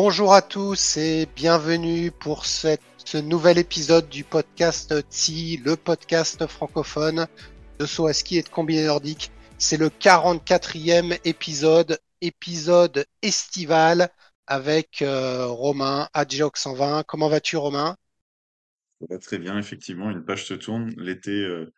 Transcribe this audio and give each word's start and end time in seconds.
Bonjour 0.00 0.32
à 0.32 0.42
tous 0.42 0.96
et 0.96 1.26
bienvenue 1.34 2.12
pour 2.12 2.46
ce 2.46 3.16
nouvel 3.16 3.58
épisode 3.58 4.08
du 4.08 4.22
podcast 4.22 4.94
TSI, 5.10 5.56
le 5.56 5.74
podcast 5.74 6.46
francophone 6.46 7.26
de 7.80 7.84
Soaski 7.84 8.38
et 8.38 8.42
de 8.42 8.48
Combiné 8.48 8.86
Nordique. 8.86 9.32
C'est 9.58 9.76
le 9.76 9.88
44e 9.88 11.18
épisode, 11.24 11.98
épisode 12.20 13.06
estival 13.22 14.08
avec 14.46 15.02
euh, 15.02 15.46
Romain, 15.46 16.08
Adjoc 16.14 16.58
120. 16.58 17.02
Comment 17.02 17.28
vas-tu 17.28 17.56
Romain? 17.56 17.96
Très 19.20 19.38
bien, 19.38 19.58
effectivement, 19.58 20.12
une 20.12 20.24
page 20.24 20.46
se 20.46 20.54
tourne, 20.54 20.94
l'été 20.96 21.42
euh, 21.42 21.72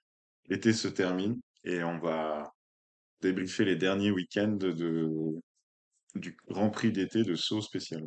l'été 0.51 0.75
se 0.75 0.89
termine 0.89 1.41
et 1.65 1.83
on 1.85 1.99
va 1.99 2.53
débriefer 3.23 3.65
les 3.65 3.77
derniers 3.77 4.11
week-ends 4.11 4.59
de, 4.59 5.41
du 6.15 6.37
Grand 6.49 6.71
Prix 6.71 6.93
d'été 6.93 7.23
de 7.23 7.37
saut 7.37 7.63
spécial. 7.63 8.05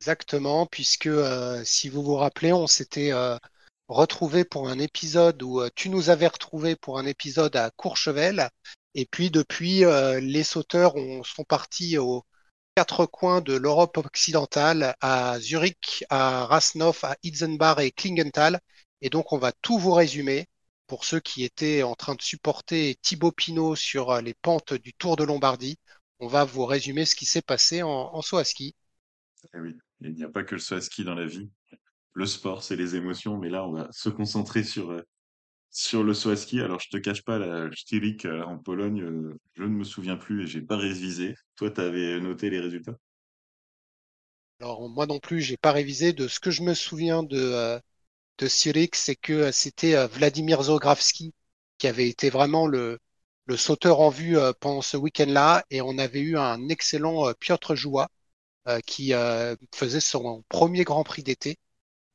Exactement, 0.00 0.64
puisque 0.64 1.08
euh, 1.08 1.62
si 1.64 1.90
vous 1.90 2.02
vous 2.02 2.16
rappelez, 2.16 2.54
on 2.54 2.66
s'était 2.66 3.12
euh, 3.12 3.36
retrouvé 3.88 4.44
pour 4.44 4.70
un 4.70 4.78
épisode 4.78 5.42
où 5.42 5.60
euh, 5.60 5.68
tu 5.74 5.90
nous 5.90 6.08
avais 6.08 6.26
retrouvé 6.26 6.74
pour 6.74 6.98
un 6.98 7.04
épisode 7.04 7.54
à 7.56 7.70
Courchevel. 7.70 8.48
Et 8.94 9.04
puis 9.06 9.30
depuis, 9.30 9.84
les 10.20 10.42
sauteurs 10.42 10.96
ont, 10.96 11.22
sont 11.22 11.44
partis 11.44 11.96
aux 11.96 12.24
quatre 12.74 13.06
coins 13.06 13.40
de 13.40 13.54
l'Europe 13.54 13.98
occidentale, 13.98 14.96
à 15.00 15.38
Zurich, 15.38 16.04
à 16.10 16.46
Rasnov, 16.46 16.98
à 17.04 17.16
Itzenbach 17.22 17.78
et 17.78 17.92
Klingenthal. 17.92 18.58
Et 19.00 19.08
donc 19.08 19.32
on 19.32 19.38
va 19.38 19.52
tout 19.52 19.78
vous 19.78 19.92
résumer 19.92 20.48
pour 20.88 21.04
ceux 21.04 21.20
qui 21.20 21.44
étaient 21.44 21.84
en 21.84 21.94
train 21.94 22.16
de 22.16 22.22
supporter 22.22 22.96
Thibaut 23.00 23.30
Pinot 23.30 23.76
sur 23.76 24.20
les 24.20 24.34
pentes 24.34 24.74
du 24.74 24.92
Tour 24.92 25.14
de 25.14 25.22
Lombardie 25.22 25.78
on 26.20 26.28
va 26.28 26.44
vous 26.44 26.66
résumer 26.66 27.04
ce 27.04 27.16
qui 27.16 27.26
s'est 27.26 27.42
passé 27.42 27.82
en, 27.82 27.88
en 27.90 28.22
saut 28.22 28.38
à 28.38 28.44
ski. 28.44 28.76
Eh 29.54 29.58
oui, 29.60 29.76
il 30.00 30.14
n'y 30.14 30.24
a 30.24 30.28
pas 30.28 30.44
que 30.44 30.54
le 30.54 30.60
saut 30.60 30.74
à 30.76 30.80
ski 30.80 31.04
dans 31.04 31.14
la 31.14 31.26
vie. 31.26 31.50
Le 32.14 32.26
sport, 32.26 32.62
c'est 32.64 32.76
les 32.76 32.96
émotions, 32.96 33.38
mais 33.38 33.50
là, 33.50 33.66
on 33.66 33.72
va 33.72 33.88
se 33.92 34.08
concentrer 34.10 34.64
sur, 34.64 34.90
euh, 34.92 35.02
sur 35.70 36.04
le 36.04 36.14
saut 36.14 36.30
à 36.30 36.36
ski. 36.36 36.60
Alors, 36.60 36.80
je 36.80 36.90
te 36.90 36.98
cache 36.98 37.22
pas, 37.24 37.38
la 37.38 37.70
Stirik 37.76 38.26
euh, 38.26 38.42
en 38.44 38.58
Pologne, 38.58 39.02
euh, 39.02 39.38
je 39.54 39.64
ne 39.64 39.68
me 39.70 39.84
souviens 39.84 40.16
plus 40.16 40.44
et 40.44 40.46
j'ai 40.46 40.62
pas 40.62 40.76
révisé. 40.78 41.34
Toi, 41.56 41.70
tu 41.72 41.80
avais 41.80 42.20
noté 42.20 42.50
les 42.50 42.60
résultats? 42.60 42.96
Alors, 44.60 44.88
moi 44.88 45.06
non 45.06 45.18
plus, 45.20 45.40
j'ai 45.42 45.56
pas 45.58 45.72
révisé. 45.72 46.12
De 46.14 46.26
ce 46.28 46.40
que 46.40 46.50
je 46.50 46.62
me 46.62 46.72
souviens 46.74 47.22
de, 47.22 47.78
de 48.38 48.48
Stirik, 48.48 48.96
c'est 48.96 49.16
que 49.16 49.52
c'était 49.52 50.06
Vladimir 50.08 50.62
Zogravski 50.64 51.34
qui 51.78 51.86
avait 51.88 52.08
été 52.08 52.30
vraiment 52.30 52.66
le, 52.68 52.98
le 53.50 53.56
sauteur 53.56 54.00
en 54.00 54.10
vue 54.10 54.38
euh, 54.38 54.52
pendant 54.60 54.80
ce 54.80 54.96
week-end-là 54.96 55.64
et 55.70 55.80
on 55.82 55.98
avait 55.98 56.20
eu 56.20 56.38
un 56.38 56.68
excellent 56.68 57.28
euh, 57.28 57.32
Piotr 57.34 57.74
Joua 57.74 58.08
euh, 58.68 58.80
qui 58.86 59.12
faisait 59.74 60.00
son 60.00 60.44
premier 60.48 60.84
Grand 60.84 61.02
Prix 61.04 61.24
d'été. 61.24 61.58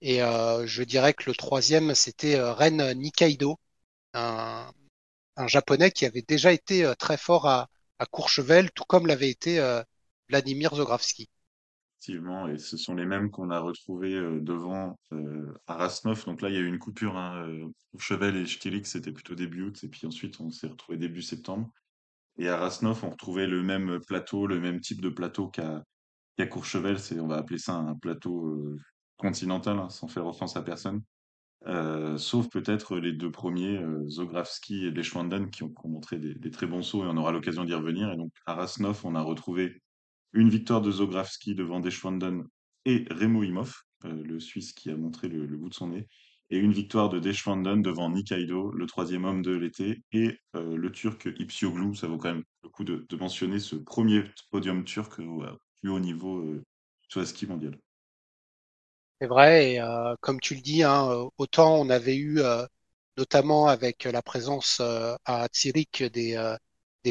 Et 0.02 0.20
je 0.20 0.84
dirais 0.84 1.14
que 1.14 1.24
le 1.30 1.36
troisième, 1.36 1.96
c'était 1.96 2.40
Ren 2.40 2.94
Nikaido, 2.94 3.60
un, 4.14 4.72
japonais 5.48 5.92
qui 5.92 6.06
avait 6.06 6.22
déjà 6.22 6.52
été 6.54 6.94
très 7.00 7.18
fort 7.18 7.48
à, 7.48 7.70
à 8.00 8.06
Courchevel, 8.06 8.72
tout 8.72 8.84
comme 8.86 9.08
l'avait 9.08 9.30
été 9.30 9.60
Vladimir 10.30 10.76
Zogravski. 10.76 11.30
Et 12.10 12.58
ce 12.58 12.78
sont 12.78 12.96
les 12.96 13.06
mêmes 13.06 13.32
qu'on 13.32 13.50
a 13.50 13.60
retrouvés 13.60 14.20
devant 14.42 14.98
à 15.68 15.76
Rasnov. 15.76 16.26
Donc 16.26 16.42
là, 16.42 16.50
il 16.50 16.56
y 16.56 16.58
a 16.58 16.62
eu 16.62 16.68
une 16.68 16.80
coupure. 16.80 17.18
Hein, 17.18 17.48
Chevel 17.98 18.36
et 18.36 18.46
Stilik, 18.46 18.86
c'était 18.86 19.12
plutôt 19.12 19.36
début 19.36 19.64
août, 19.64 19.84
et 19.84 19.88
puis 19.88 20.06
ensuite, 20.06 20.40
on 20.40 20.52
s'est 20.52 20.68
retrouvé 20.68 20.98
début 20.98 21.22
septembre. 21.22 21.70
Et 22.38 22.50
à 22.50 22.58
Rasnov, 22.58 23.04
on 23.04 23.12
retrouvait 23.12 23.48
le 23.48 23.64
même 23.64 24.00
plateau, 24.06 24.46
le 24.48 24.60
même 24.60 24.82
type 24.82 25.02
de 25.02 25.10
plateau 25.10 25.48
qu'à 25.48 25.84
Courchevel. 26.50 26.98
On 27.20 27.28
va 27.28 27.38
appeler 27.38 27.60
ça 27.60 27.76
un 27.76 27.96
plateau 27.96 28.78
continental, 29.18 29.80
hein, 29.80 29.90
sans 29.90 30.08
faire 30.08 30.26
offense 30.28 30.58
à 30.58 30.62
personne. 30.62 31.02
sauf 32.18 32.50
peut-être 32.50 32.98
les 32.98 33.14
deux 33.14 33.32
premiers, 33.32 33.82
Zogravski 34.08 34.86
et 34.86 34.92
Deschwanden, 34.92 35.50
qui 35.50 35.64
ont, 35.64 35.74
montré 35.86 36.20
des, 36.20 36.36
des, 36.36 36.52
très 36.52 36.68
bons 36.68 36.84
sauts, 36.84 37.04
et 37.04 37.08
on 37.08 37.18
aura 37.18 37.32
l'occasion 37.32 37.64
d'y 37.64 37.74
revenir. 37.74 38.12
Et 38.12 38.18
donc 38.18 38.32
à 38.46 38.54
Rasnov, 38.54 39.02
on 39.06 39.16
a 39.16 39.22
retrouvé 39.22 39.82
une 40.36 40.50
victoire 40.50 40.82
de 40.82 40.92
Zogravski 40.92 41.56
devant 41.56 41.80
Deschwanden 41.80 42.46
et 42.84 43.06
Remo 43.10 43.42
Imhoff, 43.44 43.86
euh, 44.04 44.22
le 44.24 44.40
Suisse 44.40 44.74
qui 44.74 44.92
a 44.92 44.98
montré 44.98 45.30
le, 45.30 45.48
bout 45.58 45.70
de 45.70 45.74
son 45.74 45.88
nez. 45.88 46.08
Et 46.52 46.58
une 46.58 46.74
victoire 46.74 47.10
de 47.10 47.20
Deschwanden 47.20 47.82
devant 47.82 48.10
Nikaido, 48.10 48.72
le 48.72 48.86
troisième 48.86 49.26
homme 49.26 49.42
de 49.42 49.56
l'été, 49.56 50.04
et 50.12 50.38
euh, 50.56 50.76
le 50.76 50.92
Turc 50.92 51.28
Ipsioglu. 51.40 51.96
Ça 51.96 52.08
vaut 52.08 52.18
quand 52.18 52.34
même 52.34 52.44
le 52.64 52.70
coup 52.70 52.84
de, 52.84 53.08
mentionner 53.16 53.60
ce 53.60 53.76
premier 53.78 54.26
podium 54.52 54.84
turc 54.84 55.20
au 55.20 55.42
plus 55.82 55.90
haut 55.90 56.00
niveau 56.00 56.40
euh, 56.40 56.62
sur 57.08 57.26
ski 57.26 57.48
mondial. 57.48 57.80
C'est 59.22 59.28
vrai, 59.28 59.76
et 59.76 59.82
comme 60.20 60.42
tu 60.42 60.56
le 60.56 60.62
dis, 60.62 60.84
hein, 60.84 61.08
autant 61.38 61.78
on 61.78 61.90
avait 61.90 62.18
eu, 62.18 62.42
notamment 63.18 63.68
avec 63.68 64.04
la 64.04 64.22
présence 64.22 64.82
à 64.82 65.48
Zurich 65.56 66.04
des, 66.04 66.58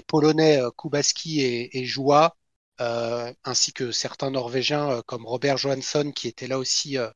Polonais 0.06 0.60
Kubaski 0.76 1.40
et, 1.40 1.78
et 1.78 1.86
Joua, 1.86 2.36
ainsi 2.78 3.72
que 3.72 3.92
certains 3.92 4.30
Norvégiens 4.30 4.90
euh, 4.90 5.02
comme 5.02 5.26
Robert 5.26 5.58
Johansson 5.58 6.12
qui 6.14 6.28
était 6.28 6.46
là 6.46 6.58
aussi 6.58 6.98
euh, 6.98 7.08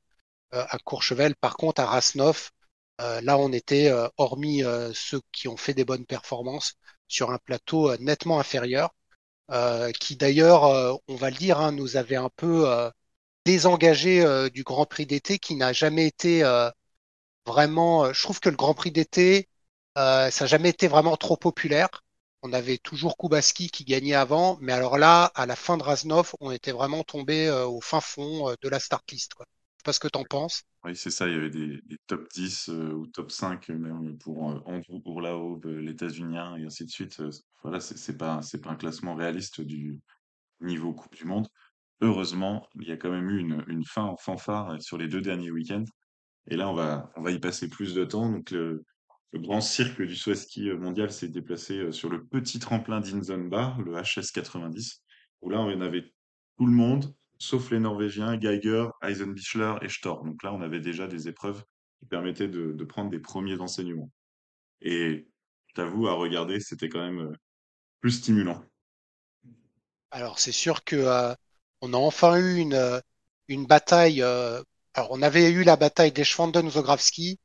à 0.53 0.79
Courchevel. 0.79 1.35
Par 1.37 1.57
contre, 1.57 1.81
à 1.81 1.87
Rasnov, 1.87 2.51
là, 2.99 3.39
on 3.39 3.53
était, 3.53 3.93
hormis 4.17 4.63
ceux 4.95 5.21
qui 5.31 5.47
ont 5.47 5.57
fait 5.59 5.75
des 5.75 5.85
bonnes 5.85 6.07
performances, 6.07 6.75
sur 7.07 7.31
un 7.31 7.39
plateau 7.39 7.95
nettement 7.99 8.41
inférieur, 8.41 8.95
qui 10.01 10.17
d'ailleurs, 10.17 10.99
on 11.07 11.17
va 11.17 11.31
le 11.31 11.37
dire, 11.37 11.61
hein, 11.61 11.73
nous 11.73 11.97
avait 11.99 12.17
un 12.17 12.31
peu 12.37 12.67
désengagé 13.45 14.49
du 14.51 14.63
Grand 14.65 14.87
Prix 14.87 15.07
d'été, 15.07 15.39
qui 15.39 15.55
n'a 15.55 15.75
jamais 15.75 16.07
été 16.07 16.43
vraiment. 17.47 18.13
je 18.13 18.23
trouve 18.23 18.41
que 18.41 18.49
le 18.49 18.57
Grand 18.57 18.75
Prix 18.75 18.91
d'été, 18.91 19.49
ça 19.97 20.31
n'a 20.31 20.47
jamais 20.47 20.71
été 20.71 20.89
vraiment 20.89 21.17
trop 21.19 21.37
populaire 21.37 21.91
on 22.43 22.53
avait 22.53 22.79
toujours 22.79 23.17
Kubaski 23.17 23.69
qui 23.69 23.85
gagnait 23.85 24.15
avant, 24.15 24.59
mais 24.61 24.73
alors 24.73 24.99
là, 24.99 25.25
à 25.35 25.47
la 25.47 25.57
fin 25.57 25.77
de 25.77 25.83
Raznov, 25.83 26.35
on 26.41 26.51
était 26.51 26.73
vraiment 26.73 27.03
tombé 27.03 27.49
euh, 27.49 27.67
au 27.67 27.81
fin 27.81 28.01
fond 28.01 28.51
euh, 28.51 28.55
de 28.63 28.69
la 28.69 28.79
start 28.79 29.11
list. 29.11 29.35
Quoi. 29.35 29.47
Sais 29.79 29.83
pas 29.85 29.93
ce 29.93 30.01
que 30.01 30.09
tu 30.09 30.19
en 30.19 30.25
penses. 30.25 30.63
Oui, 30.85 30.95
c'est 30.95 31.11
ça, 31.11 31.27
il 31.27 31.35
y 31.35 31.37
avait 31.37 31.51
des, 31.51 31.81
top 32.07 32.29
10 32.35 32.69
euh, 32.69 32.93
ou 32.93 33.07
top 33.09 33.33
5 33.33 33.69
même 33.71 34.17
pour 34.19 34.43
Andrew 34.43 35.01
Bourlaub, 35.01 35.65
l'états-unien 35.65 36.57
et 36.57 36.65
ainsi 36.65 36.85
de 36.85 36.91
suite. 36.91 37.21
voilà, 37.63 37.81
c'est 37.81 38.17
pas, 38.17 38.41
pas 38.63 38.71
un 38.71 38.77
classement 38.77 39.15
réaliste 39.15 39.61
du 39.61 40.01
niveau 40.61 40.93
Coupe 40.93 41.15
du 41.15 41.25
Monde. 41.25 41.49
Heureusement, 42.01 42.69
il 42.81 42.89
y 42.89 42.93
a 42.93 42.97
quand 42.97 43.11
même 43.11 43.29
eu 43.29 43.41
une, 43.41 43.85
fin 43.85 44.05
en 44.05 44.17
fanfare 44.17 44.81
sur 44.81 44.99
les 44.99 45.09
deux 45.09 45.21
derniers 45.21 45.51
week-ends. 45.51 45.85
Et 46.47 46.57
là, 46.57 46.69
on 46.71 46.75
va, 46.75 47.11
y 47.27 47.41
passer 47.41 47.69
plus 47.69 47.93
de 47.93 48.05
temps. 48.05 48.31
Donc, 48.31 48.55
le 49.33 49.41
grand 49.41 49.61
cirque 49.61 50.01
du 50.03 50.17
saut 50.17 50.35
ski 50.35 50.71
euh, 50.71 50.79
mondial 50.79 51.13
s'est 51.13 51.29
déplacé 51.29 51.79
euh, 51.79 51.93
sur 51.93 52.09
le 52.09 52.25
petit 52.25 52.59
tremplin 52.59 53.01
d'Inzenbar, 53.01 53.81
le 53.81 53.95
HS90, 53.95 55.01
où 55.43 55.51
là, 55.51 55.61
on 55.61 55.81
avait 55.81 56.13
tout 56.57 56.67
le 56.67 56.73
monde, 56.73 57.15
sauf 57.39 57.71
les 57.71 57.79
Norvégiens, 57.79 58.37
Geiger, 58.37 58.87
Eisenbichler 59.03 59.75
et 59.83 59.89
Storr. 59.89 60.25
Donc 60.25 60.43
là, 60.43 60.53
on 60.53 60.63
avait 60.63 60.81
déjà 60.81 61.07
des 61.07 61.29
épreuves 61.29 61.63
qui 61.99 62.07
permettaient 62.07 62.49
de, 62.49 62.85
prendre 62.85 63.11
des 63.11 63.21
premiers 63.21 63.61
enseignements. 63.61 64.11
Et 64.81 65.29
t'avoue, 65.75 66.09
à 66.09 66.15
regarder, 66.15 66.61
c'était 66.61 66.89
quand 66.89 67.01
même 67.01 67.21
euh, 67.21 67.33
plus 68.01 68.13
stimulant. 68.13 68.65
Alors, 70.11 70.39
c'est 70.39 70.53
sûr 70.53 70.85
que 70.85 71.35
on 71.83 71.93
a 71.93 71.97
enfin 71.99 72.39
eu 72.39 72.57
une, 72.57 73.03
une 73.49 73.67
bataille. 73.67 74.23
alors, 74.23 75.11
on 75.11 75.21
avait 75.21 75.51
eu 75.51 75.65
la 75.65 75.77
bataille 75.77 76.13
des 76.13 76.25
Schwanden-Zogravski, 76.25 77.39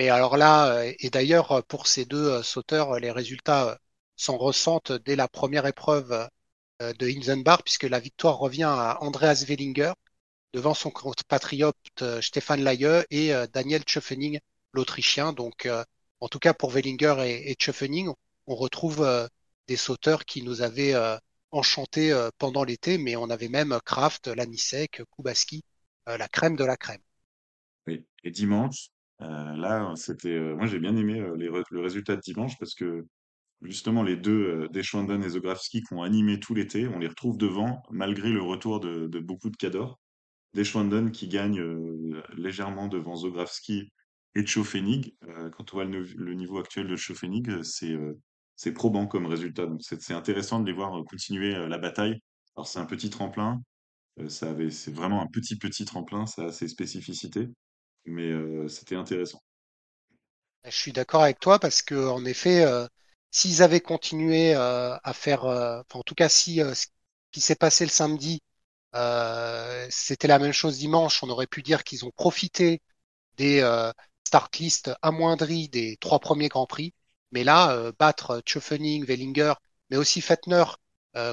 et 0.00 0.10
alors 0.10 0.36
là, 0.36 0.72
euh, 0.78 0.92
et 1.00 1.10
d'ailleurs, 1.10 1.64
pour 1.66 1.86
ces 1.88 2.04
deux 2.04 2.28
euh, 2.30 2.42
sauteurs, 2.42 2.98
les 3.00 3.10
résultats 3.10 3.70
euh, 3.70 3.76
s'en 4.16 4.36
ressentent 4.36 4.92
dès 4.92 5.16
la 5.16 5.28
première 5.28 5.66
épreuve 5.66 6.28
de 6.80 7.08
Hinsenbach, 7.08 7.62
puisque 7.64 7.84
la 7.84 7.98
victoire 8.00 8.38
revient 8.38 8.64
à 8.64 8.98
Andreas 9.02 9.44
Wellinger 9.46 9.92
devant 10.52 10.74
son 10.74 10.90
compatriote 10.90 11.76
Stéphane 12.20 12.62
Laye 12.62 13.04
et 13.10 13.32
Daniel 13.52 13.82
Tschöfening, 13.82 14.40
l'Autrichien. 14.72 15.32
Donc, 15.32 15.68
en 16.20 16.28
tout 16.28 16.38
cas, 16.40 16.54
pour 16.54 16.70
Wellinger 16.70 17.16
et, 17.24 17.52
et 17.52 17.56
on 18.46 18.54
retrouve 18.56 19.28
des 19.68 19.76
sauteurs 19.76 20.24
qui 20.24 20.42
nous 20.42 20.62
avaient 20.62 20.94
enchanté 21.52 22.12
pendant 22.38 22.64
l'été, 22.64 22.98
mais 22.98 23.14
on 23.14 23.30
avait 23.30 23.48
même 23.48 23.78
Kraft, 23.84 24.26
Lanisek, 24.26 25.02
Kubaski, 25.16 25.62
la 26.06 26.28
crème 26.28 26.56
de 26.56 26.64
la 26.64 26.76
crème. 26.76 27.02
Oui. 27.86 28.04
Et 28.24 28.30
dimanche, 28.32 28.90
là, 29.20 29.92
c'était, 29.96 30.38
moi 30.54 30.66
j'ai 30.66 30.78
bien 30.78 30.96
aimé 30.96 31.20
le 31.36 31.80
résultat 31.80 32.16
de 32.16 32.20
dimanche 32.20 32.58
parce 32.58 32.74
que 32.74 33.06
justement 33.62 34.02
les 34.02 34.16
deux, 34.16 34.68
Deschwanden 34.70 35.22
et 35.22 35.30
Zografski 35.30 35.82
qui 35.82 35.94
ont 35.94 36.02
animé 36.02 36.38
tout 36.38 36.54
l'été, 36.54 36.86
on 36.88 36.98
les 36.98 37.08
retrouve 37.08 37.36
devant 37.36 37.82
malgré 37.90 38.30
le 38.30 38.42
retour 38.42 38.80
de, 38.80 39.18
beaucoup 39.18 39.50
de 39.50 39.56
cadors. 39.56 39.98
Deschwanden 40.54 41.10
qui 41.10 41.28
gagne 41.28 41.60
légèrement 42.36 42.88
devant 42.88 43.16
Zografski 43.16 43.92
et 44.34 44.42
Tchofenig. 44.42 45.14
quand 45.52 45.72
on 45.72 45.76
voit 45.76 45.84
le, 45.84 46.34
niveau 46.34 46.58
actuel 46.58 46.86
de 46.86 46.96
Tchofenig, 46.96 47.50
c'est 47.62 48.72
probant 48.72 49.06
comme 49.06 49.26
résultat. 49.26 49.66
Donc 49.66 49.80
c'est 49.82 50.14
intéressant 50.14 50.60
de 50.60 50.66
les 50.66 50.72
voir 50.72 51.04
continuer 51.04 51.54
la 51.54 51.78
bataille. 51.78 52.20
Alors 52.56 52.66
c'est 52.66 52.80
un 52.80 52.86
petit 52.86 53.10
tremplin, 53.10 53.62
ça 54.28 54.54
c'est 54.70 54.92
vraiment 54.92 55.22
un 55.22 55.28
petit 55.28 55.56
petit 55.56 55.84
tremplin, 55.84 56.26
ça 56.26 56.46
a 56.46 56.52
ses 56.52 56.66
spécificités, 56.66 57.48
mais 58.04 58.68
c'était 58.68 58.96
intéressant. 58.96 59.40
Je 60.64 60.76
suis 60.76 60.92
d'accord 60.92 61.22
avec 61.22 61.40
toi 61.40 61.58
parce 61.58 61.82
que 61.82 61.94
en 61.94 62.24
effet, 62.24 62.66
s'ils 63.30 63.62
avaient 63.62 63.80
continué 63.80 64.54
à 64.54 65.12
faire, 65.14 65.44
en 65.44 66.02
tout 66.04 66.14
cas 66.14 66.28
si 66.28 66.56
ce 66.56 66.86
qui 67.30 67.40
s'est 67.40 67.54
passé 67.54 67.84
le 67.84 67.90
samedi 67.90 68.42
euh, 68.94 69.86
c'était 69.90 70.28
la 70.28 70.38
même 70.38 70.52
chose 70.52 70.78
dimanche. 70.78 71.22
On 71.22 71.30
aurait 71.30 71.46
pu 71.46 71.62
dire 71.62 71.84
qu'ils 71.84 72.04
ont 72.04 72.10
profité 72.10 72.82
des 73.36 73.60
euh, 73.60 73.92
start 74.26 74.56
list 74.58 74.90
amoindris 75.02 75.68
des 75.68 75.96
trois 76.00 76.20
premiers 76.20 76.48
grands 76.48 76.66
prix. 76.66 76.94
Mais 77.32 77.44
là, 77.44 77.72
euh, 77.72 77.92
battre 77.98 78.40
Tschöfening, 78.40 79.04
Wellinger, 79.04 79.54
mais 79.90 79.96
aussi 79.96 80.20
Fettner, 80.20 80.64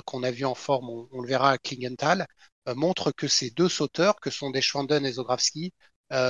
qu'on 0.06 0.24
a 0.24 0.32
vu 0.32 0.46
en 0.46 0.56
forme, 0.56 0.90
on, 1.12 1.22
le 1.22 1.28
verra 1.28 1.52
à 1.52 1.58
Klingenthal, 1.60 2.26
montre 2.76 3.12
que 3.12 3.28
ces 3.28 3.52
deux 3.52 3.70
sauteurs, 3.70 4.20
que 4.20 4.32
sont 4.32 4.50
Deschwanden 4.50 5.06
et 5.06 5.12
Zografski, 5.14 5.74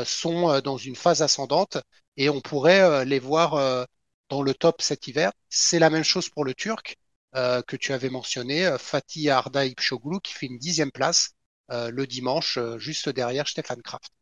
sont 0.06 0.60
dans 0.62 0.78
une 0.78 0.96
phase 0.96 1.22
ascendante 1.22 1.78
et 2.18 2.30
on 2.30 2.42
pourrait 2.42 3.06
les 3.06 3.20
voir 3.20 3.88
dans 4.30 4.42
le 4.42 4.54
top 4.54 4.82
cet 4.82 5.08
hiver. 5.08 5.32
C'est 5.50 5.80
la 5.80 5.90
même 5.90 6.04
chose 6.04 6.30
pour 6.30 6.46
le 6.46 6.54
Turc. 6.54 6.98
Euh, 7.36 7.62
que 7.62 7.76
tu 7.76 7.92
avais 7.92 8.10
mentionné, 8.10 8.66
euh, 8.66 8.78
Fatih 8.78 9.30
Ardaï 9.30 9.76
Pşoglu, 9.76 10.22
qui 10.22 10.34
fait 10.34 10.46
une 10.46 10.58
dixième 10.58 10.92
place 10.92 11.36
euh, 11.70 11.92
le 11.92 12.08
dimanche, 12.08 12.58
juste 12.78 13.10
derrière 13.10 13.48
Stefan 13.48 13.82
Kraft. 13.82 14.14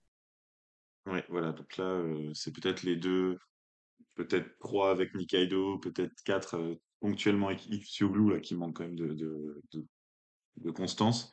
Oui, 1.05 1.19
voilà. 1.29 1.51
Donc 1.51 1.77
là, 1.77 2.01
c'est 2.33 2.51
peut-être 2.51 2.81
les 2.81 2.95
deux, 2.95 3.37
peut-être 4.15 4.57
trois 4.59 4.89
avec 4.89 5.13
Nikaido, 5.13 5.77
peut-être 5.77 6.23
quatre 6.23 6.79
ponctuellement 7.01 7.49
avec 7.49 7.67
Pşoglu, 7.69 8.33
là, 8.33 8.39
qui 8.39 8.55
manque 8.55 8.77
quand 8.77 8.85
même 8.85 8.95
de, 8.95 9.13
de, 10.63 10.71
constance. 10.71 11.31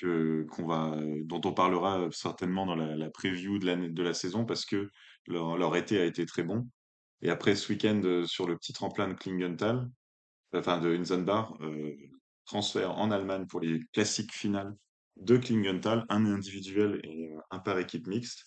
Qu'on 0.00 0.66
va, 0.66 0.96
dont 1.22 1.40
on 1.44 1.52
parlera 1.52 2.08
certainement 2.10 2.66
dans 2.66 2.74
la, 2.74 2.96
la 2.96 3.10
preview 3.10 3.58
de 3.58 4.02
la, 4.02 4.14
saison 4.14 4.44
parce 4.44 4.66
que 4.66 4.90
leur, 5.28 5.76
été 5.76 6.00
a 6.00 6.04
été 6.04 6.26
très 6.26 6.42
bon. 6.42 6.68
Et 7.22 7.30
après 7.30 7.54
ce 7.54 7.72
week-end 7.72 8.24
sur 8.26 8.48
le 8.48 8.56
petit 8.56 8.72
tremplin 8.72 9.08
de 9.08 9.14
Klingenthal, 9.14 9.88
enfin 10.52 10.78
de 10.78 10.94
Inzenbar, 10.94 11.56
euh, 11.62 11.94
transfert 12.44 12.92
en 12.98 13.10
Allemagne 13.10 13.46
pour 13.46 13.60
les 13.60 13.80
classiques 13.92 14.32
finales 14.32 14.74
de 15.16 15.36
Klingenthal, 15.36 16.04
un 16.08 16.26
individuel 16.26 17.00
et 17.04 17.30
un 17.50 17.58
par 17.58 17.78
équipe 17.78 18.06
mixte. 18.06 18.44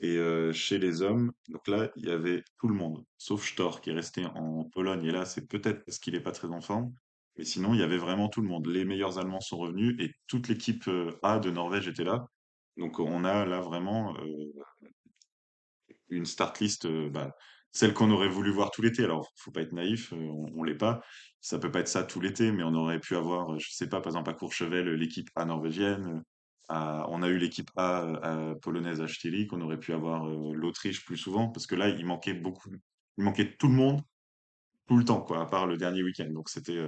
Et 0.00 0.16
euh, 0.16 0.52
chez 0.52 0.78
les 0.78 1.02
hommes, 1.02 1.30
donc 1.48 1.68
là, 1.68 1.90
il 1.96 2.06
y 2.06 2.10
avait 2.10 2.42
tout 2.58 2.68
le 2.68 2.74
monde, 2.74 3.04
sauf 3.18 3.46
Stor 3.46 3.80
qui 3.80 3.90
est 3.90 3.94
resté 3.94 4.24
en 4.34 4.64
Pologne. 4.64 5.04
Et 5.04 5.12
là, 5.12 5.26
c'est 5.26 5.46
peut-être 5.46 5.84
parce 5.84 5.98
qu'il 5.98 6.14
n'est 6.14 6.22
pas 6.22 6.32
très 6.32 6.48
en 6.48 6.60
forme. 6.60 6.94
Mais 7.40 7.46
sinon, 7.46 7.72
il 7.72 7.80
y 7.80 7.82
avait 7.82 7.96
vraiment 7.96 8.28
tout 8.28 8.42
le 8.42 8.48
monde. 8.48 8.66
Les 8.66 8.84
meilleurs 8.84 9.18
Allemands 9.18 9.40
sont 9.40 9.56
revenus 9.56 9.96
et 9.98 10.12
toute 10.26 10.48
l'équipe 10.48 10.86
euh, 10.88 11.18
A 11.22 11.38
de 11.38 11.50
Norvège 11.50 11.88
était 11.88 12.04
là. 12.04 12.26
Donc 12.76 12.98
on 12.98 13.24
a 13.24 13.46
là 13.46 13.60
vraiment 13.60 14.14
une 16.10 16.26
start 16.26 16.60
list 16.60 16.86
bah, 16.86 17.34
celle 17.72 17.94
qu'on 17.94 18.10
aurait 18.10 18.28
voulu 18.28 18.50
voir 18.50 18.70
tout 18.70 18.82
l'été. 18.82 19.04
Alors, 19.04 19.32
faut 19.36 19.52
pas 19.52 19.62
être 19.62 19.72
naïf, 19.72 20.12
on, 20.12 20.50
on 20.54 20.62
l'est 20.62 20.74
pas 20.74 21.02
ça 21.40 21.58
peut 21.58 21.70
pas 21.70 21.80
être 21.80 21.88
ça 21.88 22.04
tout 22.04 22.20
l'été, 22.20 22.52
mais 22.52 22.62
on 22.62 22.74
aurait 22.74 23.00
pu 23.00 23.16
avoir, 23.16 23.58
je 23.58 23.70
sais 23.70 23.88
pas, 23.88 24.00
par 24.00 24.08
exemple 24.08 24.30
à 24.30 24.34
Courchevel, 24.34 24.90
l'équipe 24.94 25.30
A 25.36 25.44
norvégienne. 25.46 26.22
on 26.68 27.22
a 27.22 27.28
eu 27.28 27.38
l'équipe 27.38 27.70
A, 27.76 28.54
polonaise 28.62 29.00
à 29.00 29.08
Stirik, 29.08 29.52
on 29.52 29.60
aurait 29.62 29.78
pu 29.78 29.94
avoir 29.94 30.26
l'Autriche 30.26 31.04
plus 31.04 31.16
souvent, 31.16 31.48
parce 31.48 31.66
que 31.66 31.74
là, 31.74 31.88
il 31.88 32.04
manquait 32.04 32.34
beaucoup, 32.34 32.70
il 33.16 33.24
manquait 33.24 33.56
tout 33.56 33.68
le 33.68 33.74
monde, 33.74 34.02
tout 34.86 34.98
le 34.98 35.04
temps, 35.04 35.22
quoi, 35.22 35.40
à 35.40 35.46
part 35.46 35.66
le 35.66 35.78
dernier 35.78 36.02
week-end. 36.02 36.28
Donc 36.30 36.50
c'était 36.50 36.78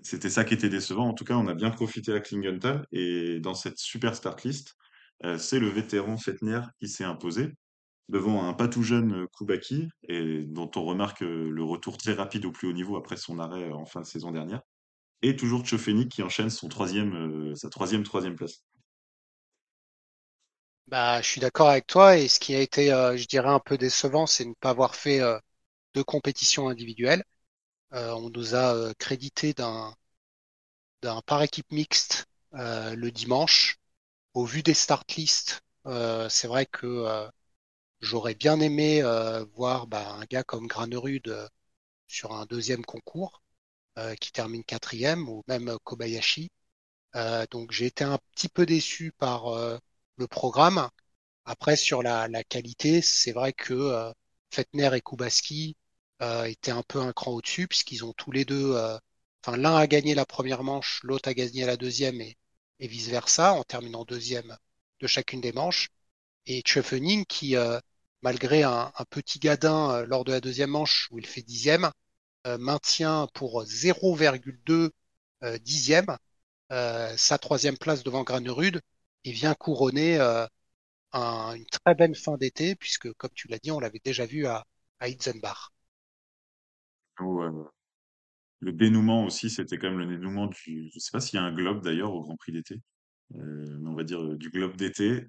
c'était 0.00 0.30
ça 0.30 0.44
qui 0.44 0.54
était 0.54 0.68
décevant. 0.68 1.08
En 1.08 1.14
tout 1.14 1.24
cas, 1.24 1.34
on 1.34 1.46
a 1.48 1.54
bien 1.54 1.70
profité 1.70 2.12
à 2.12 2.20
Klingenthal, 2.20 2.86
et 2.92 3.40
dans 3.40 3.54
cette 3.54 3.78
super 3.78 4.14
start 4.14 4.42
list, 4.44 4.76
c'est 5.36 5.58
le 5.58 5.68
vétéran 5.68 6.16
Fettner 6.16 6.60
qui 6.78 6.88
s'est 6.88 7.04
imposé 7.04 7.52
devant 8.08 8.48
un 8.48 8.54
pas 8.54 8.68
tout 8.68 8.82
jeune 8.82 9.24
euh, 9.24 9.26
Koubaki, 9.26 9.88
et 10.08 10.42
dont 10.44 10.70
on 10.76 10.84
remarque 10.84 11.22
euh, 11.22 11.50
le 11.50 11.62
retour 11.62 11.98
très 11.98 12.14
rapide 12.14 12.46
au 12.46 12.52
plus 12.52 12.68
haut 12.68 12.72
niveau 12.72 12.96
après 12.96 13.16
son 13.16 13.38
arrêt 13.38 13.64
euh, 13.64 13.74
en 13.74 13.84
fin 13.84 14.00
de 14.00 14.06
saison 14.06 14.32
dernière. 14.32 14.62
Et 15.20 15.36
toujours 15.36 15.64
Tchofeni 15.64 16.08
qui 16.08 16.22
enchaîne 16.22 16.48
sa 16.48 16.68
troisième 16.68 18.04
troisième 18.04 18.36
place. 18.36 18.62
Bah, 20.86 21.20
je 21.20 21.26
suis 21.26 21.40
d'accord 21.40 21.68
avec 21.68 21.86
toi 21.86 22.16
et 22.16 22.28
ce 22.28 22.38
qui 22.38 22.54
a 22.54 22.60
été, 22.60 22.86
je 22.86 23.26
dirais, 23.26 23.48
un 23.48 23.58
peu 23.58 23.76
décevant, 23.76 24.26
c'est 24.26 24.44
ne 24.44 24.54
pas 24.60 24.70
avoir 24.70 24.94
fait 24.94 25.18
de 25.18 26.02
compétition 26.02 26.68
individuelle. 26.68 27.24
On 27.92 28.30
nous 28.30 28.54
a 28.54 28.94
crédité 28.94 29.54
d'un 29.54 29.94
d'un 31.02 31.20
par 31.22 31.42
équipe 31.42 31.70
mixte 31.72 32.26
le 32.52 33.10
dimanche. 33.10 33.78
Au 34.34 34.44
vu 34.44 34.62
des 34.62 34.74
start 34.74 35.12
lists, 35.16 35.62
c'est 35.84 36.48
vrai 36.48 36.66
que 36.66 37.28
J'aurais 38.00 38.34
bien 38.34 38.60
aimé 38.60 39.02
euh, 39.02 39.44
voir 39.54 39.86
bah, 39.86 40.12
un 40.14 40.24
gars 40.26 40.44
comme 40.44 40.66
Granerud 40.68 41.28
euh, 41.28 41.48
sur 42.08 42.32
un 42.32 42.46
deuxième 42.46 42.84
concours 42.84 43.42
euh, 43.98 44.14
qui 44.16 44.32
termine 44.32 44.64
quatrième 44.64 45.28
ou 45.28 45.44
même 45.48 45.76
Kobayashi. 45.84 46.50
donc 47.50 47.72
j'ai 47.72 47.86
été 47.86 48.04
un 48.04 48.18
petit 48.34 48.48
peu 48.48 48.66
déçu 48.66 49.12
par 49.12 49.46
le 50.16 50.26
programme. 50.28 50.88
Après 51.44 51.76
sur 51.76 52.02
la, 52.02 52.28
la 52.28 52.44
qualité, 52.44 53.02
c'est 53.02 53.32
vrai 53.32 53.52
que 53.52 54.12
Fettner 54.52 54.90
et 54.96 55.00
Kubaski 55.00 55.76
étaient 56.20 56.70
un 56.72 56.82
peu 56.82 57.00
un 57.00 57.12
cran 57.12 57.32
au-dessus 57.32 57.68
puisqu'ils 57.68 58.04
ont 58.04 58.12
tous 58.12 58.32
les 58.32 58.44
deux, 58.44 58.76
enfin 59.44 59.56
l'un 59.56 59.76
a 59.76 59.86
gagné 59.86 60.14
la 60.14 60.26
première 60.26 60.62
manche, 60.64 61.00
l'autre 61.04 61.28
a 61.28 61.34
gagné 61.34 61.64
la 61.64 61.76
deuxième 61.76 62.20
et, 62.20 62.36
et 62.80 62.88
vice 62.88 63.08
versa 63.08 63.54
en 63.54 63.64
terminant 63.64 64.04
deuxième 64.04 64.56
de 65.00 65.06
chacune 65.06 65.40
des 65.40 65.52
manches 65.52 65.90
et 66.48 66.62
Tschöfening 66.62 67.24
qui, 67.26 67.56
euh, 67.56 67.80
malgré 68.22 68.62
un, 68.64 68.92
petit 69.10 69.38
gadin 69.38 69.90
euh, 69.92 70.06
lors 70.06 70.24
de 70.24 70.32
la 70.32 70.40
deuxième 70.40 70.70
manche 70.70 71.08
où 71.10 71.18
il 71.18 71.26
fait 71.26 71.42
dixième, 71.42 71.90
euh, 72.46 72.58
maintient 72.58 73.28
pour 73.34 73.64
0,2 73.64 74.90
dixième 75.60 76.16
sa 76.70 77.38
troisième 77.38 77.78
place 77.78 78.02
devant 78.02 78.24
Granerud 78.24 78.80
et 79.24 79.32
vient 79.32 79.54
couronner 79.54 80.18
une 81.12 81.66
très 81.70 81.94
belle 81.94 82.14
fin 82.16 82.36
d'été 82.36 82.74
puisque, 82.76 83.12
comme 83.14 83.30
tu 83.34 83.48
l'as 83.48 83.58
dit, 83.58 83.70
on 83.70 83.80
l'avait 83.80 84.00
déjà 84.04 84.26
vu 84.26 84.46
à, 84.46 84.64
à. 85.00 85.06
Le 87.20 88.72
dénouement 88.72 89.24
aussi, 89.24 89.50
c'était 89.50 89.78
quand 89.78 89.88
même 89.90 89.98
le 89.98 90.06
dénouement 90.06 90.46
du. 90.46 90.90
Je 90.92 90.98
sais 90.98 91.10
pas 91.12 91.20
s'il 91.20 91.38
y 91.38 91.42
a 91.42 91.44
un 91.44 91.52
globe 91.52 91.82
d'ailleurs 91.82 92.12
au 92.12 92.22
Grand 92.22 92.36
Prix 92.36 92.52
d'été, 92.52 92.80
mais 93.30 93.88
on 93.88 93.94
va 93.94 94.04
dire 94.04 94.36
du 94.36 94.50
globe 94.50 94.76
d'été. 94.76 95.26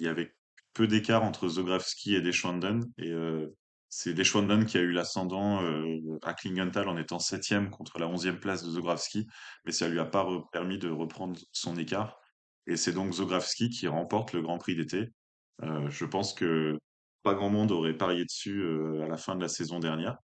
Il 0.00 0.04
y 0.04 0.08
avait 0.08 0.34
peu 0.78 0.86
d'écart 0.86 1.24
entre 1.24 1.48
Zografski 1.48 2.14
et 2.14 2.20
Deschwanden. 2.20 2.84
Et 2.98 3.10
euh, 3.10 3.48
c'est 3.88 4.14
Deschwanden 4.14 4.64
qui 4.64 4.78
a 4.78 4.80
eu 4.80 4.92
l'ascendant 4.92 5.60
euh, 5.62 6.18
à 6.22 6.34
Klingenthal 6.34 6.88
en 6.88 6.96
étant 6.96 7.18
septième 7.18 7.70
contre 7.70 7.98
la 7.98 8.06
onzième 8.06 8.38
place 8.38 8.62
de 8.62 8.70
Zografski, 8.70 9.26
mais 9.64 9.72
ça 9.72 9.88
lui 9.88 9.98
a 9.98 10.04
pas 10.04 10.24
permis 10.52 10.78
de 10.78 10.88
reprendre 10.88 11.38
son 11.52 11.76
écart. 11.76 12.20
Et 12.68 12.76
c'est 12.76 12.92
donc 12.92 13.12
Zografski 13.12 13.70
qui 13.70 13.88
remporte 13.88 14.32
le 14.32 14.40
Grand 14.40 14.58
Prix 14.58 14.76
d'été. 14.76 15.08
Euh, 15.64 15.90
je 15.90 16.04
pense 16.04 16.32
que 16.32 16.78
pas 17.24 17.34
grand 17.34 17.50
monde 17.50 17.72
aurait 17.72 17.96
parié 17.96 18.24
dessus 18.24 18.64
à 19.02 19.08
la 19.08 19.16
fin 19.16 19.34
de 19.34 19.42
la 19.42 19.48
saison 19.48 19.80
dernière. 19.80 20.16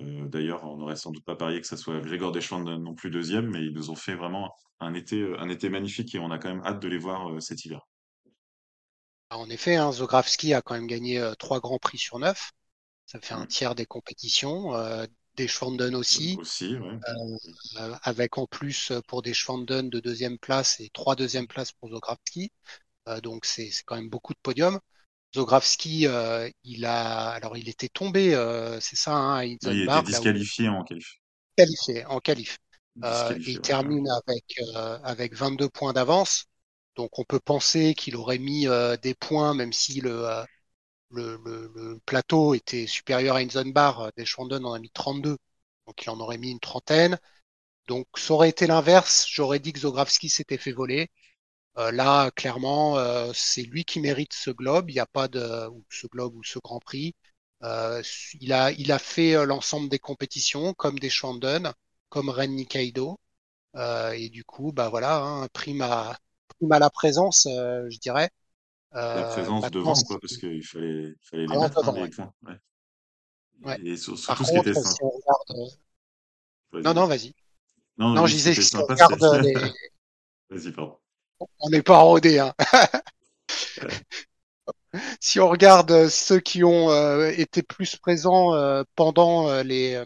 D'ailleurs, 0.00 0.64
on 0.64 0.76
n'aurait 0.76 0.96
sans 0.96 1.10
doute 1.10 1.24
pas 1.24 1.36
parié 1.36 1.60
que 1.60 1.66
ça 1.66 1.76
soit 1.76 2.00
Gregor 2.00 2.32
Deschwanden 2.32 2.82
non 2.82 2.94
plus 2.94 3.10
deuxième, 3.10 3.50
mais 3.50 3.64
ils 3.64 3.72
nous 3.72 3.90
ont 3.90 3.96
fait 3.96 4.14
vraiment 4.14 4.54
un 4.80 4.94
été, 4.94 5.34
un 5.38 5.48
été 5.48 5.68
magnifique 5.68 6.14
et 6.14 6.18
on 6.18 6.30
a 6.30 6.38
quand 6.38 6.48
même 6.48 6.64
hâte 6.64 6.80
de 6.80 6.88
les 6.88 6.98
voir 6.98 7.40
cet 7.42 7.64
hiver. 7.64 7.86
En 9.30 9.48
effet, 9.48 9.76
hein, 9.76 9.92
Zografski 9.92 10.54
a 10.54 10.62
quand 10.62 10.74
même 10.74 10.86
gagné 10.86 11.18
euh, 11.18 11.34
trois 11.34 11.60
grands 11.60 11.78
prix 11.78 11.98
sur 11.98 12.18
neuf. 12.18 12.50
Ça 13.06 13.20
fait 13.20 13.34
un 13.34 13.44
mm. 13.44 13.48
tiers 13.48 13.74
des 13.74 13.86
compétitions. 13.86 14.74
Euh, 14.74 15.06
des 15.36 15.48
Schwanden 15.48 15.94
aussi. 15.94 16.36
Aussi, 16.38 16.76
ouais. 16.76 16.98
euh, 17.78 17.94
avec 18.02 18.38
en 18.38 18.46
plus 18.46 18.90
euh, 18.90 19.00
pour 19.06 19.22
des 19.22 19.34
Schwanden 19.34 19.88
de 19.88 20.00
deuxième 20.00 20.38
place 20.38 20.80
et 20.80 20.90
trois 20.90 21.16
deuxième 21.16 21.46
places 21.46 21.72
pour 21.72 21.88
Zografski. 21.88 22.52
Euh, 23.08 23.20
donc 23.20 23.44
c'est 23.44 23.70
quand 23.86 23.96
même 23.96 24.10
beaucoup 24.10 24.34
de 24.34 24.38
podiums. 24.42 24.78
Zografski, 25.34 26.06
il 26.64 26.84
a, 26.84 27.30
alors 27.30 27.56
il 27.56 27.68
était 27.68 27.88
tombé, 27.88 28.32
c'est 28.80 28.96
ça, 28.96 29.14
hein, 29.14 29.44
Il 29.44 29.58
a 29.68 29.72
été 29.84 30.02
disqualifié 30.02 30.68
en 30.68 30.84
qualif. 30.84 31.20
Qualifié 31.56 32.04
en 32.06 32.20
qualif. 32.20 32.58
Euh, 33.04 33.34
il 33.46 33.60
ouais. 33.60 33.60
termine 33.60 34.08
avec, 34.10 34.44
euh, 34.76 34.98
avec 35.02 35.34
22 35.34 35.68
points 35.68 35.92
d'avance. 35.92 36.46
Donc 36.96 37.18
on 37.18 37.24
peut 37.24 37.40
penser 37.40 37.94
qu'il 37.94 38.16
aurait 38.16 38.38
mis 38.38 38.68
euh, 38.68 38.96
des 38.96 39.14
points, 39.14 39.54
même 39.54 39.72
si 39.72 40.00
le, 40.00 40.28
euh, 40.28 40.44
le, 41.10 41.40
le, 41.44 41.72
le 41.74 42.00
plateau 42.06 42.54
était 42.54 42.86
supérieur 42.86 43.36
à 43.36 43.40
Inzenbar. 43.40 44.12
Deschwanden 44.16 44.64
en 44.66 44.74
a 44.74 44.80
mis 44.80 44.90
32. 44.90 45.38
Donc 45.86 46.04
il 46.04 46.10
en 46.10 46.20
aurait 46.20 46.38
mis 46.38 46.50
une 46.52 46.60
trentaine. 46.60 47.18
Donc 47.88 48.06
ça 48.16 48.34
aurait 48.34 48.50
été 48.50 48.66
l'inverse. 48.66 49.26
J'aurais 49.30 49.60
dit 49.60 49.72
que 49.72 49.80
Zografski 49.80 50.28
s'était 50.28 50.58
fait 50.58 50.72
voler. 50.72 51.10
Euh, 51.78 51.92
là, 51.92 52.30
clairement, 52.32 52.98
euh, 52.98 53.30
c'est 53.34 53.62
lui 53.62 53.84
qui 53.84 54.00
mérite 54.00 54.32
ce 54.32 54.50
globe. 54.50 54.90
Il 54.90 54.94
n'y 54.94 55.00
a 55.00 55.06
pas 55.06 55.28
de 55.28 55.68
ou 55.68 55.84
ce 55.90 56.06
globe 56.08 56.34
ou 56.36 56.42
ce 56.44 56.58
Grand 56.58 56.80
Prix. 56.80 57.14
Euh, 57.62 58.02
il 58.40 58.52
a 58.52 58.72
il 58.72 58.90
a 58.92 58.98
fait 58.98 59.34
euh, 59.36 59.44
l'ensemble 59.46 59.88
des 59.88 59.98
compétitions 59.98 60.74
comme 60.74 60.98
des 60.98 61.10
Schwanden, 61.10 61.72
comme 62.08 62.28
Ren 62.30 62.48
Nikaido. 62.48 63.20
Euh, 63.76 64.12
et 64.12 64.30
du 64.30 64.44
coup, 64.44 64.72
bah 64.72 64.88
voilà, 64.90 65.18
hein, 65.22 65.48
prime 65.52 65.82
à 65.82 66.18
prime 66.58 66.72
à 66.72 66.78
la 66.80 66.90
présence, 66.90 67.46
euh, 67.46 67.86
je 67.90 67.98
dirais. 67.98 68.30
La 68.92 69.22
présence 69.24 69.70
devant, 69.70 69.94
quoi, 70.02 70.18
parce 70.20 70.36
qu'il 70.36 70.64
fallait, 70.64 71.14
fallait 71.22 71.42
les 71.46 71.48
Vraiment 71.48 71.62
mettre, 71.64 71.78
hein, 71.78 71.92
devant, 71.92 72.02
ouais. 72.02 72.10
points. 72.10 72.32
Ouais. 72.42 72.58
Ouais. 73.62 73.78
Et 73.84 73.96
sur- 73.96 74.18
ce 74.18 74.26
qui 74.32 74.58
était 74.58 74.74
si 74.74 75.02
regarde, 75.02 75.70
non 76.84 76.94
non, 76.94 77.06
vas-y. 77.06 77.34
Non, 77.98 78.14
Non, 78.14 78.26
je 78.26 78.34
disais 78.34 78.54
si 78.54 78.76
on 78.76 78.82
regarde 78.82 79.20
les, 79.42 79.54
Vas-y, 80.50 80.72
pardon. 80.72 80.99
On 81.60 81.70
n'est 81.70 81.82
pas 81.82 81.98
rodé, 81.98 82.38
hein. 82.38 82.54
Si 85.20 85.38
on 85.40 85.48
regarde 85.48 85.90
euh, 85.92 86.08
ceux 86.08 86.40
qui 86.40 86.64
ont 86.64 86.90
euh, 86.90 87.30
été 87.30 87.62
plus 87.62 87.96
présents 87.96 88.54
euh, 88.54 88.82
pendant 88.96 89.62
les, 89.62 90.02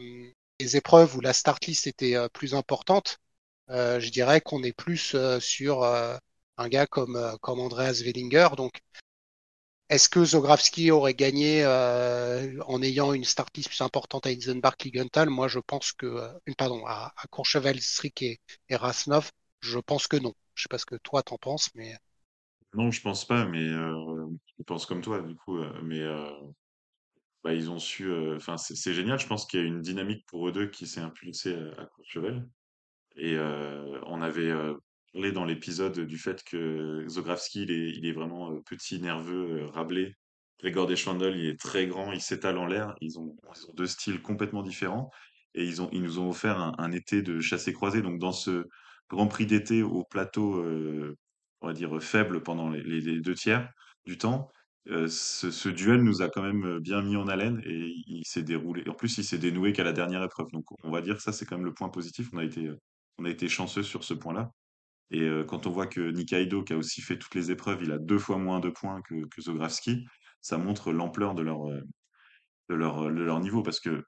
épreuves 0.60 1.16
où 1.16 1.20
la 1.20 1.32
start 1.32 1.66
list 1.66 1.86
était 1.86 2.16
plus 2.30 2.54
importante, 2.54 3.18
je 3.68 4.08
dirais 4.10 4.40
qu'on 4.40 4.62
est 4.62 4.72
plus 4.72 5.16
sur 5.40 5.84
un 5.84 6.68
gars 6.68 6.86
comme, 6.86 7.36
comme 7.42 7.60
Andreas 7.60 8.02
Wellinger. 8.04 8.48
Donc, 8.56 8.80
est-ce 9.90 10.08
que 10.08 10.24
Zografski 10.24 10.90
aurait 10.90 11.14
gagné 11.14 11.66
en 11.66 12.82
ayant 12.82 13.12
une 13.12 13.24
start 13.24 13.54
list 13.56 13.68
plus 13.68 13.82
importante 13.82 14.26
à 14.26 14.30
Eisenbach 14.30 14.76
Kligenthal 14.78 15.28
Moi, 15.28 15.48
je 15.48 15.58
pense 15.58 15.92
que, 15.92 16.30
pardon, 16.56 16.86
à, 16.86 17.12
à 17.16 17.26
Courchevel, 17.28 17.80
Strick 17.82 18.22
et, 18.22 18.40
et 18.70 18.76
Rasnov, 18.76 19.30
je 19.60 19.78
pense 19.78 20.06
que 20.08 20.16
non. 20.16 20.34
Je 20.54 20.62
sais 20.62 20.68
pas 20.68 20.78
ce 20.78 20.86
que 20.86 20.96
toi 20.96 21.22
t'en 21.22 21.38
penses, 21.38 21.70
mais 21.74 21.96
Non, 22.74 22.90
je 22.90 23.00
pense 23.00 23.26
pas, 23.26 23.46
mais 23.46 23.66
euh, 23.68 24.26
je 24.58 24.62
pense 24.64 24.84
comme 24.86 25.00
toi, 25.00 25.22
du 25.22 25.34
coup. 25.36 25.58
euh, 25.58 25.80
mais 25.82 26.00
euh, 26.02 26.28
bah, 27.42 27.54
ils 27.54 27.70
ont 27.70 27.78
su. 27.78 28.04
euh, 28.10 28.36
Enfin, 28.36 28.56
c'est 28.56 28.94
génial. 28.94 29.18
Je 29.18 29.26
pense 29.26 29.46
qu'il 29.46 29.60
y 29.60 29.62
a 29.62 29.66
une 29.66 29.80
dynamique 29.82 30.24
pour 30.26 30.48
eux 30.48 30.52
deux 30.52 30.68
qui 30.68 30.86
s'est 30.86 31.00
impulsée 31.00 31.54
à, 31.76 31.82
à 31.82 31.86
Courchevel. 31.86 32.46
Et 33.16 33.38
on 34.06 34.22
avait 34.22 34.52
parlé 35.12 35.32
dans 35.32 35.44
l'épisode 35.44 36.00
du 36.00 36.18
fait 36.18 36.42
que 36.44 37.04
Zografski, 37.08 37.62
il 37.64 38.06
est, 38.06 38.12
vraiment 38.12 38.60
petit, 38.62 39.00
nerveux, 39.00 39.66
rablé. 39.66 40.14
Grégor 40.60 40.86
Deschwindel, 40.86 41.36
il 41.36 41.46
est 41.46 41.60
très 41.60 41.86
grand, 41.86 42.12
il 42.12 42.20
s'étale 42.20 42.58
en 42.58 42.66
l'air. 42.66 42.94
Ils 43.00 43.18
ont, 43.18 43.36
ils 43.56 43.66
ont 43.70 43.74
deux 43.74 43.86
styles 43.86 44.22
complètement 44.22 44.62
différents. 44.62 45.10
Et 45.54 45.64
ils 45.64 45.82
ont, 45.82 45.90
ils 45.92 46.02
nous 46.02 46.18
ont 46.20 46.30
offert 46.30 46.58
un, 46.60 46.74
un 46.78 46.92
été 46.92 47.22
de 47.22 47.40
chassé-croisé. 47.40 48.02
Donc, 48.02 48.18
dans 48.18 48.32
ce 48.32 48.66
Grand 49.14 49.28
Prix 49.28 49.46
d'été 49.46 49.82
au 49.82 50.04
plateau, 50.04 50.56
euh, 50.56 51.16
on 51.60 51.68
va 51.68 51.72
dire, 51.72 52.02
faible 52.02 52.42
pendant 52.42 52.70
les, 52.70 53.20
deux 53.20 53.34
tiers 53.34 53.70
du 54.06 54.18
temps, 54.18 54.50
euh, 54.90 55.08
ce, 55.08 55.68
duel 55.68 56.02
nous 56.02 56.20
a 56.20 56.28
quand 56.28 56.42
même 56.42 56.78
bien 56.78 57.00
mis 57.00 57.16
en 57.16 57.26
haleine 57.26 57.62
et 57.64 57.94
il, 58.06 58.24
s'est 58.26 58.42
déroulé. 58.42 58.84
En 58.88 58.94
plus, 58.94 59.16
il 59.18 59.24
s'est 59.24 59.38
dénoué 59.38 59.72
qu'à 59.72 59.84
la 59.84 59.92
dernière 59.92 60.22
épreuve. 60.22 60.48
Donc, 60.52 60.64
on 60.82 60.90
va 60.90 61.00
dire 61.00 61.16
que 61.16 61.22
ça, 61.22 61.32
c'est 61.32 61.46
quand 61.46 61.56
même 61.56 61.64
le 61.64 61.72
point 61.72 61.88
positif. 61.88 62.28
On 62.32 62.38
a 62.38 62.44
été, 62.44 62.66
euh, 62.66 62.78
on 63.18 63.24
a 63.24 63.30
été 63.30 63.48
chanceux 63.48 63.82
sur 63.82 64.04
ce 64.04 64.14
point-là. 64.14 64.50
Et 65.10 65.22
euh, 65.22 65.44
quand 65.44 65.66
on 65.66 65.70
voit 65.70 65.86
que 65.86 66.00
Nikaido, 66.10 66.64
qui 66.64 66.72
a 66.74 66.76
aussi 66.76 67.00
fait 67.00 67.18
toutes 67.18 67.34
les 67.34 67.50
épreuves, 67.50 67.82
il 67.82 67.92
a 67.92 67.98
deux 67.98 68.18
fois 68.18 68.38
moins 68.38 68.60
de 68.60 68.70
points 68.70 69.00
que, 69.02 69.26
que 69.28 69.40
Zografski, 69.40 70.04
ça 70.40 70.58
montre 70.58 70.92
l'ampleur 70.92 71.34
de 71.34 71.42
leur, 71.42 71.66
euh, 71.70 71.80
de 72.68 72.74
leur, 72.74 73.04
de 73.04 73.22
leur 73.22 73.40
niveau. 73.40 73.62
Parce 73.62 73.80
que 73.80 74.04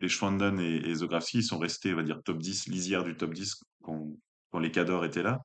les 0.00 0.08
Schwanden 0.08 0.58
et, 0.60 0.76
et 0.88 0.94
Zografski, 0.94 1.38
ils 1.38 1.44
sont 1.44 1.58
restés, 1.58 1.92
on 1.92 1.96
va 1.96 2.02
dire, 2.02 2.22
top 2.24 2.38
10, 2.38 2.68
lisière 2.68 3.04
du 3.04 3.16
top 3.16 3.34
10 3.34 3.62
quand, 3.82 4.06
quand 4.50 4.58
les 4.58 4.70
cadors 4.70 5.04
étaient 5.04 5.22
là. 5.22 5.40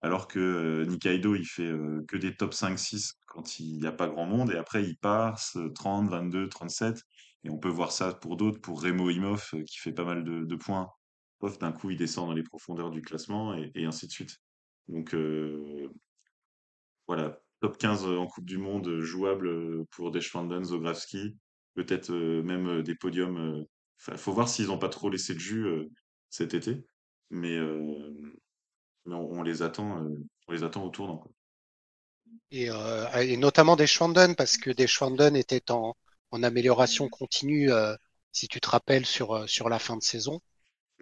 Alors 0.00 0.28
que 0.28 0.84
Nikaido, 0.84 1.34
il 1.34 1.44
fait 1.44 1.72
que 2.06 2.16
des 2.16 2.36
top 2.36 2.52
5-6 2.52 3.14
quand 3.26 3.58
il 3.58 3.78
n'y 3.78 3.86
a 3.86 3.92
pas 3.92 4.08
grand 4.08 4.26
monde. 4.26 4.50
Et 4.52 4.56
après, 4.56 4.84
il 4.84 4.96
euh, 5.04 5.68
30, 5.70 6.08
22, 6.08 6.48
37. 6.48 7.02
Et 7.44 7.50
on 7.50 7.58
peut 7.58 7.68
voir 7.68 7.90
ça 7.92 8.14
pour 8.14 8.36
d'autres, 8.36 8.60
pour 8.60 8.82
Remo 8.82 9.10
Imhoff, 9.10 9.54
qui 9.66 9.78
fait 9.78 9.92
pas 9.92 10.04
mal 10.04 10.24
de, 10.24 10.56
points. 10.56 10.88
Pof, 11.40 11.58
d'un 11.58 11.72
coup, 11.72 11.90
il 11.90 11.96
descend 11.96 12.28
dans 12.28 12.34
les 12.34 12.42
profondeurs 12.42 12.90
du 12.90 13.02
classement 13.02 13.54
et, 13.54 13.84
ainsi 13.84 14.06
de 14.06 14.12
suite. 14.12 14.38
Donc 14.88 15.14
voilà, 17.06 17.40
top 17.60 17.78
15 17.78 18.06
en 18.06 18.26
Coupe 18.26 18.44
du 18.44 18.58
Monde, 18.58 19.00
jouable 19.00 19.86
pour 19.86 20.10
Deschwanden, 20.10 20.64
Zografski. 20.64 21.36
Peut-être 21.74 22.12
même 22.12 22.82
des 22.82 22.96
podiums. 22.96 23.64
Enfin, 24.00 24.16
faut 24.16 24.32
voir 24.32 24.48
s'ils 24.48 24.66
n'ont 24.66 24.78
pas 24.78 24.88
trop 24.88 25.10
laissé 25.10 25.34
de 25.34 25.38
jus 25.38 25.68
cet 26.28 26.54
été. 26.54 26.84
Mais, 27.30 27.56
mais 29.08 29.14
on, 29.16 29.30
on 29.32 29.42
les 29.42 29.62
attend, 29.62 30.04
euh, 30.04 30.16
on 30.48 30.52
les 30.52 30.64
attend 30.64 30.84
au 30.84 30.90
tournant. 30.90 31.18
quoi. 31.18 31.32
et, 32.50 32.70
euh, 32.70 33.08
et 33.20 33.36
notamment 33.36 33.76
des 33.76 33.86
Schwanden 33.86 34.34
parce 34.36 34.56
que 34.56 34.70
des 34.70 34.86
Schwanden 34.86 35.36
était 35.36 35.70
en, 35.70 35.94
en 36.30 36.42
amélioration 36.42 37.08
continue. 37.08 37.70
euh, 37.72 37.94
si 38.32 38.46
tu 38.48 38.60
te 38.60 38.68
rappelles 38.68 39.06
sur 39.06 39.48
sur 39.48 39.68
la 39.68 39.78
fin 39.78 39.96
de 39.96 40.02
saison, 40.02 40.40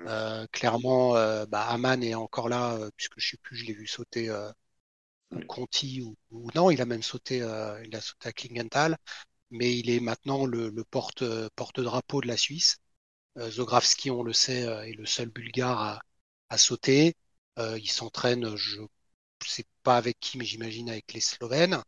Euh, 0.07 0.47
clairement, 0.53 1.17
euh, 1.17 1.47
bah, 1.47 1.67
Aman 1.69 2.03
est 2.05 2.15
encore 2.17 2.49
là 2.51 2.75
euh, 2.77 2.91
puisque 2.97 3.21
je 3.21 3.31
sais 3.31 3.39
plus, 3.39 3.57
je 3.57 3.67
l'ai 3.67 3.75
vu 3.75 3.87
sauter 3.89 4.31
Oui. 5.31 5.47
Conti 5.47 6.03
ou, 6.03 6.17
ou 6.31 6.51
non, 6.55 6.71
il 6.71 6.81
a 6.81 6.87
même 6.87 7.03
sauté, 7.03 7.37
il 7.39 7.97
a 7.97 8.01
sauté 8.01 8.29
à 8.29 8.33
Klingenthal, 8.33 8.97
mais 9.51 9.77
il 9.79 9.91
est 9.91 10.01
maintenant 10.01 10.47
le, 10.47 10.71
le 10.71 10.85
porte 10.85 11.25
porte-drapeau 11.57 12.21
de 12.23 12.29
la 12.29 12.37
Suisse. 12.39 12.79
Zografski, 13.39 14.11
on 14.11 14.23
le 14.25 14.33
sait, 14.35 14.63
est 14.63 14.95
le 14.95 15.07
seul 15.07 15.31
Bulgare 15.31 15.81
à, 15.81 16.01
à 16.51 16.59
sauter. 16.59 17.17
Euh, 17.59 17.79
il 17.79 17.91
s'entraîne, 17.91 18.57
je 18.57 18.81
sais 19.47 19.65
pas 19.83 19.97
avec 19.97 20.19
qui, 20.21 20.39
mais 20.39 20.45
j'imagine 20.45 20.91
avec 20.91 21.13
les 21.15 21.21
Slovènes. 21.21 21.83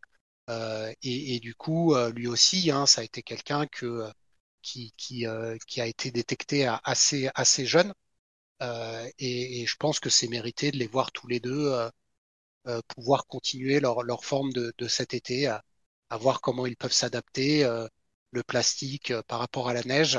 Euh, 0.50 0.92
et, 1.02 1.36
et 1.36 1.40
du 1.40 1.54
coup, 1.54 1.94
euh, 1.94 2.12
lui 2.12 2.26
aussi, 2.28 2.70
hein, 2.70 2.86
ça 2.86 3.02
a 3.02 3.04
été 3.04 3.22
quelqu'un 3.22 3.66
que 3.68 3.86
euh, 3.86 4.10
qui 4.62 4.92
qui, 4.96 5.26
euh, 5.26 5.56
qui 5.66 5.80
a 5.80 5.86
été 5.86 6.10
détecté 6.10 6.66
à 6.66 6.80
assez 6.84 7.30
assez 7.34 7.66
jeune. 7.66 7.92
Et, 9.18 9.62
et 9.62 9.66
je 9.66 9.76
pense 9.76 10.00
que 10.00 10.10
c'est 10.10 10.28
mérité 10.28 10.70
de 10.72 10.78
les 10.78 10.86
voir 10.86 11.12
tous 11.12 11.28
les 11.28 11.40
deux 11.40 11.90
pouvoir 12.88 13.26
continuer 13.26 13.80
leur 13.80 14.02
leur 14.02 14.24
forme 14.24 14.52
de, 14.52 14.72
de 14.78 14.88
cet 14.88 15.14
été, 15.14 15.46
à, 15.46 15.64
à 16.10 16.16
voir 16.18 16.40
comment 16.40 16.66
ils 16.66 16.76
peuvent 16.76 16.92
s'adapter, 16.92 17.64
le 18.32 18.42
plastique 18.42 19.12
par 19.28 19.38
rapport 19.40 19.68
à 19.68 19.74
la 19.74 19.82
neige. 19.84 20.18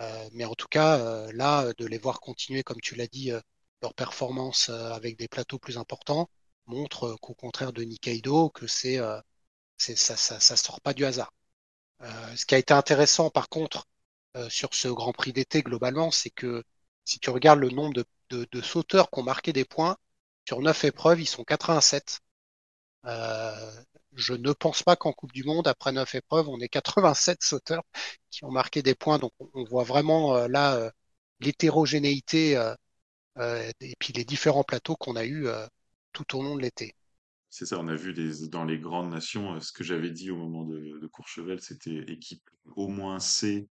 Euh, 0.00 0.28
mais 0.34 0.44
en 0.46 0.54
tout 0.54 0.68
cas, 0.68 0.98
euh, 1.00 1.32
là, 1.34 1.72
de 1.78 1.86
les 1.86 1.98
voir 1.98 2.20
continuer, 2.20 2.62
comme 2.64 2.80
tu 2.82 2.96
l'as 2.96 3.08
dit, 3.08 3.32
euh, 3.32 3.40
leur 3.82 3.94
performance 3.94 4.68
euh, 4.70 4.90
avec 4.92 5.16
des 5.18 5.28
plateaux 5.28 5.58
plus 5.58 5.78
importants 5.78 6.28
montre 6.66 7.04
euh, 7.04 7.16
qu'au 7.20 7.34
contraire 7.34 7.72
de 7.72 7.82
Nikaido, 7.82 8.50
que 8.50 8.66
c'est, 8.66 8.98
euh, 8.98 9.20
c'est 9.78 9.96
ça, 9.96 10.16
ça, 10.16 10.40
ça 10.40 10.56
sort 10.56 10.80
pas 10.80 10.94
du 10.94 11.04
hasard. 11.04 11.32
Euh, 12.02 12.36
ce 12.36 12.46
qui 12.46 12.54
a 12.54 12.58
été 12.58 12.74
intéressant, 12.74 13.30
par 13.30 13.48
contre, 13.48 13.86
euh, 14.36 14.48
sur 14.50 14.74
ce 14.74 14.88
Grand 14.88 15.12
Prix 15.12 15.32
d'été 15.32 15.62
globalement, 15.62 16.10
c'est 16.10 16.30
que 16.30 16.62
si 17.04 17.18
tu 17.20 17.30
regardes 17.30 17.60
le 17.60 17.70
nombre 17.70 17.94
de, 17.94 18.04
de, 18.30 18.46
de 18.50 18.62
sauteurs 18.62 19.10
qui 19.10 19.20
ont 19.20 19.22
marqué 19.22 19.52
des 19.52 19.64
points 19.64 19.96
sur 20.46 20.60
neuf 20.60 20.84
épreuves, 20.84 21.20
ils 21.20 21.26
sont 21.26 21.44
87. 21.44 22.20
Euh, 23.06 23.82
je 24.14 24.34
ne 24.34 24.52
pense 24.52 24.82
pas 24.82 24.96
qu'en 24.96 25.12
Coupe 25.12 25.32
du 25.32 25.44
Monde, 25.44 25.68
après 25.68 25.92
neuf 25.92 26.14
épreuves, 26.14 26.48
on 26.48 26.60
ait 26.60 26.68
87 26.68 27.42
sauteurs 27.42 27.82
qui 28.30 28.44
ont 28.44 28.50
marqué 28.50 28.82
des 28.82 28.94
points. 28.94 29.18
Donc 29.18 29.32
on, 29.54 29.64
voit 29.64 29.84
vraiment 29.84 30.46
là 30.48 30.90
l'hétérogénéité 31.40 32.56
et 33.38 33.94
puis 33.98 34.12
les 34.12 34.24
différents 34.24 34.64
plateaux 34.64 34.96
qu'on 34.96 35.16
a 35.16 35.24
eus 35.24 35.46
euh, 35.46 35.66
tout 36.12 36.38
au 36.38 36.42
long 36.42 36.56
de 36.56 36.62
l'été. 36.62 36.94
C'est 37.50 37.66
ça, 37.66 37.78
on 37.78 37.88
a 37.88 37.94
vu 37.94 38.14
dans 38.48 38.64
les 38.64 38.78
grandes 38.78 39.10
nations, 39.10 39.54
euh, 39.54 39.60
ce 39.60 39.72
que 39.72 39.84
j'avais 39.84 40.10
dit 40.10 40.30
au 40.30 40.36
moment 40.36 40.64
de, 40.64 41.06
Courchevel, 41.06 41.60
c'était 41.60 42.04
équipe 42.08 42.42
au 42.74 42.88
moins 42.88 43.18
C 43.18 43.68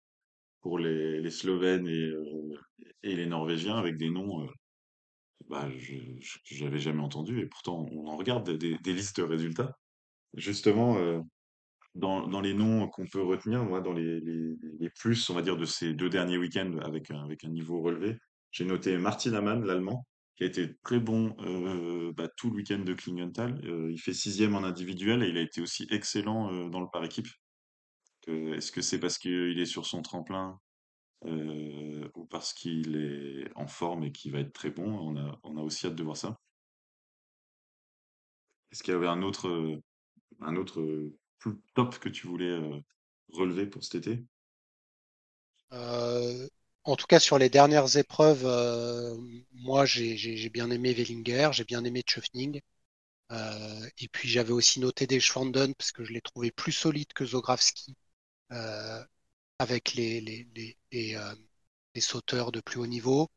pour 0.61 0.77
les, 0.77 1.29
Slovènes 1.29 1.87
et, 1.87 2.03
euh, 2.03 2.55
les 3.03 3.25
Norvégiens 3.25 3.77
avec 3.77 3.97
des 3.97 4.09
noms 4.09 4.43
euh, 4.43 4.47
bah, 5.49 5.69
je 5.77 5.95
j'avais 6.43 6.77
jamais 6.77 7.01
entendus 7.01 7.39
et 7.41 7.45
pourtant 7.45 7.87
on 7.91 8.07
en 8.07 8.17
regarde 8.17 8.51
des, 8.51 8.77
listes 8.85 9.19
de 9.19 9.23
résultats. 9.23 9.77
Justement, 10.35 10.97
euh, 10.97 11.19
dans, 11.95 12.41
les 12.41 12.53
noms 12.53 12.87
qu'on 12.87 13.07
peut 13.07 13.21
retenir, 13.21 13.65
dans 13.81 13.93
les, 13.93 14.89
plus, 14.99 15.29
on 15.29 15.33
va 15.33 15.41
dire, 15.41 15.57
de 15.57 15.65
ces 15.65 15.93
deux 15.93 16.09
derniers 16.09 16.37
week-ends 16.37 16.77
avec 16.83 17.11
un 17.11 17.49
niveau 17.49 17.81
relevé, 17.81 18.17
j'ai 18.51 18.65
noté 18.65 18.97
Martin 18.97 19.33
Amann, 19.33 19.65
l'Allemand, 19.65 20.05
qui 20.35 20.43
a 20.43 20.47
été 20.47 20.75
très 20.83 20.99
bon 20.99 21.35
euh, 21.39 22.11
bah, 22.13 22.29
tout 22.35 22.49
le 22.49 22.55
week-end 22.57 22.79
de 22.79 22.93
Klingenthal. 22.93 23.61
Euh, 23.65 23.91
il 23.91 23.99
fait 23.99 24.13
sixième 24.13 24.55
en 24.55 24.63
individuel 24.63 25.23
et 25.23 25.29
il 25.29 25.37
a 25.37 25.41
été 25.41 25.61
aussi 25.61 25.87
excellent 25.91 26.51
euh, 26.53 26.69
dans 26.69 26.81
le 26.81 26.87
par 26.91 27.03
équipe. 27.03 27.27
Est-ce 28.27 28.71
que 28.71 28.81
c'est 28.81 28.99
parce 28.99 29.17
qu'il 29.17 29.59
est 29.59 29.65
sur 29.65 29.85
son 29.85 30.01
tremplin 30.01 30.59
ou 31.23 32.25
parce 32.25 32.53
qu'il 32.53 32.95
est 32.95 33.51
en 33.55 33.67
forme 33.67 34.03
et 34.03 34.11
qu'il 34.11 34.31
va 34.31 34.39
être 34.39 34.53
très 34.53 34.71
bon? 34.71 34.91
On 34.91 35.17
a, 35.17 35.39
on 35.43 35.57
a 35.57 35.61
aussi 35.61 35.87
hâte 35.87 35.95
de 35.95 36.03
voir 36.03 36.17
ça. 36.17 36.39
Est-ce 38.71 38.83
qu'il 38.83 38.93
y 38.93 38.97
avait 38.97 39.07
un 39.07 39.21
autre, 39.21 39.79
un 40.39 40.55
autre 40.55 40.83
top 41.73 41.99
que 41.99 42.09
tu 42.09 42.27
voulais 42.27 42.59
relever 43.29 43.65
pour 43.67 43.83
cet 43.83 44.07
été? 44.07 44.23
En 46.83 46.95
tout 46.95 47.05
cas, 47.07 47.19
sur 47.19 47.37
les 47.37 47.49
dernières 47.49 47.97
épreuves, 47.97 48.43
euh, 48.45 49.15
moi, 49.53 49.85
j'ai 49.85 50.49
bien 50.49 50.69
aimé 50.71 50.93
Wellinger, 50.93 51.49
j'ai 51.53 51.63
bien 51.63 51.83
aimé 51.83 52.01
Tschöfning. 52.01 52.59
Euh, 53.31 53.89
et 53.99 54.07
puis, 54.09 54.29
j'avais 54.29 54.51
aussi 54.53 54.79
noté 54.81 55.07
des 55.07 55.19
Schwanden 55.19 55.75
parce 55.75 55.91
que 55.93 56.03
je 56.05 56.13
l'ai 56.13 56.21
trouvé 56.21 56.51
plus 56.51 56.71
solide 56.73 57.13
que 57.13 57.25
Zografski 57.25 57.95
euh, 58.53 59.03
avec 59.59 59.93
les, 59.95 60.21
les, 60.21 60.47
les, 60.91 61.15
euh, 61.15 61.35
les 61.95 62.01
sauteurs 62.01 62.51
de 62.53 62.61
plus 62.61 62.79
haut 62.79 62.87
niveau. 62.87 63.29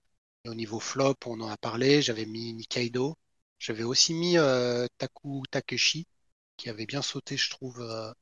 Et 0.45 0.51
au 0.51 0.55
niveau 0.55 0.81
flop, 0.81 1.17
on 1.27 1.41
en 1.43 1.49
a 1.49 1.57
parlé. 1.59 2.03
J'avais 2.03 2.27
mis 2.27 2.55
Nikaido. 2.55 3.17
J'avais 3.61 3.85
aussi 3.85 4.15
mis 4.15 4.39
euh, 4.39 4.87
Taku 4.99 5.45
Takeshi, 5.51 6.07
qui 6.57 6.71
avait 6.71 6.87
bien 6.87 7.03
sauté, 7.03 7.37
je 7.39 7.51
trouve, 7.51 7.81
euh, 7.83 8.13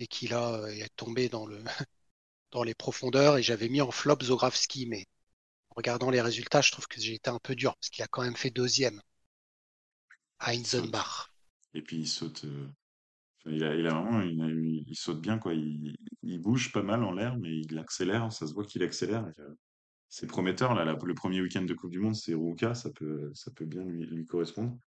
et 0.00 0.06
qui 0.08 0.28
là 0.28 0.66
est 0.70 0.90
tombé 0.96 1.28
dans 1.30 1.46
le 1.46 1.62
dans 2.52 2.62
les 2.64 2.74
profondeurs. 2.74 3.36
Et 3.38 3.42
j'avais 3.42 3.68
mis 3.68 3.80
en 3.80 3.90
flop 3.90 4.18
Zografski, 4.22 4.86
mais 4.86 5.06
en 5.70 5.76
regardant 5.76 6.10
les 6.10 6.22
résultats, 6.22 6.62
je 6.62 6.72
trouve 6.72 6.88
que 6.88 7.00
j'ai 7.00 7.14
été 7.14 7.30
un 7.30 7.40
peu 7.40 7.56
dur 7.56 7.76
parce 7.76 7.90
qu'il 7.90 8.04
a 8.04 8.08
quand 8.08 8.22
même 8.22 8.36
fait 8.36 8.50
deuxième 8.50 9.00
à. 10.38 10.52
Hinsenbach. 10.52 11.28
Et 11.74 11.82
puis 11.82 11.98
il 11.98 12.08
saute. 12.08 12.44
euh, 12.44 12.68
enfin, 13.40 13.56
il 13.56 13.64
a, 13.64 13.74
il 13.74 13.86
a 13.86 13.94
vraiment, 13.94 14.22
il 14.22 14.96
saute 14.96 15.20
bien 15.22 15.38
quoi. 15.38 15.54
Il, 15.54 15.96
il 16.22 16.40
bouge 16.40 16.72
pas 16.72 16.82
mal 16.82 17.04
en 17.04 17.12
l'air, 17.12 17.36
mais 17.38 17.58
il 17.60 17.78
accélère. 17.78 18.32
Ça 18.32 18.46
se 18.46 18.54
voit 18.54 18.64
qu'il 18.66 18.82
accélère. 18.82 19.26
Euh, 19.40 19.54
C'est 20.08 20.26
prometteur 20.28 20.74
là. 20.74 20.84
la- 20.86 20.98
le 21.04 21.14
premier 21.14 21.40
week-end 21.42 21.62
de 21.64 21.74
Coupe 21.74 21.92
du 21.92 22.00
Monde, 22.00 22.16
c'est 22.16 22.34
Ruka. 22.34 22.74
Ça 22.74 22.90
peut, 22.92 23.30
ça 23.34 23.50
peut 23.52 23.66
bien 23.66 23.84
lui, 23.84 24.06
lui 24.06 24.26
correspondre. 24.26 24.78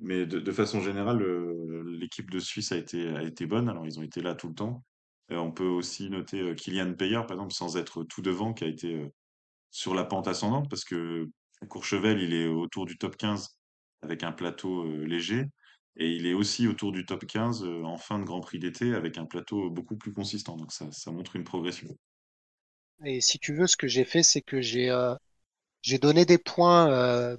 Mais 0.00 0.26
de, 0.26 0.40
de 0.40 0.52
façon 0.52 0.80
générale, 0.82 1.18
le- 1.18 1.82
l'équipe 1.98 2.30
de 2.30 2.40
Suisse 2.40 2.72
a 2.72 2.78
été, 2.78 3.08
a 3.16 3.22
été 3.22 3.46
bonne. 3.46 3.68
Alors, 3.68 3.86
ils 3.86 3.98
ont 4.00 4.04
été 4.04 4.22
là 4.22 4.34
tout 4.34 4.48
le 4.48 4.54
temps. 4.54 4.84
Euh, 5.32 5.36
on 5.36 5.52
peut 5.52 5.66
aussi 5.66 6.10
noter 6.10 6.40
euh, 6.40 6.54
Kylian 6.54 6.94
Payer, 6.94 7.20
par 7.26 7.32
exemple, 7.32 7.52
sans 7.52 7.76
être 7.76 8.04
tout 8.04 8.22
devant, 8.22 8.52
qui 8.52 8.64
a 8.64 8.68
été 8.68 8.94
euh, 8.94 9.08
sur 9.70 9.94
la 9.94 10.04
pente 10.04 10.28
ascendante, 10.28 10.68
parce 10.70 10.84
que 10.84 11.28
Courchevel, 11.68 12.20
il 12.20 12.34
est 12.34 12.48
autour 12.48 12.86
du 12.86 12.98
top 12.98 13.16
15 13.16 13.58
avec 14.02 14.22
un 14.22 14.32
plateau 14.32 14.84
léger. 15.04 15.46
Et 15.98 16.10
il 16.10 16.26
est 16.26 16.34
aussi 16.34 16.68
autour 16.68 16.92
du 16.92 17.06
top 17.06 17.26
15 17.26 17.64
euh, 17.64 17.82
en 17.82 17.96
fin 17.96 18.18
de 18.18 18.24
Grand 18.24 18.40
Prix 18.40 18.58
d'été 18.58 18.94
avec 18.94 19.16
un 19.16 19.24
plateau 19.24 19.70
beaucoup 19.70 19.96
plus 19.96 20.12
consistant. 20.12 20.56
Donc, 20.56 20.72
ça, 20.72 20.86
ça 20.92 21.10
montre 21.10 21.36
une 21.36 21.44
progression. 21.44 21.88
Et 23.04 23.20
si 23.20 23.38
tu 23.38 23.54
veux, 23.54 23.66
ce 23.66 23.76
que 23.76 23.88
j'ai 23.88 24.04
fait, 24.04 24.22
c'est 24.22 24.42
que 24.42 24.60
j'ai 24.60 24.90
donné 25.98 26.24
des 26.24 26.38
points 26.38 27.36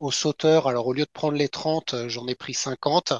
aux 0.00 0.10
sauteurs. 0.10 0.68
Alors 0.68 0.86
au 0.86 0.92
lieu 0.92 1.04
de 1.04 1.10
prendre 1.12 1.36
les 1.36 1.48
30, 1.48 1.94
euh, 1.94 2.08
j'en 2.08 2.26
ai 2.26 2.34
pris 2.34 2.54
50 2.54 3.12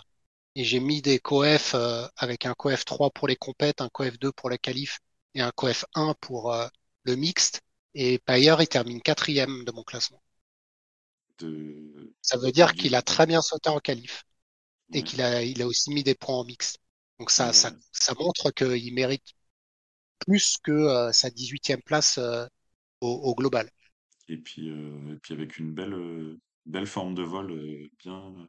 et 0.56 0.64
j'ai 0.64 0.80
mis 0.80 1.02
des 1.02 1.20
coef 1.20 1.74
euh, 1.76 2.08
avec 2.16 2.46
un 2.46 2.54
coef 2.54 2.84
3 2.84 3.10
pour 3.12 3.28
les 3.28 3.36
compètes, 3.36 3.80
un 3.80 3.88
coef 3.90 4.18
2 4.18 4.32
pour 4.32 4.50
la 4.50 4.58
qualif 4.58 4.98
et 5.34 5.40
un 5.42 5.52
coef 5.52 5.84
1 5.94 6.14
pour 6.20 6.52
euh, 6.52 6.66
le 7.04 7.14
mixte. 7.16 7.62
Et 7.94 8.18
Payer, 8.18 8.56
il 8.60 8.68
termine 8.68 9.00
quatrième 9.02 9.64
de 9.64 9.72
mon 9.72 9.84
classement. 9.84 10.22
De, 11.38 12.12
Ça 12.22 12.36
veut 12.38 12.52
dire 12.52 12.74
qu'il 12.74 12.94
a 12.94 13.02
très 13.02 13.26
bien 13.26 13.40
sauté 13.42 13.70
en 13.70 13.78
qualif 13.80 14.24
et 14.94 15.02
ouais, 15.02 15.04
qu'il 15.04 15.22
a, 15.22 15.42
il 15.44 15.62
a 15.62 15.66
aussi 15.68 15.90
mis 15.92 16.04
des 16.04 16.14
points 16.16 16.36
en 16.36 16.44
mixte. 16.44 16.78
Donc 17.18 17.30
ça, 17.30 17.52
ça, 17.54 17.70
ouais. 17.70 17.76
ça 17.92 18.14
montre 18.14 18.50
qu'il 18.52 18.94
mérite 18.94 19.34
plus 20.26 20.58
que 20.62 20.72
euh, 20.72 21.12
sa 21.12 21.30
18e 21.30 21.82
place 21.82 22.18
euh, 22.18 22.46
au, 23.00 23.08
au 23.08 23.34
global. 23.34 23.70
Et 24.28 24.36
puis, 24.36 24.68
euh, 24.70 25.12
et 25.14 25.16
puis 25.16 25.34
avec 25.34 25.58
une 25.58 25.72
belle, 25.74 26.38
belle 26.64 26.86
forme 26.86 27.14
de 27.14 27.22
vol, 27.22 27.88
bien, 27.98 28.48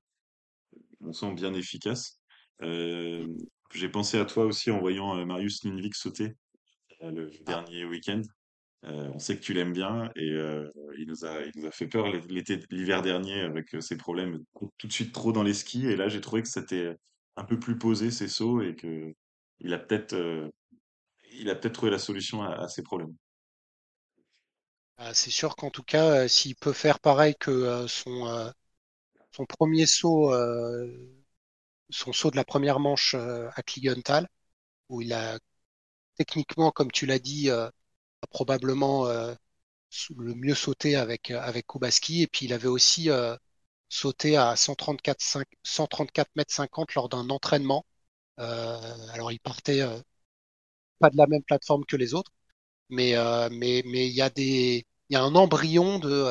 on 1.01 1.13
sent 1.13 1.33
bien 1.33 1.53
efficace. 1.53 2.19
Euh, 2.63 3.27
j'ai 3.73 3.89
pensé 3.89 4.17
à 4.19 4.25
toi 4.25 4.45
aussi 4.45 4.71
en 4.71 4.79
voyant 4.79 5.25
Marius 5.25 5.63
Lundvik 5.63 5.95
sauter 5.95 6.35
euh, 7.03 7.11
le 7.11 7.31
Ah, 7.45 7.57
dernier 7.61 7.85
week-end. 7.85 8.21
Euh, 8.85 9.11
on 9.13 9.19
sait 9.19 9.37
que 9.37 9.41
tu 9.43 9.53
l'aimes 9.53 9.73
bien 9.73 10.11
et 10.15 10.29
euh, 10.31 10.69
il 10.97 11.07
nous 11.07 11.25
a, 11.25 11.41
il 11.43 11.51
nous 11.55 11.67
a 11.67 11.71
fait 11.71 11.87
peur 11.87 12.07
l'été, 12.29 12.59
l'hiver 12.71 13.01
dernier 13.01 13.41
avec 13.41 13.67
ses 13.81 13.97
problèmes 13.97 14.39
tout 14.77 14.87
de 14.87 14.93
suite 14.93 15.13
trop 15.13 15.31
dans 15.33 15.43
les 15.43 15.53
skis. 15.55 15.87
Et 15.87 15.95
là, 15.95 16.09
j'ai 16.09 16.21
trouvé 16.21 16.43
que 16.43 16.49
c'était 16.49 16.95
un 17.37 17.43
peu 17.45 17.59
plus 17.59 17.77
posé 17.77 18.11
ses 18.11 18.27
sauts 18.27 18.61
et 18.61 18.75
que 18.75 19.13
il 19.59 19.73
a 19.73 19.79
peut-être, 19.79 20.13
euh, 20.13 20.49
il 21.33 21.49
a 21.49 21.55
peut-être 21.55 21.73
trouvé 21.75 21.91
la 21.91 21.99
solution 21.99 22.43
à, 22.43 22.53
à 22.63 22.67
ses 22.69 22.83
problèmes. 22.83 23.15
ah, 24.97 25.13
c'est 25.13 25.31
sûr 25.31 25.55
qu'en 25.55 25.69
tout 25.71 25.83
cas, 25.83 26.27
s'il 26.27 26.55
peut 26.55 26.73
faire 26.73 26.99
pareil 26.99 27.35
que 27.39 27.87
son, 27.87 28.51
son 29.31 29.45
premier 29.45 29.85
saut, 29.85 30.33
euh, 30.33 30.87
son 31.89 32.13
saut 32.13 32.31
de 32.31 32.35
la 32.37 32.45
première 32.45 32.79
manche 32.79 33.15
euh, 33.15 33.49
à 33.55 33.63
Kligenthal, 33.63 34.27
où 34.89 35.01
il 35.01 35.13
a 35.13 35.39
techniquement, 36.17 36.71
comme 36.71 36.91
tu 36.91 37.05
l'as 37.07 37.19
dit, 37.19 37.49
euh, 37.51 37.69
probablement 38.31 39.07
le 40.17 40.33
mieux 40.35 40.55
sauté 40.55 40.95
avec, 40.95 41.31
avec 41.31 41.67
Kubaski, 41.67 42.21
et 42.23 42.27
puis 42.27 42.45
il 42.45 42.53
avait 42.53 42.67
aussi 42.67 43.09
sauté 43.89 44.37
à 44.37 44.55
134, 44.55 45.21
5 45.21 45.47
134 45.63 46.31
mètres 46.35 46.53
50 46.53 46.95
lors 46.95 47.09
d'un 47.09 47.29
entraînement. 47.29 47.85
Euh, 48.39 48.79
alors 49.13 49.31
il 49.31 49.39
partait 49.41 49.81
euh, 49.81 49.99
pas 50.99 51.09
de 51.09 51.17
la 51.17 51.27
même 51.27 51.43
plateforme 51.43 51.85
que 51.85 51.95
les 51.95 52.13
autres, 52.13 52.31
mais 52.89 53.15
euh, 53.17 53.49
mais 53.51 53.83
mais 53.87 54.07
il 54.07 54.13
y 54.13 54.21
a 54.23 54.29
des 54.29 54.85
il 55.09 55.13
y 55.13 55.17
a 55.17 55.23
un 55.23 55.35
embryon 55.35 55.99
de 55.99 56.27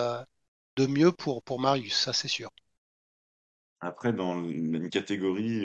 de 0.77 0.87
mieux 0.87 1.13
pour 1.13 1.43
pour 1.45 1.61
Marius, 1.61 1.95
ça 1.97 2.13
c'est 2.15 2.29
sûr. 2.29 2.51
Après, 3.87 4.13
dans 4.13 4.45
une 4.45 4.91
catégorie 4.91 5.65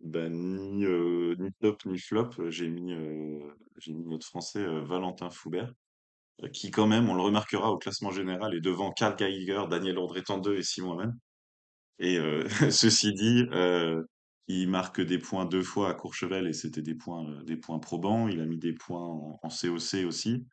bah, 0.00 0.28
ni, 0.28 0.84
top 1.60 1.84
ni 1.86 1.98
flop, 1.98 2.30
j'ai 2.48 2.68
mis, 2.68 2.94
notre 3.88 4.26
Français 4.26 4.64
Valentin 4.84 5.30
Foubert, 5.30 5.72
qui 6.52 6.70
quand 6.70 6.86
même, 6.86 7.08
on 7.08 7.14
le 7.14 7.22
remarquera 7.22 7.70
au 7.72 7.78
classement 7.78 8.12
général, 8.12 8.54
est 8.54 8.60
devant 8.60 8.92
Karl 8.92 9.16
Geiger, 9.16 9.64
Daniel 9.68 9.98
André 9.98 10.22
Tandeux 10.22 10.56
et 10.56 10.62
Simon 10.62 10.92
Hamann. 10.92 11.18
Et 11.98 12.18
ceci 12.70 13.12
dit, 13.14 13.46
il 14.46 14.68
marque 14.68 15.00
des 15.00 15.18
points 15.18 15.46
deux 15.46 15.62
fois 15.62 15.90
à 15.90 15.94
Courchevel 15.94 16.46
et 16.46 16.52
c'était 16.52 16.82
des 16.82 16.94
points, 16.94 17.42
des 17.44 17.56
points 17.56 17.78
probants. 17.78 18.28
Il 18.28 18.40
a 18.40 18.46
mis 18.46 18.58
des 18.58 18.74
points 18.74 19.06
en, 19.42 19.48
COC 19.48 20.04
aussi. 20.06 20.46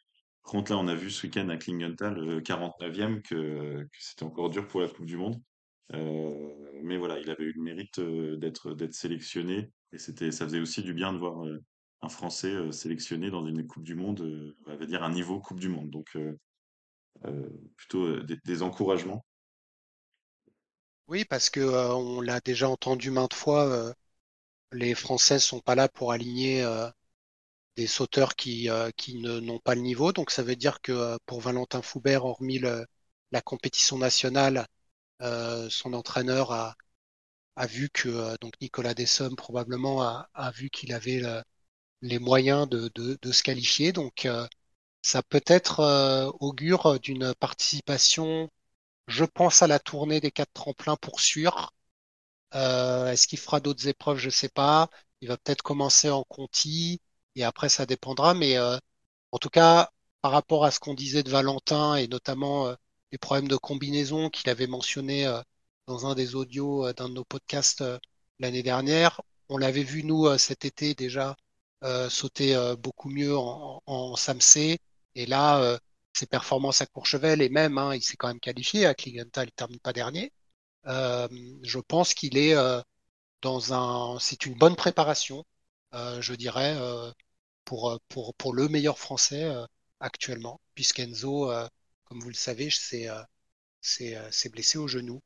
Par 0.43 0.53
contre, 0.53 0.71
là, 0.71 0.77
on 0.79 0.87
a 0.87 0.95
vu 0.95 1.11
ce 1.11 1.27
week-end 1.27 1.49
à 1.49 1.57
Klingenthal, 1.57 2.17
euh, 2.17 2.41
49e, 2.41 3.21
que, 3.21 3.83
que 3.83 3.97
c'était 3.99 4.23
encore 4.23 4.49
dur 4.49 4.67
pour 4.67 4.81
la 4.81 4.87
Coupe 4.87 5.05
du 5.05 5.17
Monde. 5.17 5.39
Euh, 5.93 6.79
mais 6.83 6.97
voilà, 6.97 7.19
il 7.19 7.29
avait 7.29 7.43
eu 7.43 7.53
le 7.53 7.61
mérite 7.61 7.99
euh, 7.99 8.37
d'être 8.37 8.75
sélectionné 8.91 9.71
et 9.91 9.97
c'était, 9.97 10.31
ça 10.31 10.45
faisait 10.45 10.59
aussi 10.59 10.81
du 10.83 10.93
bien 10.93 11.11
de 11.13 11.17
voir 11.17 11.45
euh, 11.45 11.63
un 12.01 12.09
Français 12.09 12.71
sélectionné 12.71 13.29
dans 13.29 13.45
une 13.45 13.67
Coupe 13.67 13.83
du 13.83 13.95
Monde, 13.95 14.55
on 14.65 14.75
va 14.75 14.85
dire 14.85 15.03
un 15.03 15.11
niveau 15.11 15.39
Coupe 15.39 15.59
du 15.59 15.69
Monde. 15.69 15.91
Donc 15.91 16.17
plutôt 17.75 18.19
des, 18.21 18.63
encouragements. 18.63 19.23
Oui, 21.07 21.25
parce 21.25 21.51
que 21.51 21.59
on 21.59 22.21
l'a 22.21 22.39
déjà 22.39 22.67
entendu 22.69 23.11
maintes 23.11 23.35
fois, 23.35 23.93
les 24.71 24.95
Français 24.95 25.37
sont 25.37 25.59
pas 25.59 25.75
là 25.75 25.89
pour 25.89 26.11
aligner 26.11 26.65
des 27.75 27.85
sauteurs 27.85 28.35
qui 28.35 28.67
qui 28.97 29.21
n'ont 29.21 29.59
pas 29.59 29.75
le 29.75 29.81
niveau. 29.81 30.11
Donc 30.11 30.31
ça 30.31 30.41
veut 30.41 30.55
dire 30.55 30.81
que 30.81 31.19
pour 31.27 31.39
Valentin 31.39 31.83
Foubert, 31.83 32.25
hormis 32.25 32.57
la 32.57 33.41
compétition 33.43 33.99
nationale, 33.99 34.65
son 35.69 35.93
entraîneur 35.93 36.51
a 37.55 37.67
vu 37.67 37.89
que 37.89 38.09
euh, 38.09 38.35
donc 38.41 38.53
Nicolas 38.61 38.93
Dessommes 38.93 39.35
probablement 39.35 40.01
a, 40.01 40.51
vu 40.51 40.69
qu'il 40.69 40.93
avait 40.93 41.19
le- 41.19 41.43
les 42.03 42.19
moyens 42.19 42.67
de, 42.69 42.91
se 43.31 43.43
qualifier. 43.43 43.93
Donc 43.93 44.25
euh, 44.25 44.47
ça 45.03 45.23
peut 45.23 45.43
être 45.47 45.81
euh, 45.81 46.31
augure 46.41 46.99
d'une 47.01 47.33
participation, 47.35 48.49
je 49.07 49.25
pense 49.25 49.61
à 49.63 49.67
la 49.67 49.79
tournée 49.79 50.21
des 50.21 50.31
quatre 50.31 50.53
tremplins 50.53 50.97
pour 50.97 51.21
sûr. 51.21 51.73
Euh, 52.55 53.07
est-ce 53.11 53.27
qu'il 53.27 53.39
fera 53.39 53.59
d'autres 53.59 53.87
épreuves? 53.87 54.17
Je 54.17 54.29
sais 54.29 54.49
pas. 54.49 54.89
Il 55.21 55.27
va 55.29 55.37
peut-être 55.37 55.61
commencer 55.63 56.09
en 56.09 56.23
Conti 56.25 57.01
et 57.35 57.43
après 57.43 57.69
ça 57.69 57.85
dépendra. 57.85 58.33
Mais 58.33 58.57
euh, 58.57 58.77
en 59.31 59.37
tout 59.39 59.49
cas, 59.49 59.91
par 60.21 60.31
rapport 60.31 60.65
à 60.65 60.71
ce 60.71 60.79
qu'on 60.79 60.93
disait 60.95 61.23
de 61.23 61.29
Valentin 61.31 61.95
et 61.95 62.07
notamment 62.07 62.67
euh, 62.69 62.75
les 63.11 63.17
problèmes 63.17 63.47
de 63.47 63.57
combinaison 63.57 64.29
qu'il 64.29 64.49
avait 64.49 64.67
mentionné 64.67 65.27
euh, 65.27 65.41
dans 65.87 66.05
un 66.07 66.15
des 66.15 66.35
audios 66.35 66.87
euh, 66.87 66.93
d'un 66.93 67.09
de 67.09 67.13
nos 67.15 67.25
podcasts 67.25 67.81
euh, 67.81 67.99
l'année 68.39 68.63
dernière, 68.63 69.21
on 69.49 69.57
l'avait 69.57 69.83
vu 69.83 70.03
nous 70.03 70.37
cet 70.37 70.65
été 70.65 70.95
déjà 70.95 71.35
sauter 72.09 72.55
beaucoup 72.79 73.09
mieux 73.09 73.37
en, 73.37 73.81
en, 73.85 74.15
SAMC. 74.15 74.79
Et 75.15 75.25
là, 75.25 75.79
ses 76.13 76.25
performances 76.25 76.81
à 76.81 76.85
Courchevel 76.85 77.41
et 77.41 77.49
même, 77.49 77.77
hein, 77.77 77.93
il 77.95 78.01
s'est 78.01 78.17
quand 78.17 78.29
même 78.29 78.39
qualifié 78.39 78.85
à 78.85 78.95
Kligenthal, 78.95 79.49
il 79.49 79.51
termine 79.51 79.79
pas 79.79 79.93
dernier. 79.93 80.31
Je 80.85 81.79
pense 81.79 82.13
qu'il 82.13 82.37
est 82.37 82.55
dans 83.41 83.73
un, 83.73 84.19
c'est 84.19 84.45
une 84.45 84.57
bonne 84.57 84.75
préparation, 84.75 85.43
je 85.93 86.33
dirais, 86.33 86.77
pour, 87.65 87.99
pour, 88.09 88.33
pour 88.35 88.53
le 88.53 88.69
meilleur 88.69 88.97
français 88.97 89.51
actuellement, 89.99 90.61
puisqu'Enzo, 90.75 91.51
comme 92.11 92.19
vous 92.19 92.27
le 92.27 92.35
savez, 92.35 92.67
c'est 92.69 93.09
euh, 93.09 93.21
euh, 94.01 94.27
c'est 94.31 94.51
blessé 94.51 94.77
au 94.77 94.85
genou. 94.85 95.21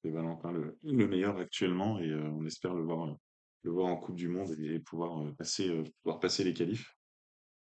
C'est 0.00 0.10
Valentin 0.10 0.52
le, 0.52 0.78
le 0.84 1.08
meilleur 1.08 1.38
actuellement 1.38 1.98
et 1.98 2.08
euh, 2.08 2.30
on 2.30 2.46
espère 2.46 2.72
le 2.72 2.84
voir, 2.84 3.16
le 3.62 3.70
voir 3.72 3.88
en 3.88 3.96
Coupe 3.96 4.14
du 4.14 4.28
Monde 4.28 4.54
et, 4.60 4.78
pouvoir 4.78 5.34
passer, 5.34 5.82
pouvoir 6.04 6.20
passer 6.20 6.44
les 6.44 6.54
qualifs. 6.54 6.94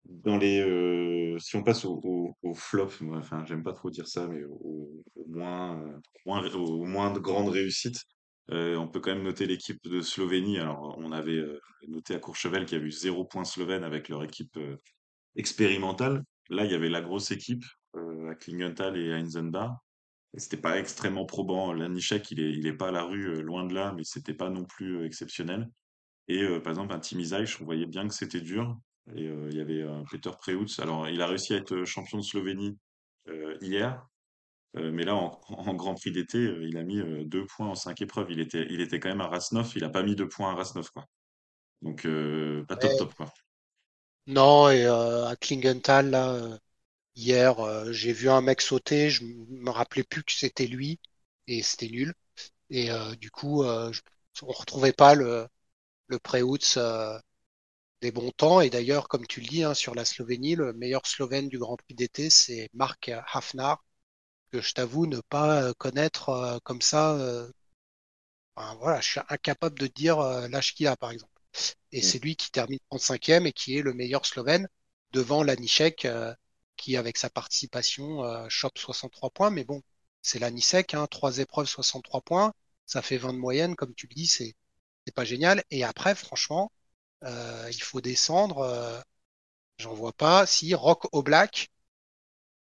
Dans 0.05 0.37
les, 0.37 1.35
si 1.39 1.57
on 1.57 1.63
passe 1.63 1.83
au, 1.83 2.33
flop, 2.55 2.89
enfin, 3.15 3.43
j'aime 3.45 3.63
pas 3.63 3.73
trop 3.73 3.89
dire 3.89 4.07
ça, 4.07 4.29
mais 4.29 4.45
au, 4.45 5.03
moins, 5.27 5.77
au 6.25 6.85
moins 6.85 7.11
de 7.11 7.19
grandes 7.19 7.49
réussites, 7.49 7.99
on 8.47 8.87
peut 8.87 9.01
quand 9.01 9.13
même 9.13 9.23
noter 9.23 9.45
l'équipe 9.45 9.83
de 9.83 10.01
Slovénie. 10.01 10.57
Alors, 10.57 10.95
on 10.97 11.11
avait 11.11 11.43
noté 11.89 12.15
à 12.15 12.19
Courchevel 12.19 12.63
qu'il 12.63 12.77
y 12.77 12.79
avait 12.79 12.87
eu 12.87 12.91
zéro 12.91 13.25
point 13.25 13.43
slovène 13.43 13.83
avec 13.83 14.07
leur 14.07 14.23
équipe 14.23 14.57
expérimentale. 15.35 16.23
Là, 16.49 16.65
il 16.65 16.71
y 16.71 16.75
avait 16.75 16.89
la 16.89 17.01
grosse 17.01 17.31
équipe 17.31 17.63
euh, 17.95 18.31
à 18.31 18.35
Klingenthal 18.35 18.97
et 18.97 19.13
à 19.13 19.17
Inzenbar. 19.17 19.77
Et 20.33 20.39
C'était 20.39 20.57
pas 20.57 20.77
extrêmement 20.79 21.25
probant. 21.25 21.73
Lanišek, 21.73 22.31
il 22.31 22.39
est, 22.39 22.51
il 22.51 22.65
est 22.67 22.73
pas 22.73 22.89
à 22.89 22.91
la 22.91 23.03
rue, 23.03 23.27
euh, 23.27 23.41
loin 23.41 23.65
de 23.65 23.73
là, 23.73 23.93
mais 23.95 24.03
c'était 24.03 24.33
pas 24.33 24.49
non 24.49 24.65
plus 24.65 24.97
euh, 24.97 25.05
exceptionnel. 25.05 25.69
Et 26.27 26.43
euh, 26.43 26.59
par 26.61 26.71
exemple, 26.71 26.93
un 26.93 27.19
Izaj, 27.19 27.57
on 27.61 27.65
voyait 27.65 27.85
bien 27.85 28.07
que 28.07 28.13
c'était 28.13 28.41
dur. 28.41 28.77
Et 29.15 29.27
euh, 29.27 29.49
il 29.49 29.57
y 29.57 29.61
avait 29.61 29.81
euh, 29.81 30.03
Peter 30.09 30.31
Preutz. 30.39 30.79
Alors, 30.79 31.09
il 31.09 31.21
a 31.21 31.27
réussi 31.27 31.53
à 31.53 31.57
être 31.57 31.83
champion 31.83 32.17
de 32.17 32.23
Slovénie 32.23 32.77
hier, 33.61 34.05
mais 34.73 35.03
là, 35.03 35.15
en, 35.15 35.39
en 35.49 35.73
Grand 35.75 35.95
Prix 35.95 36.11
d'été, 36.11 36.39
il 36.61 36.77
a 36.77 36.83
mis 36.83 37.01
deux 37.25 37.45
points 37.45 37.67
en 37.67 37.75
cinq 37.75 38.01
épreuves. 38.01 38.31
Il 38.31 38.39
était, 38.39 38.65
il 38.69 38.81
était 38.81 38.99
quand 38.99 39.09
même 39.09 39.21
à 39.21 39.27
Rasnov. 39.27 39.73
Il 39.75 39.83
a 39.83 39.89
pas 39.89 40.01
mis 40.01 40.15
deux 40.15 40.27
points 40.27 40.51
à 40.51 40.55
Rasnov, 40.55 40.89
quoi. 40.91 41.05
Donc, 41.81 42.07
pas 42.67 42.75
top 42.77 42.91
Ouais. 42.91 42.97
top, 42.97 43.13
quoi. 43.13 43.31
Non, 44.31 44.69
et 44.69 44.85
euh, 44.85 45.27
à 45.27 45.35
Klingenthal, 45.35 46.09
là, 46.09 46.31
euh, 46.33 46.57
hier, 47.15 47.59
euh, 47.61 47.91
j'ai 47.93 48.13
vu 48.13 48.29
un 48.29 48.41
mec 48.41 48.61
sauter, 48.61 49.09
je 49.11 49.23
me 49.25 49.69
rappelais 49.71 50.03
plus 50.03 50.23
que 50.23 50.31
c'était 50.33 50.67
lui, 50.67 50.99
et 51.47 51.63
c'était 51.63 51.89
nul. 51.89 52.13
Et 52.71 52.91
euh, 52.91 53.15
du 53.15 53.31
coup, 53.31 53.63
euh, 53.63 53.91
je- 53.93 54.01
on 54.43 54.51
retrouvait 54.53 54.93
pas 54.93 55.15
le, 55.15 55.47
le 56.07 56.19
euh, 56.77 57.19
des 58.01 58.11
bons 58.11 58.31
temps. 58.31 58.61
Et 58.61 58.69
d'ailleurs, 58.71 59.07
comme 59.09 59.27
tu 59.27 59.41
le 59.41 59.47
dis, 59.47 59.63
hein, 59.63 59.73
sur 59.75 59.95
la 59.95 60.05
Slovénie, 60.05 60.55
le 60.55 60.73
meilleur 60.73 61.05
Slovène 61.07 61.49
du 61.49 61.59
Grand 61.59 61.77
Prix 61.77 61.95
d'été, 61.95 62.29
c'est 62.31 62.69
Mark 62.73 63.11
Hafnar, 63.33 63.83
que 64.51 64.61
je 64.61 64.73
t'avoue 64.73 65.07
ne 65.07 65.21
pas 65.29 65.73
connaître 65.75 66.59
comme 66.65 66.81
ça. 66.81 67.17
enfin, 68.55 68.75
voilà, 68.79 69.01
je 69.01 69.09
suis 69.09 69.19
incapable 69.29 69.77
de 69.79 69.87
dire 69.87 70.19
l'âge 70.49 70.73
qu'il 70.73 70.87
a, 70.87 70.95
par 70.95 71.11
exemple. 71.11 71.30
Et 71.91 72.01
Mm. 72.01 72.03
c'est 72.03 72.19
lui 72.19 72.35
qui 72.35 72.51
termine 72.51 72.79
35e 72.89 73.45
et 73.47 73.53
qui 73.53 73.77
est 73.77 73.81
le 73.81 73.93
meilleur 73.93 74.25
Slovène 74.25 74.67
devant 75.11 75.43
Lanišek, 75.43 76.05
euh, 76.05 76.33
qui, 76.77 76.97
avec 76.97 77.17
sa 77.17 77.29
participation, 77.29 78.23
euh, 78.25 78.47
chope 78.49 78.77
63 78.77 79.29
points. 79.31 79.49
Mais 79.51 79.63
bon, 79.65 79.81
c'est 80.21 80.39
Lanišek, 80.39 80.93
hein, 80.93 81.07
trois 81.07 81.37
épreuves, 81.39 81.67
63 81.67 82.21
points. 82.21 82.53
Ça 82.85 83.01
fait 83.01 83.17
20 83.17 83.33
de 83.33 83.37
moyenne, 83.39 83.75
comme 83.75 83.93
tu 83.95 84.07
le 84.07 84.15
dis, 84.15 84.27
c'est 84.27 84.55
pas 85.15 85.25
génial. 85.25 85.63
Et 85.71 85.83
après, 85.83 86.15
franchement, 86.15 86.71
euh, 87.25 87.69
il 87.71 87.81
faut 87.83 88.01
descendre. 88.01 88.59
euh, 88.59 89.01
j'en 89.79 89.93
vois 89.95 90.13
pas. 90.13 90.45
Si, 90.47 90.73
Rock 90.75 91.07
Oblak, 91.13 91.69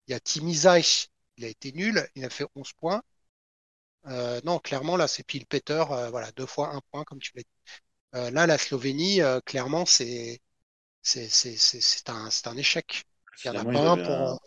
il 0.09 0.13
y 0.13 0.15
a 0.15 0.19
Timi 0.21 0.53
Zajc, 0.55 1.11
il 1.37 1.45
a 1.45 1.49
été 1.49 1.71
nul, 1.73 2.09
il 2.17 2.25
a 2.25 2.31
fait 2.31 2.47
11 2.57 2.73
points. 2.73 3.03
Euh, 4.07 4.41
non, 4.45 4.59
clairement, 4.59 4.97
là, 4.97 5.09
c'est 5.09 5.23
Pile 5.25 5.47
Peter, 5.47 5.85
euh, 5.91 6.11
voilà, 6.11 6.31
deux 6.33 6.47
fois 6.47 6.75
un 6.75 6.81
point, 6.91 7.05
comme 7.05 7.19
tu 7.19 7.33
l'as 7.35 7.43
dit. 7.43 7.49
Euh, 8.17 8.31
là, 8.31 8.47
la 8.47 8.57
Slovénie, 8.57 9.21
euh, 9.21 9.41
clairement, 9.41 9.85
c'est 9.85 10.41
c'est 11.03 11.29
c'est 11.29 11.57
c'est 11.57 11.81
c'est 11.81 12.09
un 12.09 12.31
c'est 12.31 12.49
un 12.49 12.57
échec. 12.57 13.05
Il 13.45 13.49
y 13.49 13.51
en 13.51 13.61
a 13.61 13.65
pas 13.65 13.91
un 13.93 13.97
pour. 13.97 14.11
un, 14.11 14.39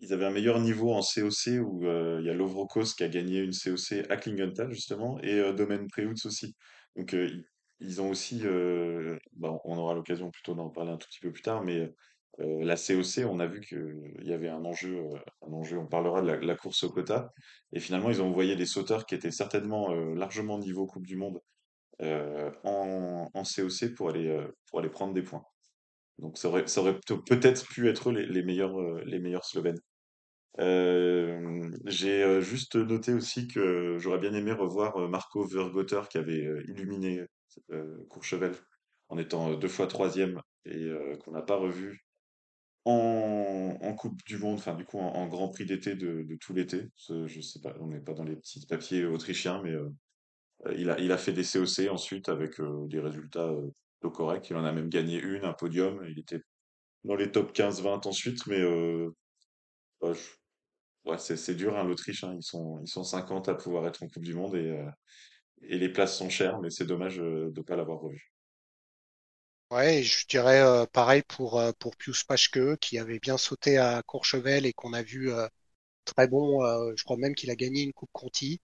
ils 0.00 0.12
avaient 0.12 0.26
un 0.26 0.30
meilleur 0.30 0.60
niveau 0.60 0.92
en 0.92 1.00
COC 1.00 1.60
où 1.60 1.86
euh, 1.86 2.18
il 2.20 2.26
y 2.26 2.30
a 2.30 2.34
Lovrokos 2.34 2.94
qui 2.96 3.04
a 3.04 3.08
gagné 3.08 3.38
une 3.38 3.52
COC 3.52 4.04
à 4.10 4.16
Klingenthal 4.16 4.72
justement 4.72 5.20
et 5.22 5.52
Domen 5.52 5.88
Preutz 5.88 6.24
aussi. 6.26 6.54
Donc 6.96 7.14
ils, 7.80 8.00
ont 8.00 8.10
aussi, 8.10 8.42
bon, 9.32 9.60
on 9.64 9.76
aura 9.76 9.94
l'occasion 9.94 10.30
plutôt 10.30 10.54
d'en 10.54 10.68
parler 10.68 10.92
un 10.92 10.96
tout 10.96 11.08
petit 11.08 11.20
peu 11.20 11.32
plus 11.32 11.42
tard, 11.42 11.64
mais 11.64 11.92
euh, 12.40 12.64
la 12.64 12.76
COC, 12.76 13.24
on 13.28 13.40
a 13.40 13.46
vu 13.46 13.60
qu'il 13.60 14.22
y 14.22 14.32
avait 14.32 14.48
un 14.48 14.64
enjeu, 14.64 14.98
euh, 14.98 15.18
un 15.46 15.52
enjeu, 15.52 15.78
on 15.78 15.86
parlera 15.86 16.22
de 16.22 16.28
la, 16.28 16.36
la 16.36 16.56
course 16.56 16.84
au 16.84 16.90
quota 16.90 17.32
et 17.72 17.80
finalement 17.80 18.10
ils 18.10 18.22
ont 18.22 18.28
envoyé 18.28 18.54
des 18.54 18.66
sauteurs 18.66 19.04
qui 19.04 19.16
étaient 19.16 19.32
certainement 19.32 19.92
largement 20.14 20.58
niveau 20.58 20.86
Coupe 20.86 21.06
du 21.06 21.16
Monde 21.16 21.40
en, 22.02 23.30
en 23.34 23.42
COC 23.44 23.94
pour 23.94 24.10
aller, 24.10 24.28
euh, 24.28 24.46
pour 24.68 24.80
aller 24.80 24.88
prendre 24.90 25.14
des 25.14 25.22
points. 25.22 25.44
Donc 26.18 26.38
ça 26.38 26.48
aurait, 26.48 26.66
ça 26.66 26.80
aurait 26.80 26.98
peut- 27.06 27.22
peut-être 27.22 27.66
pu 27.68 27.88
être 27.88 28.12
les, 28.12 28.26
les 28.26 28.42
meilleurs, 28.42 28.78
euh, 28.80 29.02
les 29.06 29.18
meilleurs 29.20 29.44
Slovènes. 29.44 29.80
Euh, 30.60 31.70
j'ai 31.86 32.22
euh, 32.24 32.40
juste 32.40 32.74
noté 32.76 33.12
aussi 33.12 33.46
que 33.46 33.96
j'aurais 33.98 34.18
bien 34.18 34.34
aimé 34.34 34.52
revoir 34.52 34.96
euh, 34.96 35.08
Marco 35.08 35.44
Vergoter 35.46 36.00
qui 36.10 36.18
avait 36.18 36.44
euh, 36.46 36.64
illuminé 36.68 37.24
euh, 37.70 38.04
Courchevel 38.08 38.54
en 39.08 39.18
étant 39.18 39.52
euh, 39.52 39.56
deux 39.56 39.68
fois 39.68 39.86
troisième 39.86 40.40
et 40.64 40.76
euh, 40.76 41.16
qu'on 41.18 41.32
n'a 41.32 41.42
pas 41.42 41.56
revu 41.56 42.04
en, 42.84 43.94
Coupe 43.96 44.22
du 44.26 44.38
Monde, 44.38 44.54
enfin 44.58 44.74
du 44.74 44.84
coup 44.84 44.98
en, 44.98 45.26
Grand 45.26 45.48
Prix 45.48 45.66
d'été 45.66 45.94
de, 45.94 46.22
de 46.22 46.36
tout 46.36 46.54
l'été. 46.54 46.88
Je 47.08 47.40
sais 47.40 47.60
pas, 47.60 47.74
on 47.80 47.88
n'est 47.88 48.00
pas 48.00 48.14
dans 48.14 48.24
les 48.24 48.36
petits 48.36 48.64
papiers 48.66 49.04
autrichiens, 49.04 49.60
mais 49.62 49.72
euh, 49.72 49.88
il 50.76 50.90
a, 50.90 50.98
il 51.00 51.12
a 51.12 51.18
fait 51.18 51.32
des 51.32 51.44
COC 51.44 51.88
ensuite 51.90 52.28
avec 52.28 52.60
euh, 52.60 52.86
des 52.88 53.00
résultats 53.00 53.46
euh, 53.48 53.70
plutôt 54.00 54.10
corrects. 54.14 54.50
Il 54.50 54.56
en 54.56 54.64
a 54.64 54.72
même 54.72 54.88
gagné 54.88 55.18
une, 55.20 55.44
un 55.44 55.52
podium. 55.52 56.04
Il 56.08 56.18
était 56.18 56.42
dans 57.04 57.16
les 57.16 57.32
top 57.32 57.52
15-20 57.54 58.06
ensuite, 58.06 58.46
mais 58.48 58.60
euh, 58.60 59.10
bah, 61.04 61.18
c'est 61.18 61.54
dur, 61.56 61.76
hein, 61.76 61.84
l'Autriche, 61.84 62.22
hein, 62.24 62.34
ils 62.36 62.42
sont, 62.42 62.80
ils 62.82 62.88
sont 62.88 63.02
50 63.04 63.48
à 63.48 63.54
pouvoir 63.54 63.86
être 63.86 64.02
en 64.02 64.08
Coupe 64.08 64.24
du 64.24 64.34
Monde 64.34 64.54
et, 64.56 64.70
euh, 64.70 64.88
les 65.62 65.88
places 65.90 66.18
sont 66.18 66.30
chères, 66.30 66.60
mais 66.60 66.70
c'est 66.70 66.86
dommage 66.86 67.20
euh, 67.20 67.50
de 67.52 67.60
ne 67.60 67.64
pas 67.64 67.76
l'avoir 67.76 68.00
revu. 68.00 68.32
Ouais, 69.70 70.02
je 70.02 70.26
dirais 70.26 70.60
euh, 70.60 70.86
pareil 70.86 71.22
pour 71.28 71.58
euh, 71.60 71.72
Pius 71.98 72.24
Paschke 72.24 72.76
qui 72.80 72.98
avait 72.98 73.18
bien 73.18 73.36
sauté 73.38 73.76
à 73.78 74.02
Courchevel 74.02 74.64
et 74.66 74.72
qu'on 74.72 74.92
a 74.94 75.02
vu 75.02 75.30
euh, 75.30 75.46
très 76.04 76.28
bon. 76.28 76.64
euh, 76.64 76.92
je 76.96 77.04
crois 77.04 77.16
même 77.18 77.34
qu'il 77.36 77.50
a 77.50 77.56
gagné 77.56 77.82
une 77.82 77.92
Coupe 77.94 78.10
Conti. 78.12 78.60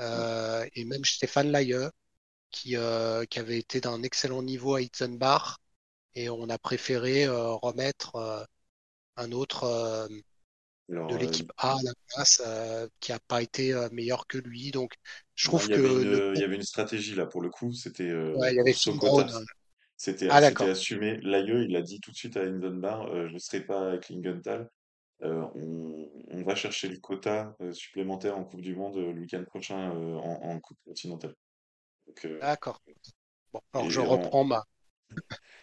Euh, 0.00 0.66
et 0.74 0.84
même 0.84 1.04
Stéphane 1.04 1.50
Laie 1.52 1.72
qui 2.50 2.76
euh, 2.76 3.24
qui 3.26 3.38
avait 3.40 3.58
été 3.58 3.80
d'un 3.80 4.02
excellent 4.02 4.42
niveau 4.42 4.74
à 4.76 4.82
Itzenbach 4.82 5.58
et 6.14 6.30
on 6.30 6.48
a 6.50 6.58
préféré 6.58 7.26
euh, 7.26 7.54
remettre 7.54 8.16
euh, 8.16 8.44
un 9.16 9.32
autre. 9.32 10.08
de 11.08 11.16
l'équipe 11.16 11.52
A 11.58 11.72
à 11.72 11.82
la 11.82 11.92
place 12.08 12.42
qui 13.00 13.12
a 13.12 13.18
pas 13.20 13.42
été 13.42 13.74
meilleur 13.92 14.26
que 14.26 14.38
lui. 14.38 14.70
Donc, 14.70 14.94
je 15.34 15.46
non, 15.46 15.52
trouve 15.58 15.68
il 15.68 15.70
y 15.70 15.74
avait 15.74 15.88
une, 15.88 16.02
le, 16.02 16.32
il 16.34 16.40
y 16.40 16.44
avait 16.44 16.56
une 16.56 16.62
stratégie 16.62 17.14
là 17.14 17.26
pour 17.26 17.40
le 17.40 17.50
coup, 17.50 17.72
c'était 17.72 18.12
ouais, 18.34 18.52
il 18.52 18.56
y 18.56 18.60
avait. 18.60 18.72
C'était, 19.96 20.28
Ah, 20.30 20.40
assumé. 20.70 21.18
Layeux, 21.22 21.64
il 21.64 21.76
a 21.76 21.82
dit 21.82 22.00
tout 22.00 22.10
de 22.10 22.16
suite 22.16 22.36
à 22.36 22.42
Hindenburg, 22.42 23.08
euh, 23.10 23.28
je 23.28 23.34
ne 23.34 23.38
serai 23.38 23.60
pas 23.60 23.92
à 23.92 23.98
Klingenthal. 23.98 24.70
Euh, 25.22 25.44
on, 25.54 26.08
on 26.30 26.42
va 26.42 26.54
chercher 26.54 26.88
le 26.88 26.98
quota 26.98 27.56
euh, 27.60 27.72
supplémentaire 27.72 28.36
en 28.38 28.44
Coupe 28.44 28.60
du 28.60 28.76
Monde 28.76 28.96
euh, 28.98 29.12
le 29.12 29.20
week-end 29.20 29.44
prochain 29.44 29.90
en, 29.90 30.40
en 30.50 30.60
Coupe 30.60 30.78
continentale. 30.84 31.34
D'accord. 32.40 32.80
Bon, 33.52 33.60
alors 33.72 33.90
je 33.90 34.00
on, 34.00 34.06
reprends 34.06 34.44
ma, 34.44 34.64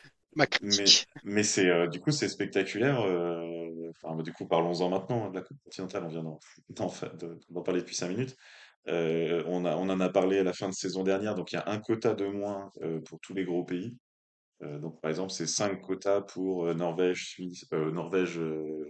ma 0.36 0.48
Mais, 0.62 0.86
critique. 0.86 1.08
mais 1.24 1.44
c'est 1.44 1.70
euh, 1.70 1.88
du 1.88 2.00
coup 2.00 2.12
c'est 2.12 2.30
spectaculaire. 2.30 3.02
euh, 3.02 3.50
Enfin, 4.02 4.22
du 4.24 4.34
coup, 4.34 4.48
parlons-en 4.48 4.89
maintenant 4.89 5.26
hein, 5.26 5.30
de 5.30 5.36
la 5.36 5.42
Coupe 5.44 5.58
continentale. 5.63 6.04
On 6.06 6.08
vient 6.08 6.24
d'en 7.50 7.62
parler 7.63 7.82
depuis 7.82 7.96
cinq 7.96 8.10
minutes. 8.10 8.36
Euh, 8.88 9.44
on 9.48 9.66
a, 9.66 9.76
on 9.78 9.89
en 9.89 10.00
a 10.00 10.10
parlé 10.10 10.39
à 10.39 10.44
la 10.44 10.54
fin 10.54 10.70
de 10.70 10.74
saison 10.74 11.04
dernière. 11.04 11.36
Donc 11.36 11.52
il 11.52 11.56
y 11.56 11.60
a 11.60 11.70
un 11.70 11.80
quota 11.80 12.13
de 12.16 12.26
moins 12.28 12.72
pour 13.06 13.20
tous 13.22 13.34
les 13.34 13.46
gros 13.46 13.63
pays. 13.63 13.96
Euh, 14.62 14.80
donc 14.80 15.02
par 15.02 15.10
exemple, 15.10 15.32
c'est 15.32 15.48
cinq 15.48 15.82
quotas 15.82 16.22
pour 16.22 16.68
euh, 16.68 16.74
Norvège, 16.74 17.30
Suisse, 17.30 17.66
euh, 17.74 17.92
Norvège, 17.92 18.39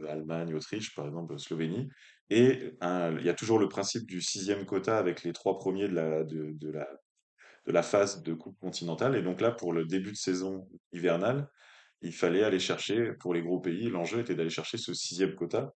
Allemagne, 0.08 0.54
Autriche, 0.54 0.94
par 0.96 1.06
exemple 1.08 1.38
Slovénie. 1.40 1.90
Et 2.30 2.74
il 2.82 3.26
y 3.26 3.30
a 3.30 3.34
toujours 3.34 3.60
le 3.60 3.68
principe 3.68 4.08
du 4.08 4.22
sixième 4.22 4.66
quota 4.66 4.98
avec 4.98 5.24
les 5.24 5.34
trois 5.34 5.58
premiers 5.58 5.88
de 5.88 5.94
la, 5.94 6.24
de, 6.24 6.72
la, 6.72 6.88
de 7.68 7.72
la 7.72 7.84
phase 7.84 8.24
de 8.24 8.34
Coupe 8.34 8.58
continentale. 8.60 9.16
Et 9.16 9.22
donc 9.22 9.40
là, 9.40 9.52
pour 9.52 9.72
le 9.74 9.86
début 9.86 10.12
de 10.12 10.18
saison 10.18 10.68
hivernale 10.92 11.48
il 12.04 12.14
fallait 12.14 12.44
aller 12.44 12.60
chercher, 12.60 13.14
pour 13.14 13.34
les 13.34 13.42
gros 13.42 13.60
pays, 13.60 13.90
l'enjeu 13.90 14.20
était 14.20 14.36
d'aller 14.36 14.50
chercher 14.50 14.78
ce 14.78 14.94
sixième 14.94 15.36
quota 15.36 15.74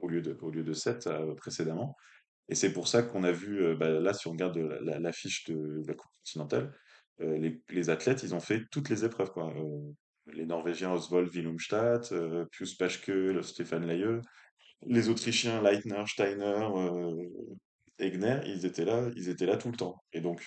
au 0.00 0.08
lieu 0.08 0.20
de, 0.20 0.36
au 0.42 0.50
lieu 0.50 0.64
de 0.64 0.72
sept 0.72 1.08
précédemment. 1.36 1.96
Et 2.48 2.54
c'est 2.54 2.72
pour 2.72 2.88
ça 2.88 3.02
qu'on 3.02 3.24
a 3.24 3.32
vu, 3.32 3.76
bah, 3.76 3.88
là, 3.88 4.12
si 4.12 4.26
on 4.26 4.32
regarde 4.32 4.56
la, 4.56 4.80
la- 4.80 4.98
l'affiche 4.98 5.44
de, 5.48 5.82
la 5.86 5.94
Coupe 5.94 6.10
continentale, 6.18 6.74
les, 7.22 7.60
les 7.70 7.90
athlètes, 7.90 8.22
ils 8.22 8.34
ont 8.34 8.40
fait 8.40 8.64
toutes 8.70 8.88
les 8.88 9.04
épreuves, 9.04 9.30
quoi. 9.30 9.52
Euh, 9.56 9.92
les 10.26 10.46
Norvégiens 10.46 10.92
Oswald 10.92 11.28
Willumstad, 11.32 12.06
euh, 12.12 12.44
Pius 12.52 12.74
Paschke, 12.74 13.42
Stéphane 13.42 13.86
Layeux, 13.86 14.20
les 14.86 15.08
Autrichiens 15.08 15.62
Leitner, 15.62 16.04
Steiner, 16.06 16.68
euh, 16.74 17.28
Egner, 17.98 18.40
ils 18.46 18.66
étaient 18.66 18.84
là, 18.84 19.08
ils 19.16 19.28
étaient 19.28 19.46
là 19.46 19.56
tout 19.56 19.70
le 19.70 19.76
temps. 19.76 20.02
Et 20.12 20.20
donc, 20.20 20.42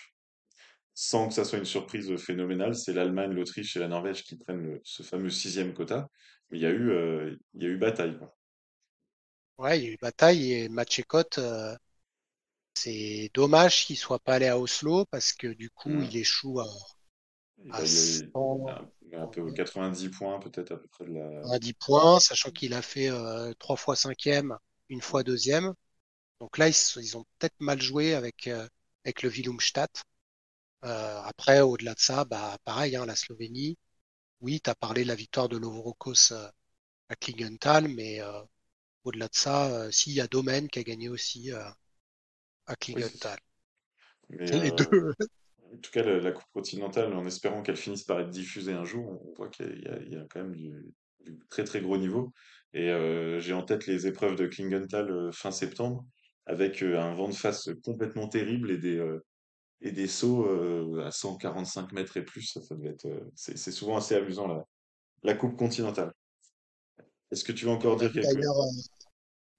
sans 0.94 1.28
que 1.28 1.34
ça 1.34 1.44
soit 1.44 1.60
une 1.60 1.66
surprise 1.66 2.16
phénoménale, 2.18 2.76
c'est 2.76 2.94
l'Allemagne, 2.94 3.32
l'Autriche 3.32 3.76
et 3.76 3.80
la 3.80 3.88
Norvège 3.88 4.24
qui 4.24 4.38
prennent 4.38 4.80
ce 4.84 5.04
fameux 5.04 5.30
sixième 5.30 5.74
quota. 5.74 6.10
il 6.52 6.62
y 6.62 6.66
a 6.66 6.70
eu, 6.70 6.90
euh, 6.92 7.36
il 7.54 7.64
y 7.64 7.66
a 7.66 7.70
eu 7.70 7.78
bataille. 7.78 8.18
Quoi. 8.18 8.36
Ouais, 9.58 9.80
il 9.80 9.86
y 9.86 9.88
a 9.90 9.92
eu 9.92 9.98
bataille 10.02 10.54
et 10.54 10.70
Matchekot, 10.70 11.38
euh, 11.38 11.76
c'est 12.76 13.32
dommage 13.34 13.86
qu'il 13.88 13.98
soit 13.98 14.20
pas 14.20 14.36
allé 14.36 14.48
à 14.48 14.60
Oslo 14.60 15.06
parce 15.08 15.34
que 15.34 15.48
du 15.48 15.72
coup, 15.72 16.02
Mm. 16.02 16.04
il 16.04 16.18
échoue 16.18 16.60
à, 16.62 16.68
Il 17.66 17.82
à 17.82 17.82
a, 17.82 17.86
il 17.86 18.10
a- 18.10 18.26
100, 18.34 18.88
il 19.02 19.14
a 19.14 19.22
un 19.24 19.28
peu 19.28 19.52
90 19.52 20.08
points 20.08 20.40
peut-être 20.40 20.72
à 20.72 20.78
peu 20.78 20.88
près 20.88 21.04
de 21.04 21.14
la. 21.16 21.50
à 21.52 21.60
10 21.60 21.74
points, 21.74 22.20
sachant 22.20 22.52
qu'il 22.52 22.74
a 22.74 22.82
fait 22.82 23.10
euh, 23.10 23.54
trois 23.60 23.76
fois 23.78 23.96
cinquième, 23.96 24.58
une 24.90 25.02
fois 25.02 25.24
deuxième. 25.24 25.74
Donc 26.42 26.58
là, 26.60 26.70
ils, 26.70 27.18
ont 27.18 27.26
peut-être 27.40 27.56
mal 27.60 27.82
joué 27.82 28.16
avec, 28.16 28.48
euh, 28.48 28.68
avec 29.06 29.24
le 29.24 29.30
Willumstadt. 29.30 30.04
Euh, 30.86 31.22
après, 31.24 31.62
au-delà 31.62 31.96
de 31.96 32.00
ça, 32.02 32.26
bah, 32.26 32.58
pareil, 32.66 32.96
hein, 32.98 33.06
la 33.08 33.16
Slovénie. 33.18 33.78
Oui, 34.42 34.62
tu 34.64 34.70
as 34.72 34.76
parlé 34.76 35.04
de 35.04 35.10
la 35.10 35.16
victoire 35.16 35.50
de 35.50 35.58
Lovorokos 35.58 36.34
euh, 36.34 36.50
à 37.10 37.16
Klingenthal, 37.18 37.88
mais 37.90 38.22
euh, 38.22 38.42
au-delà 39.06 39.28
de 39.30 39.36
ça, 39.36 39.68
euh, 39.72 39.92
si, 39.92 40.12
il 40.12 40.16
y 40.18 40.22
a 40.22 40.28
Domen 40.28 40.70
qui 40.70 40.80
a 40.80 40.84
gagné 40.84 41.10
aussi 41.10 41.52
euh, 41.54 41.64
à. 42.67 42.75
Klingenthal. 42.75 43.38
Les 44.30 44.71
euh, 44.71 44.75
deux. 44.75 45.13
en 45.73 45.78
tout 45.78 45.91
cas, 45.91 46.04
la, 46.04 46.19
la 46.19 46.32
Coupe 46.32 46.51
continentale, 46.54 47.13
en 47.13 47.25
espérant 47.25 47.62
qu'elle 47.62 47.78
finisse 47.78 48.04
par 48.04 48.19
être 48.19 48.30
diffusée 48.30 48.73
un 48.73 48.86
jour, 48.86 49.21
on 49.25 49.34
voit 49.34 49.49
qu'il 49.49 49.82
y 49.84 49.88
a, 49.88 49.99
il 50.01 50.13
y 50.13 50.17
a 50.17 50.25
quand 50.30 50.41
même 50.41 50.56
du, 50.56 50.93
du 51.25 51.39
très 51.49 51.63
très 51.63 51.82
gros 51.82 51.97
niveau. 51.97 52.34
Et 52.73 52.89
euh, 52.89 53.39
j'ai 53.39 53.54
en 53.54 53.63
tête 53.63 53.86
les 53.86 54.08
épreuves 54.08 54.36
de 54.36 54.47
Klingenthal 54.47 55.10
euh, 55.10 55.32
fin 55.32 55.51
septembre, 55.51 56.06
avec 56.45 56.82
un 56.82 57.13
vent 57.15 57.30
de 57.30 57.34
face 57.34 57.69
complètement 57.84 58.28
terrible 58.28 58.69
et 58.69 58.78
des, 58.78 59.04
et 59.82 59.91
des 59.91 60.08
sauts 60.08 60.99
à 60.99 61.10
145 61.10 61.91
mètres 61.91 62.17
et 62.17 62.23
plus. 62.23 62.43
Ça, 62.43 62.62
ça 62.62 62.75
être, 62.84 63.08
c'est 63.36 63.58
c'est 63.58 63.71
souvent 63.71 63.97
assez 63.97 64.13
amusant 64.13 64.45
la, 64.47 64.63
la 65.23 65.34
Coupe 65.34 65.58
continentale. 65.58 66.13
Est-ce 67.32 67.43
que 67.43 67.51
tu 67.51 67.65
veux 67.65 67.71
encore 67.71 67.95
a 67.95 67.97
dire 67.97 68.13
quelque 68.13 68.28
euh, 68.28 68.41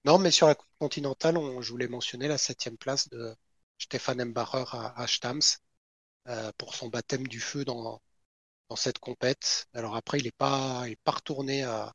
non, 0.07 0.17
mais 0.19 0.31
sur 0.31 0.47
la 0.47 0.55
continentale, 0.79 1.37
on, 1.37 1.61
je 1.61 1.69
voulais 1.71 1.87
mentionner 1.87 2.27
la 2.27 2.37
septième 2.37 2.77
place 2.77 3.09
de 3.09 3.35
Stefan 3.77 4.21
Embacher 4.21 4.63
à, 4.71 4.99
à 5.01 5.05
Stams 5.07 5.41
euh, 6.27 6.51
pour 6.57 6.75
son 6.75 6.89
baptême 6.89 7.27
du 7.27 7.39
feu 7.39 7.65
dans, 7.65 8.01
dans 8.69 8.75
cette 8.77 8.99
compète. 8.99 9.67
Alors 9.73 9.95
après, 9.95 10.19
il 10.19 10.25
n'est 10.25 10.31
pas, 10.31 10.85
est 10.89 10.97
pas 11.03 11.11
retourné 11.13 11.63
à, 11.63 11.93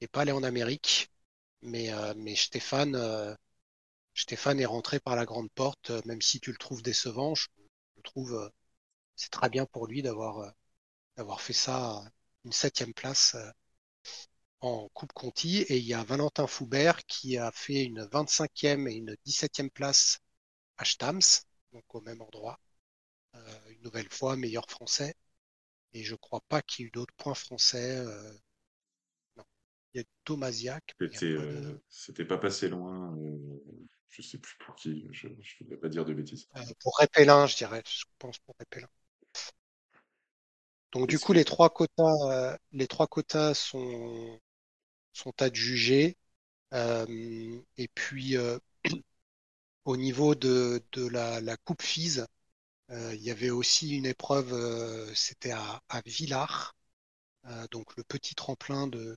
il 0.00 0.04
est 0.06 0.08
pas 0.08 0.22
allé 0.22 0.32
en 0.32 0.42
Amérique, 0.42 1.10
mais, 1.62 1.92
euh, 1.92 2.14
mais 2.16 2.36
Stéphane, 2.36 2.96
euh, 2.96 3.34
Stéphane 4.14 4.60
est 4.60 4.66
rentré 4.66 5.00
par 5.00 5.16
la 5.16 5.26
grande 5.26 5.50
porte, 5.52 5.90
même 6.06 6.22
si 6.22 6.40
tu 6.40 6.52
le 6.52 6.58
trouves 6.58 6.82
décevant, 6.82 7.34
je, 7.34 7.48
je 7.96 8.02
trouve 8.02 8.50
c'est 9.16 9.30
très 9.30 9.50
bien 9.50 9.66
pour 9.66 9.86
lui 9.88 10.02
d'avoir 10.02 10.52
d'avoir 11.16 11.40
fait 11.42 11.54
ça 11.54 12.04
une 12.44 12.52
septième 12.52 12.94
place 12.94 13.36
en 14.60 14.88
Coupe 14.94 15.12
Conti. 15.12 15.58
Et 15.68 15.78
il 15.78 15.84
y 15.84 15.94
a 15.94 16.04
Valentin 16.04 16.46
Foubert 16.46 17.04
qui 17.06 17.38
a 17.38 17.50
fait 17.52 17.84
une 17.84 18.04
25e 18.06 18.88
et 18.88 18.94
une 18.94 19.16
17e 19.24 19.70
place 19.70 20.18
à 20.78 20.84
Stams, 20.84 21.20
donc 21.72 21.94
au 21.94 22.00
même 22.00 22.20
endroit. 22.22 22.58
Euh, 23.34 23.58
une 23.70 23.82
nouvelle 23.82 24.10
fois, 24.10 24.36
meilleur 24.36 24.68
français. 24.68 25.14
Et 25.92 26.02
je 26.02 26.14
crois 26.14 26.40
pas 26.48 26.62
qu'il 26.62 26.82
y 26.82 26.86
ait 26.86 26.88
eu 26.88 26.90
d'autres 26.90 27.14
points 27.16 27.34
français. 27.34 27.96
euh, 27.98 28.32
non. 29.36 29.44
Il 29.94 29.98
y 29.98 30.00
a 30.00 30.04
Tomasiak, 30.24 30.94
C'était 31.00 31.26
euh, 31.26 31.60
de... 31.60 31.82
c'était 31.88 32.24
pas 32.24 32.38
passé 32.38 32.68
loin. 32.68 33.16
je 34.10 34.22
sais 34.22 34.38
plus 34.38 34.56
pour 34.58 34.74
qui. 34.74 35.06
Je 35.12 35.28
ne 35.28 35.34
voudrais 35.60 35.76
pas 35.78 35.88
dire 35.88 36.04
de 36.04 36.14
bêtises. 36.14 36.48
pour 36.80 36.96
Répélin, 36.98 37.46
je 37.46 37.56
dirais. 37.56 37.82
Je 37.86 38.04
pense 38.18 38.38
pour 38.40 38.54
Répélin. 38.58 38.88
Donc 40.92 41.08
du 41.08 41.18
coup, 41.18 41.32
les 41.32 41.44
trois 41.44 41.70
quotas, 41.70 42.58
les 42.72 42.86
trois 42.86 43.06
quotas 43.06 43.54
sont, 43.54 44.40
sont 45.16 45.42
adjugés. 45.42 46.16
Euh, 46.74 47.60
et 47.76 47.88
puis, 47.88 48.36
euh, 48.36 48.58
au 49.84 49.96
niveau 49.96 50.34
de, 50.34 50.82
la, 51.10 51.56
Coupe 51.58 51.82
FIS, 51.82 52.20
euh, 52.90 53.14
il 53.14 53.22
y 53.22 53.30
avait 53.30 53.50
aussi 53.50 53.96
une 53.96 54.06
épreuve, 54.06 54.54
c'était 55.14 55.52
à, 55.52 55.82
Villars, 56.06 56.74
donc 57.70 57.96
le 57.96 58.04
petit 58.04 58.34
tremplin 58.34 58.86
de, 58.88 59.16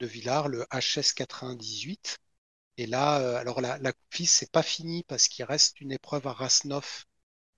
Villars, 0.00 0.48
le 0.48 0.66
HS 0.70 1.14
98. 1.14 2.18
Et 2.76 2.86
là, 2.86 3.38
alors 3.38 3.60
la, 3.60 3.78
Coupe 3.92 4.14
FIS, 4.14 4.26
c'est 4.26 4.52
pas 4.52 4.62
fini 4.62 5.04
parce 5.04 5.28
qu'il 5.28 5.44
reste 5.44 5.80
une 5.80 5.92
épreuve 5.92 6.26
à 6.26 6.32
Rasnov 6.32 7.04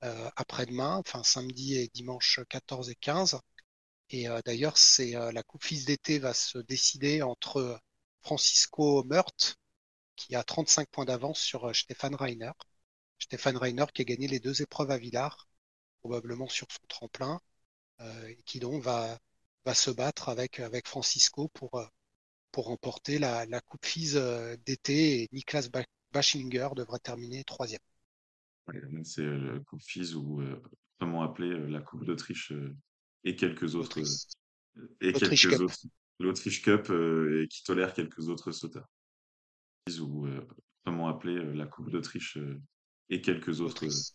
après-demain, 0.03 0.96
enfin 0.99 1.22
samedi 1.25 1.77
et 1.77 1.88
dimanche 1.88 2.40
14 2.49 2.90
et 2.90 2.94
15. 2.96 3.40
Et 4.11 4.29
euh, 4.29 4.40
d'ailleurs, 4.45 4.79
c'est 4.79 5.16
euh, 5.16 5.33
la 5.33 5.42
Coupe 5.42 5.64
FIS 5.64 5.85
d'été 5.85 6.19
va 6.19 6.35
se 6.35 6.59
décider 6.59 7.23
entre 7.23 7.81
Francisco 8.23 9.05
Meurt, 9.05 9.59
qui 10.16 10.35
a 10.37 10.45
35 10.45 10.88
points 10.90 11.05
d'avance 11.05 11.40
sur 11.40 11.66
euh, 11.69 11.73
Stéphane 11.73 12.14
Reiner. 12.14 12.53
Stéphane 13.19 13.57
Reiner 13.57 13.87
qui 13.95 14.03
a 14.03 14.05
gagné 14.05 14.29
les 14.29 14.40
deux 14.40 14.62
épreuves 14.62 14.90
à 14.90 14.99
Villars, 14.99 15.49
probablement 16.01 16.49
sur 16.49 16.66
son 16.71 16.87
tremplin, 16.88 17.40
euh, 18.01 18.29
et 18.29 18.37
qui 18.45 18.61
donc 18.61 18.83
va, 18.83 19.19
va 19.64 19.75
se 19.75 19.90
battre 19.90 20.29
avec, 20.29 20.61
avec 20.61 20.88
Francisco 20.88 21.49
pour, 21.49 21.77
euh, 21.77 21.87
pour 22.53 22.66
remporter 22.66 23.19
la, 23.19 23.47
Coupe 23.62 23.87
FIS 23.87 24.16
euh, 24.16 24.57
d'été. 24.66 25.23
Et 25.23 25.29
Niklas 25.33 25.69
Ba- 25.73 25.85
Bachlinger 26.12 26.69
devrait 26.77 27.01
terminer 27.01 27.45
troisième. 27.45 27.81
C'est 29.05 29.23
euh, 29.23 29.55
la 29.55 29.61
Coupe 29.61 29.83
FIS 29.83 30.14
ou 30.14 30.40
euh, 30.40 30.61
comment 30.99 31.23
appeler 31.23 31.51
euh, 31.51 31.66
la 31.69 31.81
Coupe 31.81 32.05
d'Autriche 32.05 32.53
euh, 32.53 32.75
et 33.27 33.37
quelques 33.37 33.75
autres 33.75 33.99
et 35.01 35.12
l'Autriche 35.12 35.43
quelques 35.43 35.55
Cup. 35.55 35.61
autres 35.61 35.81
l'Autriche 36.21 36.62
Cup 36.62 36.91
euh, 36.91 37.43
et 37.43 37.49
qui 37.49 37.62
tolère 37.65 37.93
quelques 37.93 38.29
autres 38.29 38.53
sauteurs. 38.53 38.89
Ou 40.01 40.27
euh, 40.27 40.41
comment 40.85 41.09
appeler 41.09 41.37
euh, 41.37 41.53
la 41.53 41.67
Coupe 41.67 41.91
d'Autriche 41.91 42.39
euh, 42.39 42.61
et 43.11 43.21
quelques 43.21 43.61
autres 43.61 43.85
L'Autriche 43.85 44.12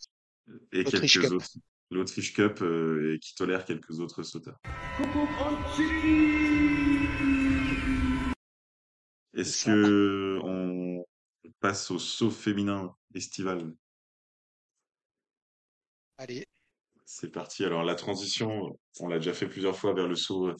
euh, 0.48 0.58
et 0.72 0.82
l'Autriche 0.82 1.12
quelques 1.12 1.26
Cup. 1.26 1.32
autres 1.34 1.50
l'Autriche 1.90 2.32
Cup 2.32 2.62
euh, 2.62 3.14
et 3.14 3.18
qui 3.18 3.34
tolère 3.34 3.64
quelques 3.64 4.00
autres 4.00 4.22
sauteurs. 4.22 4.58
Est-ce 9.34 9.66
que 9.66 10.40
on 10.42 11.04
passe 11.60 11.90
au 11.90 11.98
saut 11.98 12.30
féminin 12.30 12.94
estival? 13.14 13.74
Allez, 16.18 16.46
C'est 17.04 17.32
parti. 17.32 17.64
Alors 17.64 17.84
la 17.84 17.94
transition, 17.94 18.78
on 19.00 19.08
l'a 19.08 19.18
déjà 19.18 19.34
fait 19.34 19.48
plusieurs 19.48 19.76
fois 19.76 19.92
vers 19.94 20.08
le 20.08 20.14
saut, 20.14 20.48
euh, 20.48 20.56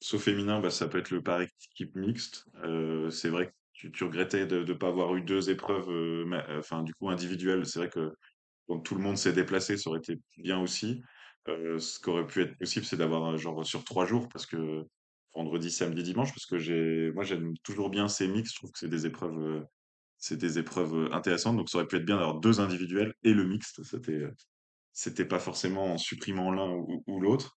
saut 0.00 0.18
féminin, 0.18 0.60
bah, 0.60 0.70
ça 0.70 0.88
peut 0.88 0.98
être 0.98 1.10
le 1.10 1.22
par 1.22 1.40
équipe 1.40 1.94
mixte. 1.96 2.44
Euh, 2.64 3.10
c'est 3.10 3.30
vrai 3.30 3.52
que 3.80 3.88
tu, 3.88 4.04
regrettais 4.04 4.46
de 4.46 4.64
ne 4.64 4.72
pas 4.74 4.88
avoir 4.88 5.14
eu 5.16 5.22
deux 5.22 5.50
épreuves, 5.50 5.88
euh, 5.90 6.82
du 6.82 6.94
coup 6.94 7.08
individuelles. 7.10 7.66
C'est 7.66 7.80
vrai 7.80 7.90
que 7.90 8.12
donc 8.68 8.84
tout 8.84 8.94
le 8.94 9.02
monde 9.02 9.16
s'est 9.16 9.32
déplacé, 9.32 9.76
ça 9.76 9.90
aurait 9.90 10.00
été 10.00 10.18
bien 10.36 10.60
aussi. 10.60 11.02
Ce 11.46 11.98
qui 11.98 12.10
aurait 12.10 12.26
pu 12.26 12.42
être 12.42 12.58
possible, 12.58 12.84
c'est 12.84 12.98
d'avoir 12.98 13.36
genre 13.38 13.64
sur 13.64 13.82
trois 13.82 14.04
jours, 14.04 14.28
parce 14.28 14.44
que 14.44 14.84
vendredi, 15.34 15.70
samedi, 15.70 16.02
dimanche, 16.02 16.30
parce 16.30 16.44
que 16.44 16.58
j'ai, 16.58 17.10
moi 17.12 17.24
j'aime 17.24 17.54
toujours 17.62 17.88
bien 17.88 18.08
ces 18.08 18.28
mix. 18.28 18.50
Je 18.52 18.56
trouve 18.56 18.70
que 18.72 18.78
c'est 18.78 18.88
des 18.88 19.06
épreuves, 19.06 19.64
c'est 20.18 20.36
des 20.36 20.58
intéressantes. 21.12 21.56
Donc 21.56 21.70
ça 21.70 21.78
aurait 21.78 21.86
pu 21.86 21.96
être 21.96 22.04
bien 22.04 22.18
d'avoir 22.18 22.40
deux 22.40 22.60
individuels 22.60 23.14
et 23.24 23.32
le 23.32 23.44
mixte. 23.46 23.82
C'était 23.84 24.26
c'était 24.98 25.24
pas 25.24 25.38
forcément 25.38 25.92
en 25.92 25.96
supprimant 25.96 26.50
l'un 26.50 26.72
ou, 27.06 27.20
l'autre. 27.20 27.56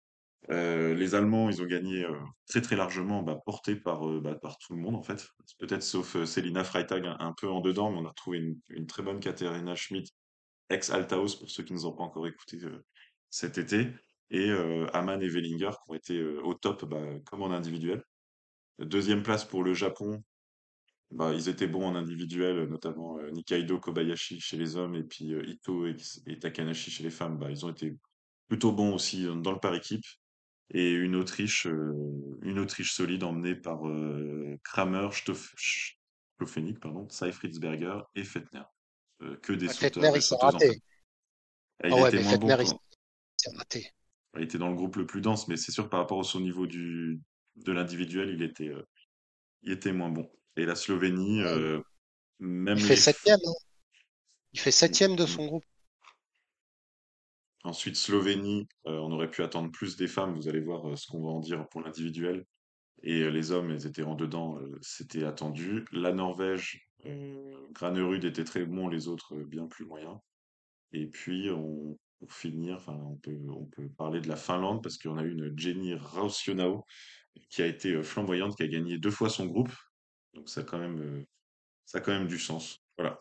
Euh, 0.52 0.94
les 0.94 1.16
Allemands, 1.16 1.50
ils 1.50 1.60
ont 1.64 1.66
gagné 1.66 2.06
euh, 2.06 2.16
très 2.48 2.62
très 2.62 2.76
largement, 2.76 3.24
bah, 3.24 3.40
portés 3.44 3.76
par, 3.76 4.08
euh, 4.08 4.22
bah, 4.22 4.36
par 4.36 4.60
tout 4.60 4.76
le 4.76 4.80
monde 4.80 4.96
en 4.96 5.02
fait. 5.02 5.28
Peut-être 5.58 5.82
sauf 5.82 6.24
Selina 6.26 6.64
Freitag 6.64 7.04
un, 7.04 7.34
peu 7.34 7.50
en 7.50 7.60
dedans, 7.60 7.92
mais 7.92 7.98
on 7.98 8.06
a 8.06 8.10
retrouvé 8.10 8.54
une, 8.70 8.86
très 8.86 9.02
bonne 9.02 9.20
Katerina 9.20 9.74
Schmidt, 9.74 10.12
ex-Althaus, 10.70 11.40
pour 11.40 11.50
ceux 11.50 11.64
qui 11.64 11.74
ne 11.74 11.80
nous 11.80 11.88
ont 11.88 11.94
pas 11.94 12.04
encore 12.04 12.28
écouté 12.28 12.60
cet 13.32 13.58
été. 13.58 13.88
Et 14.30 14.52
Hamann 14.94 15.24
et 15.24 15.28
Wellinger 15.28 15.72
qui 15.72 15.92
ont 15.92 15.96
été 15.96 16.24
au 16.24 16.54
top, 16.54 16.86
bah, 16.86 17.02
comme 17.26 17.42
en 17.42 17.50
individuel. 17.50 18.04
Deuxième 18.78 19.24
place 19.24 19.46
pour 19.46 19.64
le 19.64 19.74
Japon, 19.74 20.24
bah, 21.12 21.34
ils 21.34 21.50
étaient 21.50 21.68
bons 21.68 21.86
en 21.86 21.96
individuel, 21.96 22.68
notamment 22.70 23.18
euh, 23.20 23.30
Nikaido 23.32 23.80
Kobayashi 23.80 24.40
chez 24.40 24.58
les 24.58 24.76
hommes 24.78 24.96
et 24.96 25.04
puis 25.04 25.34
euh, 25.34 25.44
Ito 25.48 25.88
et, 25.88 25.96
et 26.28 26.40
Takanashi 26.40 26.92
chez 26.92 27.04
les 27.04 27.10
femmes. 27.12 27.38
Bah, 27.38 27.50
ils 27.52 27.66
ont 27.66 27.70
été 27.70 27.98
plutôt 28.48 28.72
bons 28.72 28.94
aussi 28.96 29.26
euh, 29.28 29.36
dans 29.36 29.52
le 29.52 29.60
par 29.60 29.76
équipe. 29.76 30.06
Et 30.74 30.92
une 30.94 31.16
Autriche, 31.18 31.68
euh, 31.68 31.94
une 32.44 32.60
Autriche 32.60 32.94
solide 32.94 33.24
emmenée 33.24 33.56
par 33.56 33.82
Kramer, 34.64 35.10
Stoff, 35.12 35.54
Stoffenig, 36.38 36.80
pardon, 36.80 37.08
Seifritzberger 37.10 38.00
et 38.16 38.24
Fettner. 38.24 38.64
Que 39.44 39.54
des 39.54 39.68
Ah, 39.68 39.74
sauteurs 39.74 40.04
Fettner, 40.04 40.16
et 40.16 40.20
il 40.20 40.22
s'est 40.22 40.36
sauteuses 40.38 40.56
en 40.56 40.60
fait. 40.62 40.76
raté. 40.76 40.82
Ah 41.84 41.90
il 41.90 42.00
ouais, 42.00 42.02
était 42.02 42.18
mais 42.18 42.24
moins 42.24 42.38
bon 42.38 42.48
Fettner, 42.48 42.64
il 42.64 42.68
s'est 43.38 43.52
raté. 43.58 43.94
il 44.38 44.44
était 44.44 44.58
dans 44.58 44.70
le 44.70 44.76
groupe 44.76 44.96
le 44.98 45.06
plus 45.06 45.22
dense, 45.22 45.48
mais 45.48 45.58
c'est 45.58 45.72
sûr 45.72 45.90
par 45.90 46.00
rapport 46.02 46.18
au 46.18 46.24
son 46.24 46.40
niveau 46.42 46.68
du, 46.68 47.22
de 47.58 47.72
l'individuel, 47.72 48.30
il 48.30 48.42
était, 48.44 48.72
il 49.64 49.72
était 49.72 49.94
moins 49.94 50.10
bon. 50.12 50.30
Et 50.56 50.66
la 50.66 50.76
Slovénie, 50.76 51.42
Ouais, 51.42 51.46
euh, 51.46 51.82
même 52.40 52.78
il 52.78 52.82
fait 52.82 52.96
les, 52.96 53.02
septième. 53.02 53.40
hein. 53.46 53.54
Il 54.54 54.60
fait 54.62 54.72
Mm, 54.72 54.72
septième 54.72 55.16
de 55.18 55.26
son 55.26 55.46
groupe. 55.48 55.66
Ensuite, 57.64 57.96
Slovénie, 57.96 58.68
euh, 58.88 58.98
on 59.00 59.12
aurait 59.12 59.30
pu 59.30 59.44
attendre 59.44 59.72
plus 59.72 59.96
des 59.96 60.08
femmes. 60.08 60.34
Vous 60.36 60.48
allez 60.48 60.60
voir 60.62 60.88
euh, 60.90 60.96
ce 60.96 61.08
qu'on 61.08 61.22
va 61.24 61.30
en 61.30 61.40
dire 61.40 61.68
pour 61.70 61.82
l'individuel. 61.82 62.46
Et 63.04 63.30
les 63.32 63.52
hommes, 63.52 63.72
ils 63.72 63.88
étaient 63.88 64.04
en 64.04 64.16
dedans, 64.16 64.60
c'était 64.82 65.24
attendu. 65.26 65.86
La 65.92 66.14
Norvège, 66.14 66.88
Granerud 67.74 68.26
était 68.26 68.44
très 68.44 68.66
bon, 68.66 68.90
les 68.90 69.08
autres 69.08 69.36
bien 69.38 69.68
plus 69.68 69.86
moyens. 69.86 70.18
Et 70.94 71.08
puis, 71.08 71.50
on, 71.52 71.98
pour 72.20 72.34
finir, 72.34 72.84
on 72.90 73.16
peut, 73.18 73.40
on 73.50 73.66
peut 73.66 73.90
parler 73.98 74.22
de 74.22 74.28
la 74.30 74.36
Finlande 74.36 74.84
parce 74.84 74.98
qu'on 75.00 75.18
a 75.18 75.24
eu 75.24 75.32
une 75.32 75.58
Jenny 75.58 75.96
Raussionau 75.96 76.86
qui 77.50 77.62
a 77.64 77.68
été 77.68 78.04
flamboyante, 78.04 78.56
qui 78.56 78.64
a 78.64 78.68
gagné 78.68 78.98
deux 79.00 79.12
fois 79.12 79.30
son 79.30 79.48
groupe. 79.48 79.72
Donc 80.34 80.50
ça 80.50 80.62
a 80.62 80.64
quand 80.64 80.78
même, 80.80 81.26
ça 81.86 82.00
a 82.00 82.02
quand 82.02 82.14
même 82.14 82.28
du 82.28 82.40
sens. 82.40 82.82
Voilà. 82.98 83.20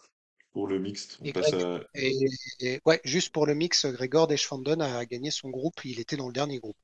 Pour 0.53 0.69
le 0.69 0.79
mixte, 0.81 1.19
on 1.23 1.29
Et, 1.29 1.33
passe 1.33 1.53
Greg- 1.53 1.55
à... 1.55 1.83
et- 1.95 2.15
et- 2.61 2.81
ouais, 2.85 3.01
juste 3.05 3.33
pour 3.33 3.47
le 3.47 3.55
mix, 3.55 3.87
Gregor 3.87 4.27
Deschwanden 4.27 4.83
a 4.83 5.07
gagné 5.07 5.31
son 5.31 5.49
groupe. 5.49 5.83
Il 5.87 5.99
était 5.99 6.17
dans 6.19 6.27
le 6.27 6.33
dernier 6.35 6.59
groupe. 6.59 6.77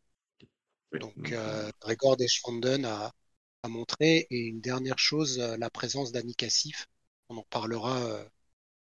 oui, 0.93 1.01
Donc, 1.01 1.15
donc, 1.17 1.33
euh, 1.33 1.71
Gregor 1.81 2.17
Deschwanden 2.17 2.85
a, 2.85 3.13
a 3.63 3.69
montré. 3.69 4.27
Et 4.31 4.39
une 4.47 4.61
dernière 4.61 4.99
chose, 4.99 5.39
euh, 5.41 5.57
la 5.59 5.71
présence 5.71 6.13
d'Annie 6.13 6.35
Cassif. 6.35 6.87
On 7.29 7.37
en 7.39 7.43
parlera 7.51 7.99
euh, 8.05 8.29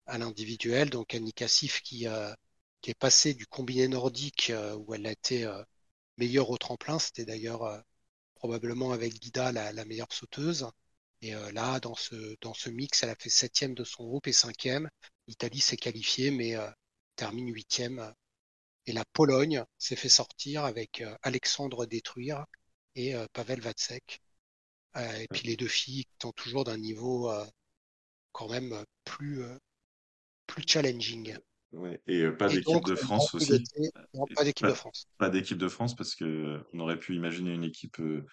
à 0.06 0.18
l'individuel. 0.18 0.90
Donc, 0.90 1.14
Annie 1.14 1.32
Cassif 1.34 1.82
qui, 1.82 2.06
euh, 2.08 2.32
qui 2.82 2.90
est 2.92 2.94
passée 2.98 3.34
du 3.34 3.46
combiné 3.46 3.88
nordique 3.88 4.50
euh, 4.50 4.76
où 4.76 4.94
elle 4.94 5.06
a 5.06 5.12
été 5.12 5.44
euh, 5.46 5.62
meilleure 6.18 6.50
au 6.50 6.58
tremplin. 6.58 6.98
C'était 7.00 7.24
d'ailleurs 7.26 7.64
euh, 7.64 7.80
probablement 8.36 8.92
avec 8.92 9.14
Guida 9.20 9.52
la, 9.52 9.72
la 9.72 9.84
meilleure 9.86 10.12
sauteuse. 10.12 10.68
Et 11.22 11.34
euh, 11.34 11.52
là, 11.52 11.80
dans 11.80 11.94
ce, 11.94 12.36
dans 12.40 12.54
ce 12.54 12.70
mix, 12.70 13.02
elle 13.02 13.10
a 13.10 13.14
fait 13.14 13.28
septième 13.28 13.74
de 13.74 13.84
son 13.84 14.04
groupe 14.04 14.26
et 14.26 14.32
cinquième. 14.32 14.88
L'Italie 15.26 15.60
s'est 15.60 15.76
qualifiée, 15.76 16.30
mais 16.30 16.56
euh, 16.56 16.68
termine 17.16 17.52
huitième. 17.52 18.12
Et 18.86 18.92
la 18.92 19.04
Pologne 19.12 19.64
s'est 19.78 19.96
fait 19.96 20.08
sortir 20.08 20.64
avec 20.64 21.02
euh, 21.02 21.14
Alexandre 21.22 21.86
Détruire 21.86 22.46
et 22.96 23.14
Pavel 23.32 23.60
Vatsek. 23.60 24.20
Et 24.96 25.28
puis 25.30 25.46
les 25.46 25.56
deux 25.56 25.68
filles 25.68 26.04
étant 26.16 26.32
toujours 26.32 26.64
d'un 26.64 26.76
niveau 26.76 27.32
quand 28.32 28.48
même 28.48 28.84
plus, 29.04 29.44
plus 30.48 30.64
challenging. 30.66 31.36
ouais. 31.72 32.00
Et 32.08 32.28
pas 32.30 32.48
d'équipe 32.48 32.84
de 32.84 32.96
France 32.96 33.32
aussi. 33.34 33.62
non, 34.14 34.26
pas 34.34 34.42
d'équipe 34.42 34.66
de 34.66 34.72
France. 34.72 35.06
pas 35.18 35.30
d'équipe 35.30 35.58
de 35.58 35.68
France 35.68 35.94
parce 35.94 36.16
que 36.16 36.60
on 36.72 36.80
aurait 36.80 36.98
pu 36.98 37.14
imaginer 37.14 37.52
une 37.52 37.62
équipe 37.62 38.00
euh, 38.00 38.26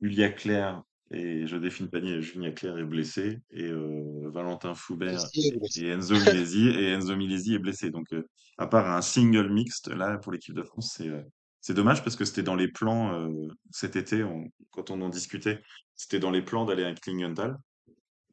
Julia 0.00 0.30
Claire 0.30 0.84
et 1.10 1.46
Joséphine 1.46 1.88
Panier 1.88 2.14
et 2.14 2.22
Julia 2.22 2.50
Claire 2.50 2.78
est 2.78 2.84
blessée 2.84 3.38
et 3.50 3.64
euh, 3.64 4.28
Valentin 4.30 4.74
Foubert 4.74 5.18
et, 5.34 5.56
blessé. 5.58 5.84
et 5.84 5.88
Enzo 5.88 6.14
Milesi 6.14 6.68
et 6.68 6.88
Enzo 6.92 7.16
Milesi 7.16 7.54
est 7.54 7.58
blessé. 7.58 7.90
Donc 7.90 8.12
euh, 8.12 8.24
à 8.58 8.66
part 8.66 8.90
un 8.90 9.02
single 9.02 9.52
mixte 9.52 9.88
là 9.88 10.18
pour 10.18 10.32
l'équipe 10.32 10.54
de 10.54 10.62
France, 10.62 10.94
c'est 10.96 11.08
euh, 11.08 11.22
c'est 11.60 11.74
dommage 11.74 12.02
parce 12.04 12.16
que 12.16 12.24
c'était 12.24 12.42
dans 12.44 12.54
les 12.54 12.68
plans 12.68 13.28
cet 13.72 13.96
été 13.96 14.22
on- 14.22 14.44
quand 14.70 14.90
on 14.90 15.00
en 15.00 15.08
discutait, 15.08 15.60
c'était 15.94 16.20
dans 16.20 16.30
les 16.30 16.42
plans 16.42 16.64
d'aller 16.64 16.84
à 16.84 16.94
Klingenthal 16.94 17.56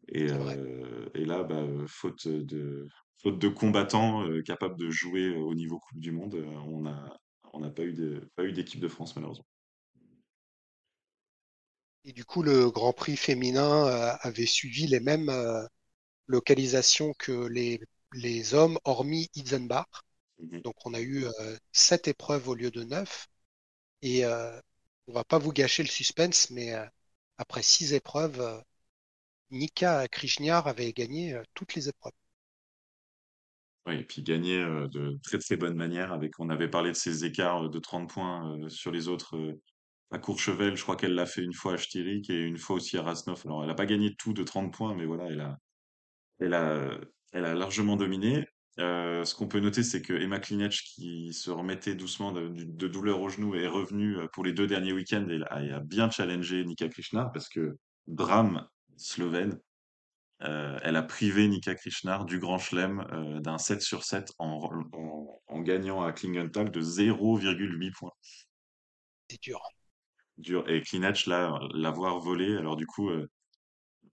et, 0.09 0.27
et 1.15 1.25
là 1.25 1.43
bah, 1.43 1.63
faute 1.87 2.27
de 2.27 2.87
faute 3.21 3.39
de 3.39 3.47
combattants 3.47 4.27
capables 4.45 4.77
de 4.77 4.89
jouer 4.91 5.35
au 5.35 5.55
niveau 5.55 5.79
Coupe 5.79 5.99
du 5.99 6.11
Monde, 6.11 6.35
on 6.67 6.85
a 6.85 7.17
on 7.53 7.59
n'a 7.61 7.69
pas 7.71 7.83
eu 7.83 7.93
de 7.93 8.29
pas 8.35 8.43
eu 8.43 8.51
d'équipe 8.51 8.79
de 8.81 8.87
France 8.87 9.15
malheureusement. 9.15 9.45
Et 12.05 12.13
du 12.13 12.25
coup, 12.25 12.43
le 12.43 12.69
Grand 12.69 12.93
Prix 12.93 13.17
féminin 13.17 13.87
euh, 13.87 14.13
avait 14.21 14.45
suivi 14.45 14.87
les 14.87 14.99
mêmes 14.99 15.29
euh, 15.29 15.65
localisations 16.27 17.13
que 17.19 17.47
les, 17.47 17.81
les 18.13 18.53
hommes, 18.55 18.79
hormis 18.85 19.29
Itzenbach. 19.35 19.87
Mhm. 20.39 20.61
Donc, 20.61 20.75
on 20.85 20.93
a 20.93 21.01
eu 21.01 21.25
euh, 21.25 21.57
sept 21.73 22.07
épreuves 22.07 22.49
au 22.49 22.55
lieu 22.55 22.71
de 22.71 22.83
neuf. 22.83 23.27
Et 24.03 24.25
on 24.25 25.13
va 25.13 25.23
pas 25.23 25.39
vous 25.39 25.53
gâcher 25.53 25.83
le 25.83 25.89
suspense, 25.89 26.49
mais 26.51 26.73
après 27.37 27.63
six 27.63 27.93
épreuves, 27.93 28.63
Nika 29.51 30.07
Krishniar 30.09 30.67
avait 30.67 30.93
gagné 30.93 31.41
toutes 31.53 31.75
les 31.75 31.89
épreuves. 31.89 32.13
Oui, 33.85 33.95
et 33.95 34.03
puis 34.03 34.23
euh, 34.29 34.87
de 34.87 35.19
très 35.23 35.37
très 35.39 35.57
bonne 35.57 35.75
manière 35.75 36.13
avec, 36.13 36.39
on 36.39 36.49
avait 36.49 36.69
parlé 36.69 36.91
de 36.91 36.95
ces 36.95 37.25
écarts 37.25 37.69
de 37.69 37.79
30 37.79 38.09
points 38.09 38.57
sur 38.69 38.91
les 38.91 39.09
autres. 39.09 39.37
À 40.13 40.19
Courchevel, 40.19 40.77
je 40.77 40.83
crois 40.83 40.95
qu'elle 40.95 41.15
l'a 41.15 41.25
fait 41.25 41.41
une 41.41 41.53
fois 41.53 41.73
à 41.73 41.77
Stirik 41.77 42.29
et 42.29 42.39
une 42.39 42.59
fois 42.59 42.75
aussi 42.75 42.97
à 42.97 43.01
Rasnov. 43.01 43.41
Alors, 43.45 43.63
elle 43.63 43.67
n'a 43.67 43.73
pas 43.73 43.87
gagné 43.87 44.13
tout 44.15 44.31
de 44.31 44.43
30 44.43 44.71
points, 44.71 44.93
mais 44.95 45.05
voilà, 45.05 45.25
elle 45.25 45.41
a, 45.41 45.57
elle 46.39 46.53
a, 46.53 46.99
elle 47.31 47.45
a 47.45 47.55
largement 47.55 47.97
dominé. 47.97 48.45
Euh, 48.79 49.23
ce 49.25 49.33
qu'on 49.33 49.47
peut 49.47 49.59
noter, 49.59 49.81
c'est 49.81 50.03
que 50.03 50.13
Emma 50.13 50.39
Klinec, 50.39 50.71
qui 50.71 51.33
se 51.33 51.49
remettait 51.49 51.95
doucement 51.95 52.31
de, 52.31 52.47
douleur 52.87 53.21
au 53.21 53.29
genou, 53.29 53.55
est 53.55 53.67
revenue 53.67 54.17
euh, 54.17 54.27
pour 54.31 54.43
les 54.43 54.53
deux 54.53 54.67
derniers 54.67 54.93
week-ends 54.93 55.27
et 55.29 55.41
a, 55.71 55.79
bien 55.79 56.11
challengé 56.11 56.63
Nika 56.63 56.89
Krishnar 56.89 57.31
parce 57.31 57.49
que 57.49 57.75
drame 58.05 58.67
slovène, 58.97 59.59
euh, 60.43 60.77
elle 60.83 60.95
a 60.95 61.03
privé 61.03 61.47
Nika 61.47 61.73
Krishnar 61.73 62.25
du 62.25 62.37
Grand 62.37 62.59
Chelem 62.59 63.41
d'un 63.41 63.57
7 63.57 63.81
sur 63.81 64.03
7 64.03 64.31
en, 64.37 64.59
en, 64.93 65.41
en 65.47 65.61
gagnant 65.61 66.03
à 66.03 66.11
Klingenthal 66.11 66.69
de 66.69 66.81
0,8 66.81 67.91
points. 67.97 68.11
C'est 69.27 69.41
dur. 69.41 69.59
Et 70.67 70.81
Klinec, 70.81 71.25
là, 71.27 71.59
l'avoir 71.73 72.19
volé, 72.19 72.57
alors 72.57 72.75
du 72.75 72.85
coup, 72.87 73.09
euh, 73.09 73.27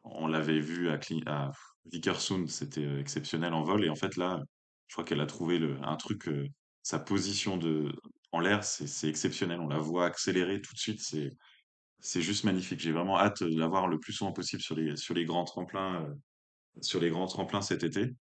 on 0.05 0.27
l'avait 0.27 0.61
vu 0.61 0.91
à, 0.91 0.99
à 1.27 1.53
Vikersund, 1.87 2.49
c'était 2.49 2.85
euh, 2.85 3.01
exceptionnel 3.01 3.55
en 3.55 3.63
vol. 3.63 3.85
Et 3.85 3.91
en 3.91 3.97
fait, 3.97 4.17
là, 4.17 4.41
je 4.89 4.95
crois 4.95 5.05
qu'elle 5.05 5.21
a 5.21 5.27
trouvé 5.27 5.59
le, 5.59 5.77
un 5.83 5.97
truc, 5.97 6.29
euh, 6.29 6.47
sa 6.83 6.99
position 6.99 7.57
de, 7.57 7.93
en 8.33 8.41
l'air, 8.41 8.65
c'est 8.65 9.09
exceptionnel. 9.09 9.61
On 9.61 9.69
la 9.69 9.79
voit 9.79 10.07
accélérer 10.07 10.61
tout 10.61 10.75
de 10.75 10.79
suite. 10.79 11.01
C'est 11.03 11.31
c'est 12.01 12.23
juste 12.23 12.45
magnifique. 12.45 12.81
J'ai 12.81 12.93
vraiment 12.93 13.19
hâte 13.19 13.43
de 13.43 13.59
la 13.59 13.69
voir 13.69 13.87
le 13.89 13.99
plus 14.01 14.15
souvent 14.15 14.33
possible 14.33 14.63
sur 14.63 14.75
les, 14.75 14.97
sur 14.97 15.15
les 15.15 15.27
grands 15.27 15.45
tremplins, 15.45 16.07
sur 16.81 17.01
les 17.01 17.11
grands 17.11 17.27
tremplins 17.27 17.63
cet 17.63 17.85
été. 17.85 18.15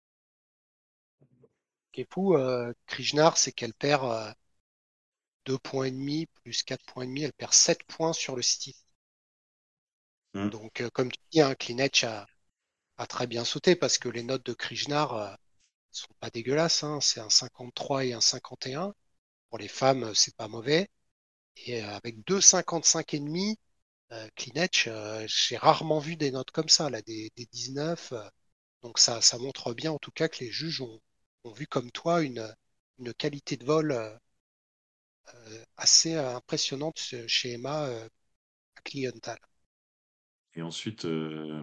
Krishnar, 2.87 3.37
c'est 3.37 3.53
qu'elle 3.53 3.75
perd 3.75 4.35
euh, 5.51 5.53
deux 5.55 5.59
points 5.59 5.87
et 5.87 5.91
demi 5.93 6.27
plus 6.45 6.63
quatre 6.63 6.85
points 6.87 7.05
et 7.05 7.09
demi. 7.09 7.23
Elle 7.23 7.33
perd 7.33 7.53
sept 7.55 7.85
points 7.85 8.13
sur 8.13 8.37
le 8.37 8.43
style. 8.43 8.75
Mm. 10.35 10.51
Donc, 10.51 10.81
euh, 10.81 10.91
comme 10.91 11.11
tu 11.13 11.19
dis, 11.31 11.41
hein, 11.41 11.55
a, 12.03 12.27
a 12.99 13.07
très 13.09 13.27
bien 13.27 13.45
sauté 13.45 13.77
parce 13.77 13.99
que 13.99 14.09
les 14.09 14.23
notes 14.25 14.47
de 14.47 14.55
Krishnar 14.55 15.15
euh, 15.15 15.35
sont 15.93 16.09
pas 16.21 16.31
dégueulasses. 16.31 16.85
Hein. 16.85 17.01
C'est 17.03 17.21
un 17.21 17.31
53 17.31 18.07
et 18.07 18.15
un 18.15 18.21
51. 18.23 18.95
Pour 19.51 19.59
les 19.59 19.69
femmes, 19.69 20.05
euh, 20.05 20.15
c'est 20.15 20.37
pas 20.37 20.49
mauvais. 20.49 20.91
Et 21.59 21.85
euh, 21.85 21.97
avec 21.97 22.25
deux 22.25 22.41
55 22.41 23.15
et 23.15 23.21
demi, 23.21 23.59
Klinec, 24.37 24.87
euh, 24.89 25.27
j'ai 25.29 25.57
rarement 25.57 25.99
vu 26.01 26.17
des 26.17 26.31
notes 26.33 26.51
comme 26.53 26.69
ça, 26.69 26.91
là, 26.91 27.03
des, 27.03 27.33
des 27.37 27.47
19. 27.47 28.13
euh. 28.13 28.29
donc 28.83 28.99
ça, 29.01 29.21
ça 29.23 29.39
montre 29.39 29.75
bien 29.75 29.93
en 29.93 29.99
tout 29.99 30.13
cas 30.13 30.29
que 30.29 30.45
les 30.45 30.51
juges 30.53 30.81
ont, 30.83 31.01
ont 31.45 31.53
vu 31.53 31.67
comme 31.69 31.91
toi 31.93 32.23
une, 32.23 32.55
une 32.99 33.15
qualité 33.15 33.57
de 33.59 33.65
vol 33.67 33.93
assez 35.77 36.15
euh, 36.17 36.37
impressionnante 36.37 36.99
chez 37.27 37.53
Emma 37.53 37.87
euh, 37.87 38.09
à 38.77 38.83
Klienthal. 38.83 39.39
Et 40.55 40.63
ensuite, 40.63 41.05
euh, 41.05 41.63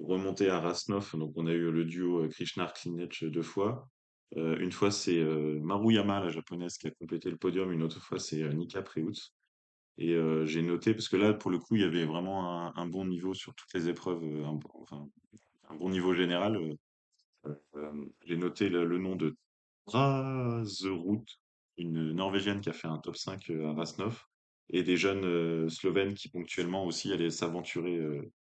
remonter 0.00 0.50
à 0.50 0.60
Rasnov, 0.60 1.12
donc 1.16 1.32
on 1.36 1.46
a 1.46 1.52
eu 1.52 1.70
le 1.72 1.84
duo 1.84 2.24
euh, 2.24 2.28
Krishnar-Klinec 2.28 3.24
deux 3.26 3.42
fois. 3.42 3.88
Euh, 4.36 4.58
une 4.60 4.72
fois, 4.72 4.90
c'est 4.92 5.18
euh, 5.18 5.60
Maruyama, 5.62 6.20
la 6.20 6.30
japonaise, 6.30 6.78
qui 6.78 6.88
a 6.88 6.92
complété 6.92 7.30
le 7.30 7.36
podium. 7.38 7.72
Une 7.72 7.82
autre 7.82 8.00
fois, 8.02 8.18
c'est 8.20 8.42
euh, 8.42 8.52
Nika 8.52 8.82
Preutz. 8.82 9.34
Et 9.98 10.12
euh, 10.14 10.46
j'ai 10.46 10.62
noté, 10.62 10.94
parce 10.94 11.08
que 11.08 11.16
là, 11.16 11.34
pour 11.34 11.50
le 11.50 11.58
coup, 11.58 11.76
il 11.76 11.82
y 11.82 11.84
avait 11.84 12.06
vraiment 12.06 12.76
un, 12.76 12.86
bon 12.88 13.06
niveau 13.06 13.34
sur 13.34 13.54
toutes 13.54 13.72
les 13.74 13.88
épreuves, 13.88 14.22
euh, 14.24 14.46
un, 14.46 14.54
bon- 15.76 15.90
niveau 15.90 16.14
général. 16.14 16.56
euh, 16.56 16.74
euh, 17.76 18.06
j'ai 18.26 18.36
noté 18.36 18.68
le, 18.68 18.84
le 18.84 18.98
nom 18.98 19.16
de 19.16 19.36
Trazerout, 19.86 21.24
une 21.76 22.12
Norvégienne 22.12 22.60
qui 22.60 22.68
a 22.68 22.72
fait 22.72 22.88
un 22.88 22.98
top 22.98 23.16
5 23.16 23.50
euh, 23.50 23.68
à 23.68 23.72
Rasnov, 23.72 24.24
et 24.70 24.82
des 24.82 24.96
jeunes 24.96 25.24
euh, 25.24 25.68
Slovènes 25.68 26.14
qui 26.14 26.28
ponctuellement 26.28 26.84
aussi 26.86 27.12
allaient 27.12 27.30
s'aventurer 27.30 27.96
euh, 27.96 28.32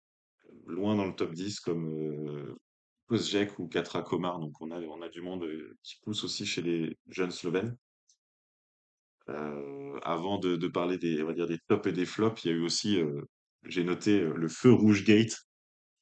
loin 0.66 0.97
dans 0.97 1.07
le 1.07 1.14
top 1.14 1.33
10, 1.33 1.61
comme 1.61 2.57
Kozjek 3.09 3.59
ou 3.59 3.68
Katra 3.68 4.03
Komar. 4.03 4.39
Donc 4.39 4.61
on 4.61 4.70
a, 4.70 4.80
on 4.80 5.03
a 5.03 5.09
du 5.09 5.20
monde 5.20 5.47
qui 5.83 5.97
pousse 6.03 6.24
aussi 6.24 6.47
chez 6.47 6.62
les 6.62 6.97
jeunes 7.09 7.30
Slovènes. 7.30 7.76
Avant 10.03 10.39
de, 10.39 10.68
parler 10.68 10.99
des, 10.99 11.22
on 11.22 11.26
va 11.26 11.33
dire 11.33 11.47
des 11.47 11.59
tops 11.68 11.87
et 11.87 11.93
des 11.93 12.05
flops, 12.05 12.45
il 12.45 12.49
y 12.49 12.51
a 12.51 12.57
eu 12.57 12.64
aussi, 12.64 13.01
j'ai 13.64 13.83
noté 13.83 14.20
le 14.20 14.49
feu 14.49 14.72
rouge 14.72 15.05
gate 15.05 15.47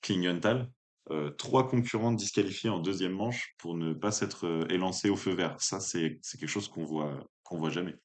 Klingenthal. 0.03 0.68
Euh, 1.11 1.30
trois 1.30 1.68
concurrentes 1.68 2.16
disqualifiées 2.16 2.70
en 2.70 2.78
deuxième 2.78 3.14
manche 3.14 3.54
pour 3.58 3.76
ne 3.76 3.92
pas 3.92 4.12
s'être 4.12 4.46
euh, 4.46 4.64
élancées 4.70 5.11
au 5.11 5.16
feu 5.16 5.34
vert. 5.34 5.61
Ça, 5.61 5.80
c'est 5.80 6.20
quelque 6.38 6.46
chose 6.46 6.68
qu'on 6.68 6.84
voit 6.84 7.26
qu'on 7.42 7.58
voit 7.58 7.70
jamais. 7.70 7.96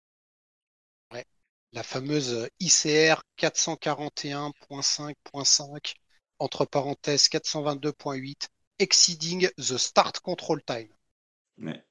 Ouais. 1.14 1.24
La 1.72 1.84
fameuse 1.84 2.49
ICR 2.60 3.22
441.5.5, 3.38 5.93
entre 6.39 6.66
parenthèses 6.66 7.30
422.8, 7.30 8.47
exceeding 8.80 9.47
the 9.58 9.78
start 9.78 10.20
control 10.22 10.64
time. 10.64 10.89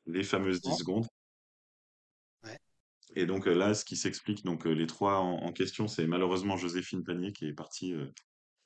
Les 0.07 0.25
fameuses 0.25 0.61
10 0.63 0.69
Non. 0.69 0.77
secondes. 0.77 1.07
Ouais. 2.43 2.59
Et 3.15 3.25
donc 3.25 3.47
là, 3.47 3.73
ce 3.75 3.85
qui 3.85 3.97
s'explique, 3.97 4.45
donc 4.45 4.65
les 4.65 4.89
trois 4.89 5.19
en, 5.19 5.45
en 5.45 5.53
question, 5.53 5.87
c'est 5.87 6.09
malheureusement 6.09 6.57
Joséphine 6.57 7.05
Panier 7.05 7.33
qui 7.33 7.47
est 7.47 7.53
partie 7.53 7.95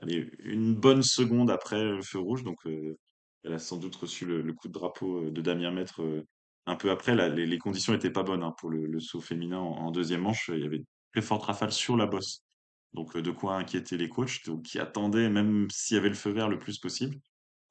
allez, 0.01 0.31
une 0.41 0.75
bonne 0.75 1.03
seconde 1.03 1.51
après 1.51 1.83
le 1.83 2.03
feu 2.03 2.19
rouge. 2.19 2.45
Donc, 2.45 2.59
euh, 2.67 2.99
elle 3.45 3.55
a 3.55 3.59
sans 3.59 3.77
doute 3.77 3.97
reçu 3.97 4.27
le, 4.27 4.53
coup 4.53 4.69
de 4.69 4.73
drapeau 4.73 5.25
euh, 5.27 5.31
de 5.31 5.41
Damien 5.41 5.71
Maître 5.71 6.03
euh, 6.03 6.27
un 6.67 6.77
peu 6.77 6.91
après. 6.91 7.15
Les, 7.31 7.59
conditions 7.59 7.93
n'étaient 7.93 8.11
pas 8.11 8.23
bonnes 8.23 8.43
hein, 8.43 8.55
pour 8.59 8.71
le, 8.71 9.01
saut 9.01 9.21
féminin 9.21 9.59
en, 9.59 9.91
deuxième 9.91 10.23
manche. 10.23 10.51
Il 10.55 10.61
y 10.61 10.67
avait 10.67 10.85
très 11.13 11.23
forte 11.23 11.45
rafale 11.45 11.73
sur 11.73 11.97
la 11.97 12.07
bosse. 12.07 12.45
Donc, 12.95 13.17
euh, 13.17 13.23
de 13.23 13.31
quoi 13.31 13.57
inquiéter 13.57 13.97
les 13.97 14.09
coachs 14.09 14.43
qui 14.65 14.79
attendaient, 14.79 15.29
même 15.29 15.69
s'il 15.71 15.97
y 15.97 15.99
avait 15.99 16.09
le 16.09 16.15
feu 16.15 16.31
vert, 16.31 16.49
le 16.49 16.59
plus 16.59 16.79
possible. 16.79 17.17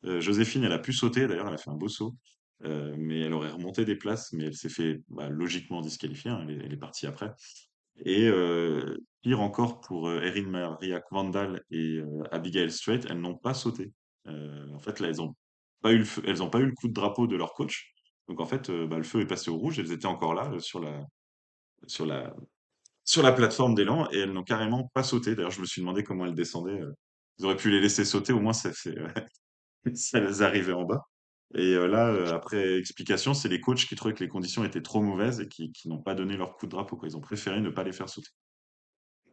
Euh, 0.06 0.22
Joséphine, 0.22 0.64
elle 0.64 0.74
a 0.74 0.80
pu 0.80 0.94
sauter. 0.94 1.28
D'ailleurs, 1.28 1.48
elle 1.48 1.54
a 1.54 1.58
fait 1.58 1.72
un 1.72 1.76
beau 1.76 1.90
saut. 1.90 2.16
Euh, 2.64 2.96
mais 2.98 3.20
elle 3.20 3.34
aurait 3.34 3.52
remonté 3.52 3.86
des 3.86 3.96
places, 3.96 4.34
mais 4.34 4.46
elle 4.46 4.56
s'est 4.56 4.70
fait 4.70 5.02
bah, 5.10 5.30
logiquement 5.30 5.82
disqualifier. 5.82 6.32
hein, 6.32 6.46
elle 6.48 6.74
est 6.74 6.78
partie 6.78 7.06
après. 7.06 7.34
Et 8.06 8.28
euh, 8.28 8.98
pire 9.22 9.42
encore 9.42 9.82
pour 9.82 10.08
euh, 10.08 10.22
Erin 10.22 10.48
Maria 10.48 11.00
Kvandal 11.02 11.64
et 11.72 11.98
euh, 11.98 12.24
Abigail 12.32 12.72
Strait, 12.72 13.02
elles 13.10 13.20
n'ont 13.20 13.38
pas 13.38 13.54
sauté. 13.54 13.92
En 14.26 14.80
fait, 14.80 15.00
là, 15.00 15.08
elles 15.08 15.22
ont 15.22 15.36
pas 15.82 15.94
eu 15.94 16.00
le 16.00 16.50
pas 16.50 16.60
eu 16.60 16.66
le 16.66 16.74
coup 16.74 16.90
de 16.90 16.94
drapeau 16.94 17.28
de 17.28 17.38
leur 17.38 17.54
coach. 17.54 17.94
Donc 18.28 18.42
en 18.42 18.46
fait, 18.46 18.70
bah, 18.70 18.98
le 18.98 19.04
feu 19.04 19.22
est 19.22 19.26
passé 19.26 19.50
au 19.50 19.58
rouge. 19.58 19.80
Elles 19.80 19.94
étaient 19.94 20.06
encore 20.06 20.34
là 20.34 20.52
sur 20.60 20.82
la 20.82 21.06
sur 21.88 22.06
la 22.06 22.36
sur 23.06 23.24
la 23.24 23.32
plateforme 23.32 23.74
d'élan 23.74 24.10
et 24.12 24.20
elles 24.20 24.34
n'ont 24.34 24.44
carrément 24.44 24.92
pas 24.94 25.04
sauté. 25.04 25.34
D'ailleurs, 25.34 25.52
je 25.52 25.62
me 25.62 25.66
suis 25.66 25.80
demandé 25.80 26.04
comment 26.04 26.26
elles 26.26 26.36
descendaient. 26.36 26.82
Ils 27.40 27.46
auraient 27.46 27.56
pu 27.56 27.72
les 27.72 27.80
laisser 27.80 28.04
sauter, 28.04 28.34
au 28.34 28.42
moins 28.42 28.52
ça 28.52 28.74
fait 28.74 28.98
ça 29.94 30.20
les 30.20 30.42
arrivait 30.42 30.74
en 30.74 30.84
bas. 30.84 31.08
Et 31.56 31.74
euh, 31.74 31.88
là, 31.88 32.08
euh, 32.08 32.34
après 32.36 32.78
explication, 32.78 33.34
c'est 33.34 33.50
les 33.50 33.60
coachs 33.62 33.86
qui 33.86 33.96
trouvaient 33.96 34.14
que 34.14 34.24
les 34.24 34.30
conditions 34.30 34.64
étaient 34.64 34.82
trop 34.82 35.02
mauvaises 35.02 35.40
et 35.42 35.48
qui, 35.50 35.72
qui 35.74 35.90
n'ont 35.90 36.02
pas 36.02 36.16
donné 36.16 36.38
leur 36.38 36.56
coup 36.58 36.66
de 36.68 36.72
drapeau, 36.72 36.96
quoi. 36.98 37.08
Ils 37.08 37.18
ont 37.18 37.22
préféré 37.22 37.60
ne 37.62 37.70
pas 37.70 37.84
les 37.84 37.94
faire 37.94 38.10
sauter. 38.10 38.30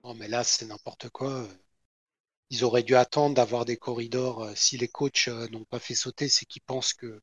Non, 0.05 0.15
mais 0.15 0.29
là, 0.29 0.45
c'est 0.45 0.67
n'importe 0.67 1.09
quoi. 1.11 1.49
Ils 2.49 2.65
auraient 2.65 2.83
dû 2.83 2.97
attendre 2.97 3.35
d'avoir 3.35 3.67
des 3.67 3.77
corridors. 3.77 4.45
Euh, 4.45 4.55
Si 4.55 4.79
les 4.79 4.89
coachs 4.89 5.29
n'ont 5.51 5.65
pas 5.67 5.79
fait 5.79 5.95
sauter, 5.95 6.29
c'est 6.31 6.47
qu'ils 6.47 6.63
pensent 6.63 6.95
que 6.95 7.21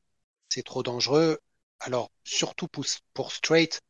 c'est 0.48 0.62
trop 0.62 0.82
dangereux. 0.84 1.38
Alors, 1.80 2.10
surtout 2.24 2.68
pour, 2.68 2.84
pour 3.14 3.32
Straight, 3.32 3.80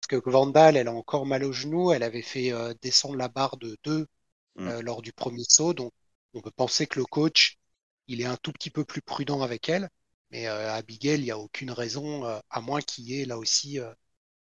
parce 0.00 0.22
que 0.22 0.30
Vandal, 0.30 0.76
elle 0.76 0.88
a 0.88 0.94
encore 0.94 1.26
mal 1.26 1.44
au 1.44 1.52
genou. 1.52 1.92
Elle 1.92 2.02
avait 2.04 2.22
fait 2.22 2.52
descendre 2.82 3.16
la 3.16 3.28
barre 3.28 3.56
de 3.58 3.76
2 3.84 4.06
Mm. 4.58 4.72
lors 4.82 5.02
du 5.02 5.12
premier 5.12 5.44
saut. 5.48 5.74
Donc, 5.74 5.92
on 6.34 6.40
peut 6.42 6.50
penser 6.52 6.86
que 6.86 6.98
le 7.00 7.06
coach, 7.06 7.58
il 8.08 8.20
est 8.22 8.26
un 8.26 8.36
tout 8.38 8.52
petit 8.52 8.70
peu 8.70 8.84
plus 8.84 9.02
prudent 9.02 9.42
avec 9.42 9.68
elle. 9.70 9.88
Mais 10.32 10.48
euh, 10.48 10.72
Abigail, 10.72 11.20
il 11.20 11.24
n'y 11.24 11.30
a 11.30 11.38
aucune 11.38 11.70
raison, 11.70 12.24
euh, 12.26 12.40
à 12.50 12.60
moins 12.60 12.80
qu'il 12.82 13.04
y 13.06 13.20
ait 13.20 13.24
là 13.26 13.38
aussi. 13.38 13.78
euh, 13.80 13.92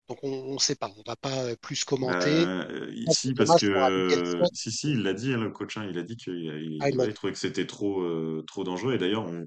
donc, 0.09 0.19
on 0.23 0.53
ne 0.55 0.59
sait 0.59 0.75
pas. 0.75 0.91
On 0.97 1.03
va 1.07 1.15
pas 1.17 1.55
plus 1.57 1.83
commenter. 1.85 2.51
Ah, 2.51 2.65
ici, 2.93 3.33
parce 3.35 3.55
que 3.55 3.65
Abigail 3.75 4.21
si, 4.53 4.71
si, 4.71 4.91
il 4.91 5.03
l'a 5.03 5.13
dit, 5.13 5.33
hein, 5.33 5.37
le 5.37 5.51
coach, 5.51 5.77
hein, 5.77 5.85
il 5.89 5.97
a 5.97 6.03
dit 6.03 6.15
qu'il 6.15 6.33
il, 6.35 6.79
Ah, 6.79 6.87
trouvait 7.13 7.33
que 7.33 7.39
c'était 7.39 7.67
trop, 7.67 8.41
trop 8.43 8.63
dangereux. 8.63 8.93
Et 8.95 8.97
d'ailleurs, 8.97 9.25
on- 9.27 9.45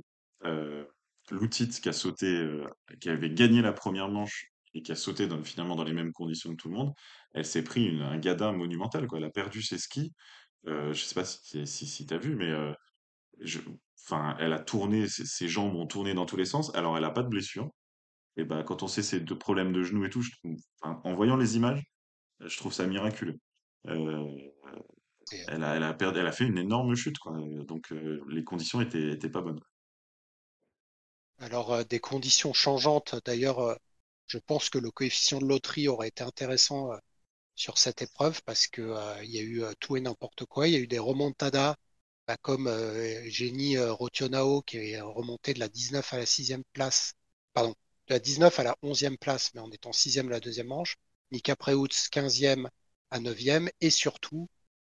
Loutit 1.30 1.68
qui 1.68 1.89
a 1.89 1.93
sauté, 1.93 2.26
euh, 2.26 2.66
qui 3.01 3.09
avait 3.09 3.30
gagné 3.30 3.62
la 3.62 3.72
première 3.72 4.09
manche 4.09 4.47
et 4.74 4.83
qui 4.83 4.93
a 4.93 4.97
sauté 4.97 5.26
dans, 5.26 5.43
finalement 5.45 5.76
dans 5.76 5.85
les 5.85 5.93
mêmes 5.95 6.12
conditions 6.12 6.51
que 6.51 6.57
tout 6.57 6.68
le 6.68 6.74
monde, 6.74 6.93
elle 7.33 7.45
s'est 7.47 7.62
pris 7.64 7.85
une, 7.87 8.03
un 8.03 8.18
gadin 8.18 8.53
monumental, 8.53 9.07
quoi. 9.07 9.18
Elle 9.18 9.24
a 9.24 9.30
perdu 9.30 9.62
ses 9.62 9.78
skis. 9.78 10.12
Euh, 10.68 10.93
je 10.95 11.05
sais 11.05 11.14
pas 11.14 11.24
si, 11.24 11.66
si, 11.66 11.87
si 11.87 12.07
tu 12.07 12.14
as 12.14 12.18
vu, 12.18 12.37
mais 12.37 12.51
euh, 12.51 12.72
je, 13.41 13.61
enfin, 14.07 14.37
elle 14.41 14.53
a 14.53 14.59
tourné, 14.61 15.09
ses, 15.09 15.27
ses 15.27 15.49
jambes 15.49 15.75
ont 15.77 15.87
tourné 15.87 16.15
dans 16.15 16.27
tous 16.27 16.37
les 16.37 16.45
sens. 16.47 16.75
Alors, 16.75 16.97
elle 16.99 17.05
a 17.05 17.11
pas 17.11 17.23
de 17.23 17.29
blessure. 17.29 17.71
Et 18.37 18.45
ben, 18.45 18.63
quand 18.65 18.83
on 18.83 18.89
sait 18.89 19.03
ses 19.03 19.21
deux 19.21 19.39
problèmes 19.39 19.73
de 19.73 19.83
genoux 19.83 20.05
et 20.07 20.11
tout, 20.11 20.23
je 20.23 20.33
trouve- 20.33 20.57
enfin, 20.83 21.01
en 21.05 21.15
voyant 21.15 21.37
les 21.37 21.57
images, 21.57 21.85
je 22.41 22.57
trouve 22.59 22.73
ça 22.75 22.87
miraculeux. 22.87 23.39
Euh, 23.89 24.27
elle 25.47 25.63
a, 25.65 25.77
elle 25.77 25.83
a 25.85 25.95
perdu, 25.95 26.19
elle 26.19 26.27
a 26.27 26.33
fait 26.33 26.47
une 26.47 26.59
énorme 26.59 26.95
chute, 26.97 27.19
quoi. 27.19 27.37
Donc, 27.69 27.93
euh, 27.93 28.21
les 28.29 28.43
conditions 28.45 28.81
étaient, 28.81 29.13
étaient 29.13 29.31
pas 29.31 29.41
bonnes. 29.43 29.61
Alors, 31.39 31.73
euh, 31.75 31.85
des 31.85 32.01
conditions 32.01 32.53
changeantes. 32.55 33.15
D'ailleurs, 33.27 33.59
euh, 33.61 33.75
je 34.27 34.39
pense 34.39 34.71
que 34.71 34.79
le 34.79 34.91
coefficient 34.91 35.41
de 35.41 35.45
loterie 35.47 35.87
aurait 35.89 36.09
été 36.09 36.23
intéressant 36.25 36.91
euh, 36.93 36.97
sur 37.57 37.79
cette 37.79 38.03
épreuve 38.03 38.43
parce 38.45 38.67
que 38.69 38.83
euh, 38.83 39.25
il 39.25 39.31
y 39.33 39.39
a 39.39 39.43
eu 39.43 39.63
euh, 39.65 39.73
tout 39.81 39.97
et 39.97 40.03
n'importe 40.03 40.47
quoi. 40.47 40.69
Il 40.69 40.75
y 40.75 40.77
a 40.77 40.81
eu 40.81 40.87
des 40.89 40.99
remontadas, 41.01 41.77
bah, 42.27 42.37
comme 42.43 42.66
euh, 42.68 43.23
Jenny 43.31 43.77
euh, 43.77 43.93
Rotionao 43.93 44.62
qui 44.62 44.79
est 44.79 45.01
remontée 45.01 45.55
de 45.55 45.61
la 45.61 45.68
19 45.68 46.12
à 46.12 46.18
la 46.18 46.27
6e 46.27 46.62
place, 46.73 47.14
pardon, 47.53 47.75
de 48.09 48.14
la 48.14 48.18
19 48.20 48.59
à 48.59 48.62
la 48.64 48.77
11e 48.83 49.16
place, 49.18 49.53
mais 49.55 49.61
en 49.61 49.70
étant 49.70 49.93
6e 49.93 50.29
la 50.29 50.41
deuxième 50.41 50.68
manche. 50.68 50.97
Nika 51.31 51.57
Preutz 51.57 52.09
15e 52.11 52.68
à 53.11 53.20
9e 53.20 53.70
et 53.81 53.91
surtout 53.91 54.49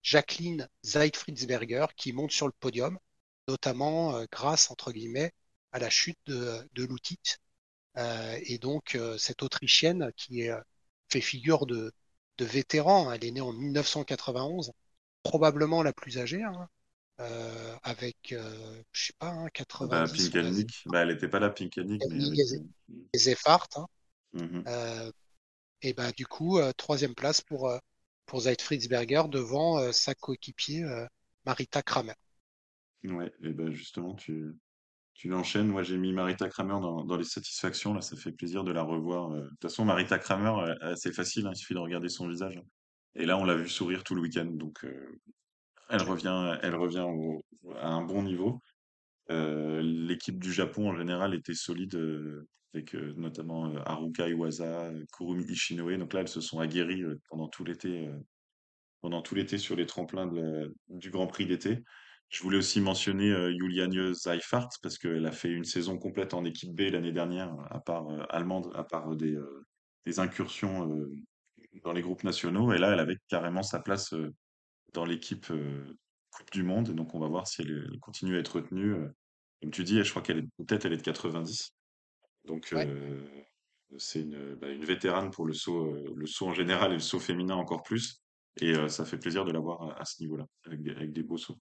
Jacqueline 0.03 0.69
Zeitfriedsberger 0.84 1.88
qui 1.97 2.13
monte 2.13 2.32
sur 2.32 2.47
le 2.47 2.53
podium, 2.59 2.97
notamment 3.47 4.15
euh, 4.17 4.26
grâce, 4.32 4.69
entre 4.71 4.91
guillemets, 4.91 5.34
à 5.71 5.80
la 5.80 5.89
chute 5.89 6.19
de, 6.28 6.67
de. 6.73 6.88
Euh, 7.97 8.39
et 8.43 8.57
donc, 8.57 8.95
euh, 8.95 9.17
cette 9.17 9.43
Autrichienne 9.43 10.11
qui 10.17 10.47
fait 11.09 11.21
figure 11.21 11.65
de, 11.65 11.91
de 12.38 12.45
vétéran, 12.45 13.11
elle 13.11 13.23
est 13.26 13.32
née 13.32 13.41
en 13.41 13.53
1991, 13.53 14.71
probablement 15.23 15.84
la 15.84 15.93
plus 15.93 16.17
âgée, 16.17 16.43
hein, 16.43 16.69
euh, 17.20 17.76
avec, 17.84 18.34
euh, 18.34 18.82
je 18.91 19.07
sais 19.07 19.13
pas, 19.18 19.30
hein, 19.30 19.45
Bah, 19.45 19.49
90 19.51 19.80
on 19.80 19.91
a 19.91 20.07
Pinkelnick, 20.07 20.84
bah, 20.88 21.01
elle 21.03 21.11
était 21.11 21.28
pas 21.28 21.39
là, 21.39 21.49
Pinkelnick, 21.49 22.01
mais 22.09 22.24
avec. 22.24 22.61
Et 23.13 23.18
Zeffart. 23.18 23.68
Hein. 23.76 23.86
Mhm. 24.34 24.63
Euh, 24.68 25.11
et 25.82 25.93
bah, 25.93 26.11
du 26.11 26.26
coup, 26.26 26.59
euh, 26.59 26.72
troisième 26.74 27.16
place 27.16 27.41
pour, 27.41 27.72
pour 28.26 28.41
Zeitfriedsberger 28.41 29.24
devant 29.30 29.80
euh, 29.80 29.91
sa 29.91 30.13
coéquipier 30.13 30.84
Marita 31.45 31.82
Kramer. 31.82 32.16
Ouais, 33.03 33.32
et 33.43 33.51
ben 33.51 33.72
justement, 33.72 34.16
tu, 34.16 34.55
tu 35.13 35.30
l'enchaînes. 35.30 35.68
Moi, 35.68 35.84
j'ai 35.84 35.97
mis 35.97 36.11
Marita 36.11 36.49
Kramer 36.49 36.80
dans, 36.82 37.05
dans 37.05 37.18
les 37.18 37.24
satisfactions. 37.24 37.93
Là, 37.93 38.01
ça 38.01 38.18
fait 38.18 38.32
plaisir 38.32 38.63
de 38.63 38.72
la 38.72 38.82
revoir. 38.82 39.30
De 39.30 39.47
toute 39.49 39.61
façon, 39.61 39.86
Marita 39.86 40.18
Kramer, 40.18 40.74
c'est 40.95 41.13
facile, 41.13 41.45
hein, 41.45 41.51
il 41.53 41.57
suffit 41.57 41.76
de 41.76 41.80
regarder 41.80 42.09
son 42.09 42.28
visage. 42.28 42.59
Et 43.16 43.26
là, 43.26 43.38
on 43.38 43.45
l'a 43.45 43.55
vu 43.55 43.70
sourire 43.70 44.03
tout 44.03 44.16
le 44.16 44.22
week-end. 44.22 44.45
Donc, 44.45 44.84
euh, 44.84 45.20
elle 45.89 46.01
revient, 46.01 46.57
elle 46.61 46.75
revient 46.75 47.07
à 47.77 47.89
un 47.89 48.01
bon 48.01 48.23
niveau. 48.23 48.61
Euh, 49.31 49.81
l'équipe 49.81 50.39
du 50.39 50.53
Japon, 50.53 50.89
en 50.89 50.95
général, 50.95 51.33
était 51.33 51.55
solide, 51.55 51.95
euh, 51.95 52.47
avec 52.73 52.93
euh, 52.95 53.13
notamment 53.17 53.67
euh, 53.67 53.79
Haruka 53.86 54.27
Iwasa, 54.29 54.91
Kurumi 55.15 55.45
Ishinoe. 55.45 55.97
Donc 55.97 56.13
là, 56.13 56.21
elles 56.21 56.27
se 56.27 56.41
sont 56.41 56.59
aguerries 56.59 57.03
pendant 57.29 57.47
tout 57.47 57.63
l'été, 57.63 58.09
pendant 59.01 59.21
tout 59.21 59.36
l'été 59.36 59.57
sur 59.57 59.75
les 59.75 59.86
tremplins 59.86 60.29
du 60.89 61.09
Grand 61.09 61.27
Prix 61.27 61.45
d'été. 61.45 61.83
Je 62.29 62.41
voulais 62.43 62.57
aussi 62.57 62.81
mentionner 62.81 63.31
euh, 63.31 63.51
Juliane 63.51 64.13
Zeifert 64.13 64.67
parce 64.81 64.97
qu'elle 64.97 65.25
a 65.25 65.31
fait 65.31 65.49
une 65.49 65.63
saison 65.63 65.97
complète 65.97 66.33
en 66.33 66.43
équipe 66.43 66.75
B 66.75 66.91
l'année 66.91 67.11
dernière, 67.11 67.55
à 67.69 67.79
part 67.79 68.07
allemande, 68.29 68.71
à 68.75 68.83
part 68.83 69.15
des, 69.15 69.38
incursions 70.17 71.07
dans 71.83 71.93
les 71.93 72.01
groupes 72.01 72.23
nationaux. 72.23 72.73
Et 72.73 72.77
là, 72.77 72.93
elle 72.93 72.99
avait 72.99 73.17
carrément 73.27 73.63
sa 73.63 73.79
place 73.79 74.13
dans 74.95 75.05
l'équipe 75.05 75.45
Coupe 76.31 76.51
du 76.51 76.63
Monde. 76.63 76.91
Donc, 76.91 77.13
on 77.13 77.19
va 77.19 77.27
voir 77.27 77.47
si 77.47 77.61
elle, 77.61 77.89
elle 77.91 77.99
continue 77.99 78.35
à 78.35 78.39
être 78.39 78.55
retenue. 78.55 78.95
Comme 79.61 79.71
tu 79.71 79.83
dis, 79.83 80.03
je 80.03 80.09
crois 80.09 80.21
qu'elle 80.21 80.39
est 80.39 80.47
peut-être 80.57 80.85
elle 80.85 80.93
est 80.93 80.97
de 80.97 81.01
90. 81.01 81.71
Donc, 82.45 82.69
Ouais. 82.73 82.87
c'est 83.97 84.21
une, 84.21 84.55
bah, 84.55 84.69
une 84.69 84.85
vétérane 84.85 85.31
pour 85.31 85.45
le 85.45 85.53
saut, 85.53 85.93
le 85.93 86.25
saut 86.25 86.47
en 86.47 86.53
général 86.53 86.91
et 86.91 86.95
le 86.95 86.99
saut 86.99 87.19
féminin 87.19 87.55
encore 87.55 87.83
plus. 87.83 88.21
Et 88.61 88.73
ça 88.89 89.05
fait 89.05 89.17
plaisir 89.17 89.45
de 89.45 89.51
la 89.51 89.59
voir 89.59 89.99
à, 89.99 90.05
ce 90.05 90.21
niveau-là, 90.21 90.45
avec 90.65 90.81
des, 90.81 90.91
avec 90.91 91.11
des 91.13 91.23
beaux 91.23 91.37
sauts. 91.37 91.57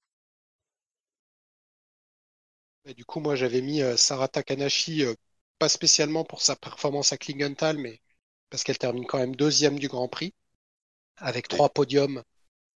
Et 2.86 2.94
du 2.94 3.04
coup, 3.04 3.20
moi, 3.20 3.34
j'avais 3.36 3.60
mis 3.60 3.82
euh, 3.82 3.96
Sarah 3.96 4.28
Takanashi, 4.28 5.04
euh, 5.04 5.14
pas 5.58 5.68
spécialement 5.68 6.24
pour 6.24 6.40
sa 6.42 6.56
performance 6.56 7.12
à 7.12 7.18
Klingenthal, 7.18 7.78
mais 7.78 8.00
parce 8.50 8.64
qu'elle 8.64 8.78
termine 8.78 9.06
quand 9.06 9.18
même 9.18 9.36
deuxième 9.36 9.78
du 9.78 9.88
Grand 9.88 10.08
Prix, 10.08 10.34
avec 11.16 11.48
trois 11.48 11.70
podiums, 11.70 12.22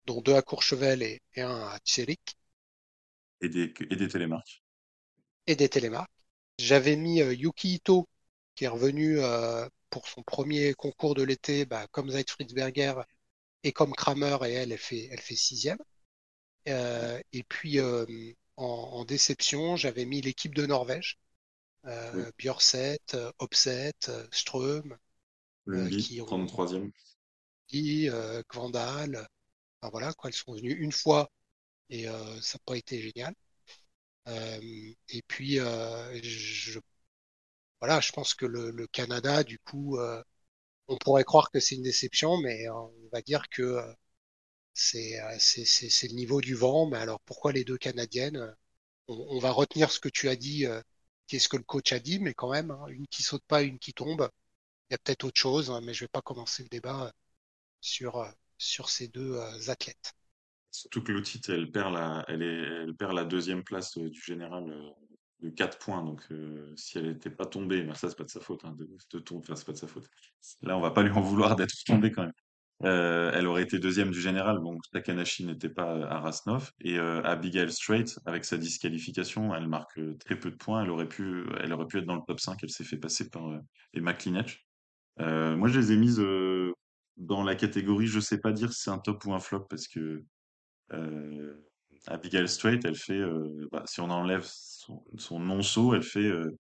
dont 0.08 0.22
deux 0.22 0.36
à 0.36 0.44
Courchevel 0.44 1.04
et, 1.04 1.22
et 1.36 1.44
un 1.44 1.56
à 1.70 1.80
Zurich, 1.88 2.38
et 3.42 3.50
des, 3.50 3.74
et 3.90 3.96
des 3.96 4.08
télémarques. 4.08 4.64
et 5.48 5.56
des 5.56 5.70
télémarques. 5.70 6.12
J'avais 6.60 6.96
mis 6.96 7.22
euh, 7.22 7.34
Yuki 7.34 7.76
Ito, 7.76 8.08
qui 8.56 8.66
est 8.66 8.68
revenu 8.68 9.20
euh, 9.20 9.68
pour 9.90 10.08
son 10.08 10.24
premier 10.24 10.74
concours 10.74 11.16
de 11.16 11.24
l'été, 11.24 11.66
bah, 11.66 11.88
comme 11.92 12.10
Zeitfriedsberger 12.12 12.96
et 13.64 13.74
comme 13.74 13.94
Kramer, 13.94 14.38
et 14.48 14.54
elle, 14.54 14.72
elle 14.74 14.80
fait, 14.80 15.10
elle 15.12 15.22
fait 15.22 15.36
sixième. 15.36 15.80
Euh, 16.70 17.20
et 17.34 17.44
puis, 17.44 17.80
en, 17.82 18.66
en 18.66 19.06
déception, 19.06 19.76
j'avais 19.78 20.06
mis 20.06 20.22
l'équipe 20.22 20.56
de 20.56 20.66
Norvège, 20.66 21.20
Oui. 22.12 22.28
euh, 23.16 23.32
Opset, 23.40 23.94
Ström, 24.32 24.98
qui 25.90 26.22
ont 26.22 26.26
33e. 26.26 26.92
dit 27.70 28.10
euh, 28.10 28.42
Kvandal. 28.50 29.28
Voilà, 29.82 30.14
quoi, 30.14 30.30
elles 30.30 30.36
sont 30.36 30.54
venues 30.54 30.74
une 30.74 30.92
fois 30.92 31.32
et 31.90 32.08
euh, 32.10 32.42
ça 32.42 32.58
n'a 32.58 32.62
pas 32.66 32.78
été 32.78 33.02
génial. 33.02 33.34
Euh, 34.28 34.60
et 35.10 35.22
puis, 35.28 35.60
euh, 35.60 36.20
je, 36.24 36.80
voilà, 37.80 38.00
je 38.02 38.12
pense 38.12 38.34
que 38.34 38.46
le, 38.46 38.88
Canada, 38.88 39.44
du 39.44 39.60
coup, 39.60 39.98
on 40.88 40.98
pourrait 40.98 41.24
croire 41.24 41.52
que 41.52 41.60
c'est 41.60 41.76
une 41.76 41.84
déception, 41.84 42.38
mais 42.38 42.70
on 42.70 42.92
va 43.12 43.22
dire 43.22 43.50
que 43.50 43.80
c'est 44.74 45.18
le 45.18 46.14
niveau 46.14 46.42
du 46.42 46.56
vent. 46.56 46.88
Mais 46.88 46.98
alors 46.98 47.20
pourquoi 47.22 47.52
les 47.52 47.64
deux 47.64 47.78
Canadiennes 47.78 48.56
on, 49.08 49.40
va 49.40 49.52
retenir 49.52 49.92
ce 49.92 50.00
que 50.00 50.10
tu 50.10 50.30
as 50.30 50.36
dit, 50.36 50.66
qu'est-ce 51.28 51.50
que 51.50 51.58
le 51.58 51.64
coach 51.64 51.94
a 51.94 52.00
dit, 52.00 52.20
mais 52.20 52.34
quand 52.34 52.52
même, 52.52 52.72
hein, 52.72 52.88
une 52.90 53.08
qui 53.08 53.24
saute 53.24 53.44
pas, 53.48 53.64
une 53.64 53.80
qui 53.80 53.94
tombe. 53.94 54.30
Il 54.90 54.94
y 54.94 54.96
a 54.96 55.00
peut-être 55.00 55.26
autre 55.26 55.40
chose, 55.40 55.72
hein, 55.72 55.82
mais 55.84 55.94
je 55.94 56.06
vais 56.06 56.10
pas 56.10 56.22
commencer 56.22 56.64
le 56.64 56.70
débat 56.70 57.12
sur 57.82 58.26
sur 58.58 58.90
ces 58.90 59.08
deux 59.08 59.38
athlètes. 59.68 60.14
Surtout 60.72 61.02
que 61.02 61.12
l'outil, 61.12 61.42
elle 61.48 61.72
perd 61.72 61.94
la, 61.94 62.24
elle, 62.28 62.44
est, 62.44 62.84
elle 62.84 62.96
perd 62.96 63.14
la 63.14 63.24
deuxième 63.24 63.64
place 63.64 63.98
du 63.98 64.22
général 64.22 64.66
de 65.42 65.50
4 65.50 65.80
points. 65.80 66.04
Donc, 66.04 66.22
euh, 66.32 66.74
si 66.76 66.98
elle 66.98 67.08
n'était 67.08 67.30
pas 67.30 67.46
tombée, 67.46 67.82
ben 67.84 67.96
ça, 67.96 68.10
c'est 68.10 68.18
pas 68.18 68.24
de 68.24 68.30
sa 68.30 68.40
faute, 68.40 68.66
hein, 68.66 68.76
de, 68.78 68.88
de 69.12 69.20
tomber, 69.20 69.42
enfin, 69.44 69.56
c'est 69.56 69.66
pas 69.66 69.72
de 69.72 69.78
sa 69.78 69.88
faute. 69.88 70.08
Là, 70.62 70.78
on 70.78 70.82
va 70.82 70.92
pas 70.92 71.04
lui 71.04 71.12
en 71.12 71.22
vouloir 71.22 71.56
d'être 71.56 71.76
tombée 71.86 72.12
quand 72.12 72.24
même. 72.24 72.34
Euh, 72.84 73.32
elle 73.34 73.48
aurait 73.48 73.64
été 73.64 73.80
deuxième 73.80 74.12
du 74.12 74.22
général, 74.22 74.60
donc 74.62 74.82
Takanashi 74.92 75.46
n'était 75.46 75.70
pas 75.70 75.94
à 76.08 76.20
Rasnov. 76.20 76.72
Et 76.82 77.00
euh, 77.00 77.24
Abigail 77.24 77.72
Strait, 77.72 78.06
avec 78.26 78.46
sa 78.46 78.58
disqualification, 78.58 79.56
elle 79.56 79.68
marque 79.68 79.98
euh, 79.98 80.16
très 80.20 80.38
peu 80.38 80.52
de 80.52 80.56
points. 80.56 80.84
Elle 80.84 80.92
aurait 80.92 81.08
pu, 81.08 81.44
elle 81.60 81.74
aurait 81.74 81.88
pu 81.88 81.98
être 81.98 82.06
dans 82.06 82.16
le 82.16 82.22
top 82.28 82.40
5. 82.40 82.60
Elle 82.62 82.70
s'est 82.70 82.84
fait 82.84 82.98
passer 82.98 83.30
par 83.30 83.50
euh, 83.50 83.60
Emma 83.94 84.14
Klinech. 84.14 84.68
Euh, 85.20 85.56
moi, 85.56 85.68
je 85.68 85.80
les 85.80 85.92
ai 85.92 85.98
mises 85.98 86.20
euh, 86.20 86.47
dans 87.18 87.44
la 87.44 87.56
catégorie, 87.56 88.08
je 88.08 88.20
sais 88.20 88.40
pas 88.40 88.52
dire 88.52 88.72
si 88.74 88.84
c'est 88.84 88.92
un 88.92 89.00
top 89.00 89.26
ou 89.26 89.34
un 89.34 89.40
flop, 89.40 89.66
parce 89.70 89.88
que 89.88 90.24
euh, 90.94 91.54
Abigail 92.08 92.48
Strait, 92.48 92.80
elle 92.84 92.96
fait, 92.96 93.20
euh, 93.20 93.68
bah, 93.72 93.84
si 93.86 94.00
on 94.02 94.10
enlève 94.10 94.46
son, 94.46 95.40
non-saut, 95.40 95.94
elle 95.96 96.04
fait 96.04 96.20
euh, 96.20 96.58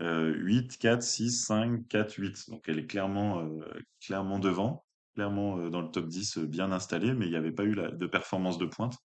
euh, 0.00 0.34
8, 0.34 0.78
4, 0.78 1.02
6, 1.02 1.44
5, 1.44 1.88
4, 1.88 2.14
8. 2.14 2.50
Donc 2.50 2.68
elle 2.68 2.78
est 2.78 2.86
clairement, 2.86 3.40
euh, 3.40 4.38
devant, 4.38 4.84
clairement 5.14 5.58
euh, 5.58 5.70
dans 5.70 5.82
le 5.82 5.90
top 5.90 6.06
10, 6.08 6.38
euh, 6.38 6.46
bien 6.46 6.72
installée, 6.72 7.12
mais 7.12 7.26
il 7.26 7.30
n'y 7.30 7.36
avait 7.36 7.52
pas 7.52 7.64
eu 7.64 7.74
de 7.74 8.06
performance 8.06 8.58
de 8.58 8.66
pointe. 8.66 8.96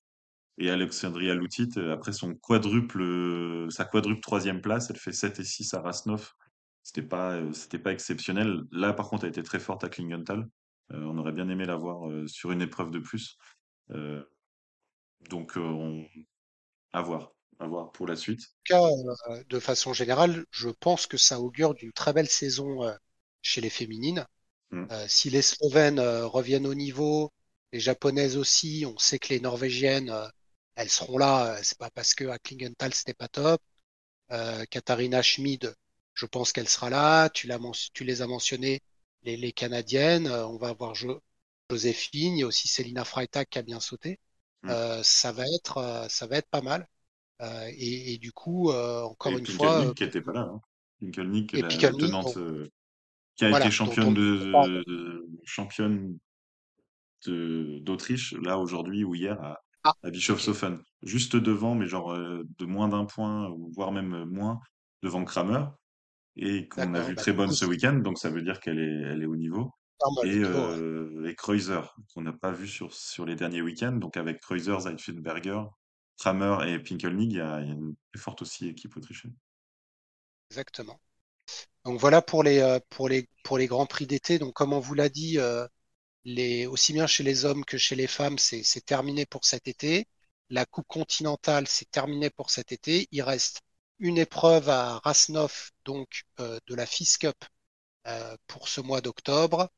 Et 0.60 0.72
Alexandria 0.72 1.36
Loutit, 1.36 1.70
après 1.92 2.12
quadruple, 2.42 3.68
sa 3.70 3.86
quadruple 3.86 4.22
troisième 4.22 4.62
place, 4.62 4.90
elle 4.90 4.98
fait 4.98 5.12
7 5.12 5.40
et 5.40 5.44
6 5.44 5.74
à 5.76 5.82
Rasnov. 5.82 6.32
C'était 6.82 7.04
pas, 7.04 7.40
c'était 7.54 7.78
pas 7.78 7.92
exceptionnel. 7.92 8.62
Là, 8.72 8.94
par 8.94 9.10
contre, 9.10 9.26
elle 9.26 9.30
était 9.30 9.44
très 9.44 9.60
forte 9.60 9.84
à 9.84 9.90
Klingenthal. 9.90 10.48
Euh, 10.92 11.02
on 11.04 11.18
aurait 11.18 11.32
bien 11.32 11.50
aimé 11.50 11.66
la 11.66 11.76
voir 11.76 12.10
euh, 12.10 12.28
sur 12.28 12.52
une 12.52 12.62
épreuve 12.62 12.92
de 12.92 13.00
plus. 13.00 13.38
Euh, 13.92 14.24
donc, 15.30 15.54
on... 15.56 16.06
à 16.94 17.02
voir, 17.02 17.32
à 17.60 17.68
voir 17.68 17.92
pour 17.92 18.08
la 18.08 18.16
suite. 18.16 18.42
En 18.72 18.90
tout 18.90 19.06
cas, 19.28 19.44
de 19.50 19.60
façon 19.60 19.94
générale, 19.94 20.46
je 20.52 20.70
pense 20.70 21.08
que 21.08 21.18
ça 21.18 21.40
augure 21.40 21.74
d'une 21.74 21.92
très 21.92 22.14
belle 22.14 22.30
saison 22.30 22.80
chez 23.42 23.62
les 23.62 23.70
féminines. 23.70 24.26
Mm. 24.72 24.86
Euh, 24.92 25.06
si 25.08 25.30
les 25.30 25.42
Slovènes 25.42 26.00
reviennent 26.00 26.68
au 26.68 26.76
niveau, 26.76 27.32
les 27.72 27.80
Japonaises 27.80 28.38
aussi, 28.38 28.86
on 28.88 28.98
sait 28.98 29.20
que 29.20 29.30
les 29.30 29.40
Norvégiennes, 29.40 30.14
elles 30.76 30.90
seront 30.90 31.18
là. 31.18 31.58
C'est 31.64 31.78
pas 31.78 31.90
parce 31.90 32.14
que 32.14 32.26
à 32.26 32.40
Klingenthal 32.40 32.94
c'était 32.94 33.14
pas 33.14 33.28
top. 33.28 33.62
Euh, 34.32 34.66
Katharina 34.70 35.22
Schmid, 35.22 35.74
je 36.14 36.26
pense 36.26 36.52
qu'elle 36.52 36.68
sera 36.70 36.90
là. 36.90 37.30
Tu 37.30 37.50
tu 37.94 38.04
les 38.04 38.22
as 38.22 38.28
mentionnées, 38.28 38.82
les, 39.24 39.38
les 39.38 39.52
Canadiennes. 39.52 40.28
Euh, 40.28 40.48
on 40.48 40.58
va 40.58 40.70
avoir 40.70 40.96
Jo- 40.96 41.22
Joséphine, 41.70 42.38
il 42.38 42.40
y 42.42 42.44
a 42.44 42.48
aussi 42.48 42.68
Selina 42.68 43.04
Freitag 43.06 43.48
qui 43.50 43.60
a 43.60 43.62
bien 43.62 43.80
sauté. 43.80 44.20
Mm. 44.64 44.70
Euh, 44.70 45.04
ça 45.04 45.32
va 45.32 45.44
être, 45.56 45.78
euh, 45.78 46.08
ça 46.10 46.28
va 46.28 46.38
être 46.38 46.50
pas 46.50 46.62
mal. 46.62 46.88
Euh, 47.42 47.68
et, 47.76 48.14
et 48.14 48.18
du 48.18 48.32
coup, 48.32 48.72
euh, 48.72 49.04
encore 49.04 49.32
Et 49.34 49.38
une 49.38 49.46
fois, 49.46 49.82
euh, 49.82 49.94
qui 49.94 50.04
était 50.04 50.22
pas 50.22 50.34
là. 50.34 50.50
Hein. 50.52 50.62
La, 51.54 51.68
tenante, 51.70 52.38
qui 53.36 53.46
a 53.46 53.50
voilà, 53.50 53.66
été 53.66 53.72
championne 53.72 54.08
on 54.10 54.12
de, 54.14 54.84
de- 54.84 55.28
championne 55.46 56.18
d'Autriche, 57.28 58.34
là, 58.42 58.58
aujourd'hui 58.58 59.04
ou 59.04 59.14
hier, 59.16 59.40
à, 59.42 59.60
Ah, 59.84 59.94
à 60.04 60.10
Bischofshofen. 60.10 60.80
Juste 61.04 61.36
devant, 61.36 61.76
mais 61.76 61.88
genre 61.88 62.14
de 62.18 62.66
moins 62.66 62.88
d'un 62.90 63.06
point, 63.06 63.54
voire 63.74 63.92
même 63.92 64.26
moins, 64.26 64.60
devant 65.04 65.24
Kramer. 65.24 65.66
Et 66.38 66.68
qu'on 66.68 66.94
a 66.94 67.02
vu 67.02 67.16
Bah, 67.16 67.22
très 67.22 67.34
bonne 67.34 67.52
ce 67.52 67.66
week-end, 67.66 67.94
donc 67.96 68.18
ça 68.18 68.30
veut 68.30 68.42
dire 68.42 68.60
qu'elle 68.60 68.80
est, 68.80 69.02
elle 69.12 69.24
est 69.24 69.26
au 69.26 69.36
niveau. 69.36 69.72
normal 70.02 70.26
Et, 70.26 70.40
ouais. 70.54 70.78
euh, 70.78 71.28
et 71.28 71.36
Kreuzer, 71.36 71.96
qu'on 72.14 72.22
n'a 72.22 72.34
pas 72.34 72.52
vu 72.52 72.68
sur, 72.68 72.94
sur 72.94 73.26
les 73.26 73.36
derniers 73.36 73.62
week-ends. 73.62 73.94
Donc 73.98 74.18
avec 74.18 74.40
Kreuzer, 74.42 74.80
Zeitfriedberger, 74.82 75.62
Kramer 76.20 76.58
et 76.68 76.80
Pinkelnick, 76.80 77.32
il 77.34 77.38
y 77.38 77.42
a, 77.42 77.62
il 77.62 77.68
y 77.68 77.72
a 77.72 77.74
une 77.74 77.96
très 78.14 78.22
forte 78.22 78.42
aussi 78.44 78.68
équipe 78.68 78.96
autrichienne. 78.98 79.34
Exactement. 80.52 81.00
Donc 81.86 82.00
voilà 82.00 82.22
pour 82.22 82.44
les 82.44 82.60
euh, 82.60 82.80
pour 82.90 83.10
les 83.10 83.30
pour 83.44 83.58
les 83.58 83.68
grands 83.68 83.86
prix 83.86 84.08
d'été. 84.08 84.40
Donc 84.40 84.54
comme 84.54 84.74
on 84.74 84.80
vous 84.80 84.94
l'a 84.96 85.10
dit, 85.10 85.40
euh, 85.40 85.68
les 86.26 86.66
aussi 86.68 86.94
bien 86.94 87.08
chez 87.08 87.24
les 87.24 87.46
hommes 87.46 87.66
que 87.66 87.78
chez 87.80 87.96
les 87.96 88.08
femmes, 88.08 88.38
c'est 88.40 88.86
terminé 88.86 89.26
pour 89.28 89.46
cet 89.46 89.68
été. 89.70 90.08
La 90.50 90.66
Coupe 90.66 90.88
continentale, 90.88 91.68
c'est 91.68 91.92
terminé 91.92 92.30
pour 92.32 92.52
cet 92.52 92.72
été. 92.74 93.08
Il 93.12 93.22
reste 93.24 93.62
une 94.00 94.18
épreuve 94.18 94.70
à 94.70 95.00
Rasnov, 95.00 95.72
donc 95.86 96.26
euh, 96.40 96.60
de 96.68 96.76
la 96.76 96.86
FIS 96.86 97.18
Cup 97.20 97.36
euh, 98.08 98.36
pour 98.48 98.68
ce 98.68 98.82
mois 98.82 99.02
d'octobre. 99.02 99.70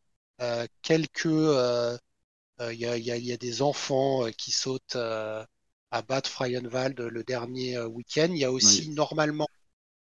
Euh, 0.41 0.65
quelques 0.82 1.26
il 1.26 2.78
y 2.78 2.86
a, 2.86 2.97
y 2.97 3.32
y 3.32 3.38
des 3.38 3.61
enfants 3.61 4.30
qui 4.38 4.51
sautent 4.51 4.97
à 4.97 6.01
Bad 6.07 6.28
Freienwald 6.28 6.99
le 6.99 7.24
dernier 7.24 7.80
week-end. 7.80 8.28
Il 8.30 8.38
y 8.38 8.45
a 8.45 8.51
aussi 8.51 8.89
normalement 8.89 9.47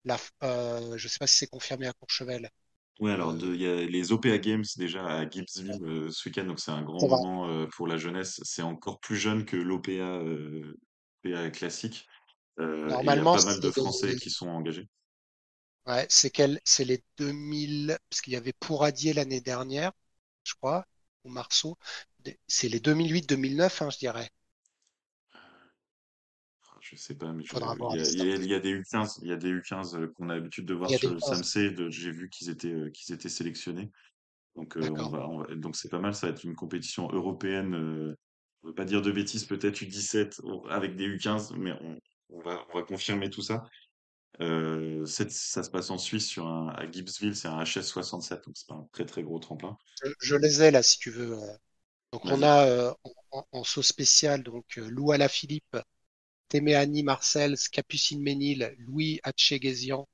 la, 0.04 0.18
je 0.96 1.08
sais 1.08 1.18
pas 1.18 1.28
si 1.28 1.38
c'est 1.38 1.46
confirmé 1.46 1.86
à 1.86 1.92
Courchevel. 1.92 2.50
Ouais, 2.98 3.12
alors 3.12 3.34
il 3.36 3.60
y 3.60 3.66
a 3.66 3.76
les 3.86 4.12
OPA 4.12 4.38
Games 4.38 4.64
déjà 4.76 5.06
à 5.06 5.28
Gibbsville 5.28 6.08
ce 6.10 6.28
week-end, 6.28 6.44
donc 6.44 6.58
c'est 6.60 6.72
un 6.72 6.82
grand 6.82 7.06
moment 7.06 7.66
pour 7.68 7.86
la 7.86 7.96
jeunesse. 7.96 8.40
C'est 8.42 8.62
encore 8.62 8.98
plus 8.98 9.16
jeune 9.16 9.44
que 9.44 9.56
l'OPA 9.56 10.22
OPA 11.24 11.50
classique. 11.50 12.06
Euh, 12.58 12.96
et 13.00 13.08
il 13.08 13.14
y 13.14 13.18
a 13.18 13.24
normalement, 13.24 13.36
pas 13.36 13.42
mal 13.42 13.60
de 13.60 13.70
Français 13.70 14.16
qui 14.16 14.30
sont 14.30 14.48
engagés. 14.48 14.88
ouais, 15.86 16.06
c'est 16.08 16.30
quel, 16.30 16.58
c'est 16.64 16.84
les 16.86 17.02
2000, 17.18 17.98
parce 18.08 18.20
qu'il 18.22 18.32
y 18.32 18.36
avait 18.36 18.52
Pouradier 18.54 19.12
l'année 19.12 19.40
dernière, 19.42 19.92
je 20.44 20.54
crois, 20.54 20.86
ou 21.24 21.28
Marceau. 21.30 21.76
C'est 22.48 22.68
les 22.68 22.80
2008-2009, 22.80 23.82
hein, 23.82 23.90
je 23.90 23.98
dirais. 23.98 24.30
Ah, 26.68 26.76
Je 26.80 26.96
sais 26.96 27.14
pas, 27.14 27.32
mais 27.32 27.44
je- 27.44 27.56
il 27.58 27.90
y 27.90 27.98
a, 27.98 28.08
il 28.10 28.50
y 28.50 28.60
des 28.60 28.70
U15, 28.70 29.18
il 29.22 29.28
y 29.28 29.32
a 29.32 29.36
des 29.36 29.48
U15 29.50 29.94
euh, 29.96 30.08
qu'on 30.14 30.28
a 30.30 30.34
l'habitude 30.34 30.66
de 30.66 30.74
voir 30.74 30.94
sur 30.94 31.10
le 31.10 31.18
15. 31.18 31.20
SAMC. 31.20 31.70
de- 31.74 31.90
J'ai 31.90 32.10
vu 32.10 32.28
qu'ils 32.30 32.48
étaient, 32.50 32.72
euh, 32.72 32.90
qu'ils 32.90 33.14
étaient 33.14 33.28
sélectionnés. 33.28 33.90
Donc, 34.56 34.76
euh, 34.78 34.90
on 34.90 35.08
va, 35.10 35.28
on 35.28 35.38
va- 35.42 35.54
donc 35.56 35.76
c'est 35.76 35.90
pas 35.90 36.00
mal. 36.00 36.14
Ça 36.14 36.28
va 36.28 36.32
être 36.34 36.44
une 36.44 36.56
compétition 36.56 37.08
européenne. 37.12 37.74
Euh, 37.74 38.16
on 38.64 38.68
veut 38.68 38.74
pas 38.74 38.84
dire 38.86 39.02
de 39.02 39.12
bêtises, 39.12 39.44
peut-être 39.46 39.82
U17 39.82 40.40
ou- 40.44 40.66
avec 40.70 40.96
des 40.96 41.06
U15, 41.06 41.52
mais 41.56 41.72
on, 41.82 41.98
on 42.32 42.40
va, 42.40 42.66
on 42.72 42.78
va 42.78 42.84
confirmer 42.84 43.30
tout 43.30 43.42
ça. 43.42 43.64
Euh, 44.40 45.04
ça 45.06 45.28
se 45.62 45.70
passe 45.70 45.90
en 45.90 45.98
Suisse 45.98 46.26
sur 46.28 46.46
un, 46.46 46.68
à 46.70 46.90
Gibbsville, 46.90 47.36
c'est 47.36 47.48
un 47.48 47.62
HS67, 47.62 48.44
donc 48.44 48.56
c'est 48.56 48.66
pas 48.68 48.74
un 48.74 48.88
très 48.92 49.04
très 49.06 49.22
gros 49.22 49.38
tremplin. 49.38 49.76
Je, 50.02 50.08
je 50.20 50.36
les 50.36 50.62
ai 50.62 50.70
là, 50.70 50.82
si 50.82 50.98
tu 50.98 51.10
veux. 51.10 51.32
euh. 51.38 51.56
Donc 52.12 52.24
on 52.30 52.42
a 52.42 52.66
euh, 52.66 52.92
en, 53.52 53.64
saut 53.64 53.82
spécial 53.82 54.42
donc 54.42 54.76
Lou 54.76 55.12
Alaphilippe, 55.12 55.76
Téméani 56.48 57.02
Marcel, 57.04 57.56
Capucine 57.72 58.22
Ménil, 58.22 58.74
Louis 58.78 59.20
Hatché-Gézian, 59.24 60.08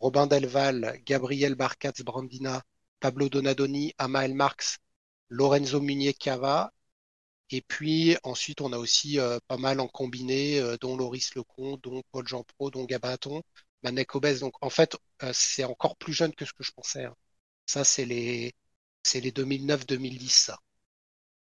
Robin 0.00 0.26
Delval, 0.26 1.00
Gabriel 1.06 1.54
Barcatz 1.56 2.02
Brandina, 2.02 2.62
Pablo 3.00 3.28
Donadoni, 3.28 3.94
Amael 3.98 4.34
Marx, 4.34 4.78
Lorenzo 5.30 5.80
Munier 5.80 6.14
Cava. 6.14 6.72
Et 7.50 7.62
puis 7.62 8.16
ensuite, 8.24 8.60
on 8.60 8.72
a 8.72 8.78
aussi 8.78 9.18
euh, 9.20 9.38
pas 9.48 9.56
mal 9.56 9.80
en 9.80 9.88
combiné, 9.88 10.58
euh, 10.60 10.76
dont 10.80 10.96
Loris 10.96 11.34
Lecomte, 11.34 11.82
dont 11.82 12.02
Paul 12.12 12.26
Jean 12.26 12.42
Pro, 12.44 12.70
dont 12.70 12.84
Gabaton, 12.84 13.42
Manek 13.82 14.14
Obès. 14.14 14.40
Donc 14.40 14.54
en 14.62 14.70
fait, 14.70 14.96
euh, 15.22 15.30
c'est 15.32 15.64
encore 15.64 15.96
plus 15.96 16.12
jeune 16.12 16.34
que 16.34 16.44
ce 16.44 16.52
que 16.52 16.64
je 16.64 16.72
pensais. 16.72 17.04
hein. 17.04 17.14
Ça, 17.66 17.84
c'est 17.84 18.04
les, 18.04 18.54
c'est 19.02 19.20
les 19.20 19.32
2009-2010, 19.32 20.28
ça. 20.30 20.58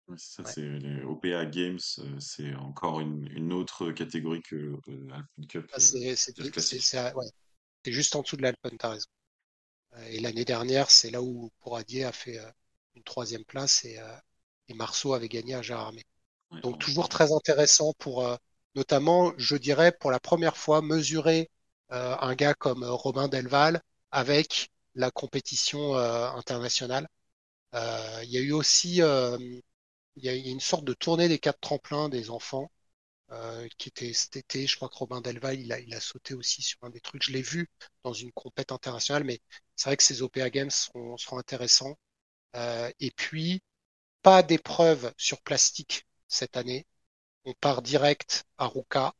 Ouais, 0.07 0.17
ça, 0.17 0.43
Ouais. 0.43 0.51
c'est 0.51 0.61
les 0.79 1.01
OPA 1.03 1.45
Games, 1.45 1.79
c'est 2.19 2.53
encore 2.55 2.99
une, 2.99 3.25
une 3.31 3.53
autre 3.53 3.91
catégorie 3.91 4.41
que 4.41 4.77
Alpine 5.13 5.47
Cup 5.47 5.71
C'est 5.77 6.15
ouais. 7.15 7.25
Juste 7.85 8.15
en 8.15 8.21
dessous 8.21 8.37
de 8.37 8.43
l'Alpen, 8.43 8.77
t'as 8.77 8.89
raison. 8.91 9.07
Et 10.07 10.19
l'année 10.19 10.45
dernière, 10.45 10.91
c'est 10.91 11.11
là 11.11 11.21
où 11.21 11.51
Pouradier 11.59 12.03
a 12.05 12.11
fait 12.11 12.39
une 12.95 13.03
troisième 13.03 13.45
place 13.45 13.85
et, 13.85 13.97
et 14.69 14.73
Marceau 14.73 15.13
avait 15.13 15.29
gagné 15.29 15.55
à 15.55 15.61
Gérardmer. 15.61 16.03
Ouais, 16.51 16.61
Donc 16.61 16.79
toujours 16.79 17.09
très 17.09 17.31
intéressant 17.31 17.93
pour, 17.99 18.25
euh, 18.25 18.35
notamment, 18.75 19.33
je 19.37 19.55
dirais, 19.55 19.91
pour 19.91 20.11
la 20.11 20.19
première 20.19 20.57
fois, 20.57 20.81
mesurer 20.81 21.49
euh, 21.91 22.15
un 22.19 22.35
gars 22.35 22.53
comme 22.53 22.83
euh, 22.83 22.91
Robin 22.91 23.27
Delval 23.27 23.81
avec 24.11 24.71
la 24.95 25.11
compétition 25.11 25.95
euh, 25.95 26.29
internationale. 26.31 27.07
Il 27.73 28.29
y 28.29 28.37
a 28.37 28.41
eu 28.41 28.51
aussi, 28.51 28.97
il 28.97 29.03
y 30.17 30.29
a, 30.29 30.33
une 30.35 30.59
sorte 30.59 30.85
de 30.85 30.93
tournée 30.93 31.27
des 31.27 31.39
quatre 31.39 31.59
tremplins 31.59 32.09
des 32.09 32.29
enfants 32.29 32.71
euh, 33.31 33.67
qui 33.77 33.89
était 33.89 34.13
cet 34.13 34.37
été. 34.37 34.67
Je 34.67 34.75
crois 34.75 34.89
que 34.89 34.95
Robin 34.95 35.21
Delval, 35.21 35.59
il 35.59 35.71
a, 35.73 35.79
il 35.79 35.93
a 35.95 35.99
sauté 35.99 36.33
aussi 36.35 36.61
sur 36.61 36.79
un 36.83 36.89
des 36.91 37.01
trucs. 37.01 37.23
Je 37.23 37.31
l'ai 37.31 37.41
vu 37.41 37.69
dans 38.03 38.13
une 38.13 38.31
compète 38.33 38.71
internationale, 38.71 39.23
mais 39.23 39.41
c'est 39.75 39.89
vrai 39.89 39.97
que 39.97 40.03
ces 40.03 40.21
OPA 40.21 40.49
Games 40.51 40.69
seront, 40.71 41.17
seront 41.17 41.39
intéressants. 41.39 41.97
et 42.55 43.11
puis, 43.15 43.61
pas 44.23 44.41
d'épreuve 44.41 45.13
sur 45.17 45.41
plastique 45.41 46.07
cette 46.27 46.57
année. 46.57 46.87
On 47.45 47.53
part 47.53 47.81
direct 47.81 48.45
à 48.57 48.67
Ruka 48.67 49.13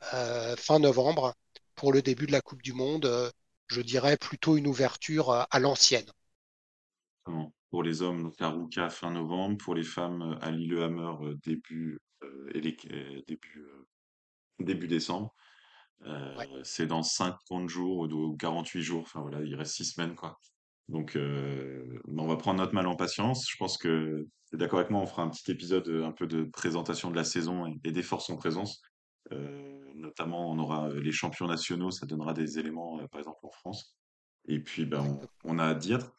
fin 0.00 0.78
novembre 0.78 1.34
pour 1.74 1.92
le 1.92 2.02
début 2.02 2.26
de 2.26 2.32
la 2.32 2.40
Coupe 2.40 2.62
du 2.62 2.72
Monde. 2.72 3.32
je 3.66 3.80
dirais 3.82 4.16
plutôt 4.16 4.56
une 4.56 4.68
ouverture 4.68 5.46
à 5.50 5.58
l'ancienne. 5.58 6.10
Pour 7.70 7.82
les 7.82 8.00
hommes, 8.00 8.22
donc 8.22 8.40
à 8.40 8.48
Ruka 8.48 8.88
fin 8.88 9.10
novembre. 9.10 9.58
Pour 9.58 9.74
les 9.74 9.82
femmes, 9.82 10.38
à 10.40 10.50
Lillehammer 10.50 11.34
début, 11.44 12.00
et 12.54 12.60
les, 12.60 12.76
début, 13.26 13.66
début 14.60 14.88
décembre. 14.88 15.34
C'est 16.62 16.86
dans 16.86 17.02
50 17.02 17.68
jours 17.68 18.08
ou 18.10 18.36
48 18.36 18.82
jours. 18.82 19.02
Enfin 19.02 19.20
voilà, 19.20 19.42
il 19.42 19.54
reste 19.56 19.74
6 19.74 19.84
semaines 19.84 20.14
quoi. 20.14 20.38
Donc 20.88 21.16
on 21.16 22.26
va 22.26 22.36
prendre 22.36 22.58
notre 22.58 22.74
mal 22.74 22.86
en 22.86 22.96
patience. 22.96 23.46
Je 23.50 23.56
pense 23.56 23.76
que 23.78 24.26
tu 24.48 24.56
es 24.56 24.58
d'accord 24.58 24.78
avec 24.78 24.90
moi, 24.90 25.00
on 25.00 25.06
fera 25.06 25.22
un 25.22 25.28
petit 25.28 25.50
épisode 25.50 25.88
un 25.88 26.12
peu 26.12 26.26
de 26.26 26.44
présentation 26.44 27.10
de 27.10 27.16
la 27.16 27.24
saison 27.24 27.66
et, 27.84 27.92
des 27.92 28.02
forces 28.02 28.30
en 28.30 28.36
présence. 28.36 28.80
notamment, 29.94 30.50
on 30.50 30.58
aura 30.58 30.88
les 30.88 31.12
champions 31.12 31.46
nationaux, 31.46 31.90
ça 31.90 32.06
donnera 32.06 32.32
des 32.32 32.58
éléments, 32.58 32.98
par 33.08 33.20
exemple 33.20 33.40
en 33.42 33.50
France. 33.50 33.96
Et 34.46 34.60
puis, 34.60 34.86
ben, 34.86 35.20
on, 35.44 35.58
a 35.58 35.66
à 35.66 35.74
dire. 35.74 36.10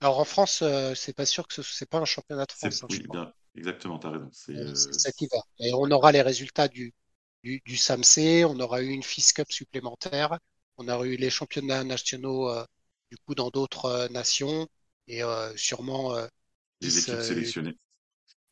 Alors 0.00 0.20
en 0.20 0.24
France, 0.24 0.62
c'est 0.94 1.14
pas 1.14 1.26
sûr 1.26 1.48
que 1.48 1.54
ce 1.54 1.62
c'est 1.62 1.88
pas 1.88 1.98
un 1.98 2.04
championnat 2.04 2.44
de 2.44 2.52
France. 2.52 2.84
Hein, 2.84 2.86
oui, 2.90 3.04
bien, 3.10 3.32
exactement, 3.56 3.98
tu 3.98 4.06
as 4.06 4.10
raison. 4.10 4.28
C'est 4.30 4.76
cet 4.76 5.20
hiver. 5.20 5.42
Et 5.58 5.72
on 5.74 5.90
aura 5.90 6.12
les 6.12 6.22
résultats 6.22 6.68
du, 6.68 6.94
du, 7.42 7.60
du 7.64 7.76
SAMC, 7.76 8.44
on 8.46 8.58
aura 8.60 8.82
eu 8.82 8.88
une 8.88 9.02
FIS 9.02 9.32
Cup 9.34 9.50
supplémentaire, 9.50 10.38
on 10.76 10.88
aura 10.88 11.06
eu 11.06 11.16
les 11.16 11.30
championnats 11.30 11.84
nationaux 11.84 12.50
euh, 12.50 12.64
du 13.10 13.16
coup 13.18 13.34
dans 13.34 13.50
d'autres 13.50 13.86
euh, 13.86 14.08
nations 14.08 14.68
et 15.06 15.22
euh, 15.22 15.54
sûrement 15.56 16.16
les 16.80 16.98
équipes 16.98 17.20
sélectionnées. 17.20 17.76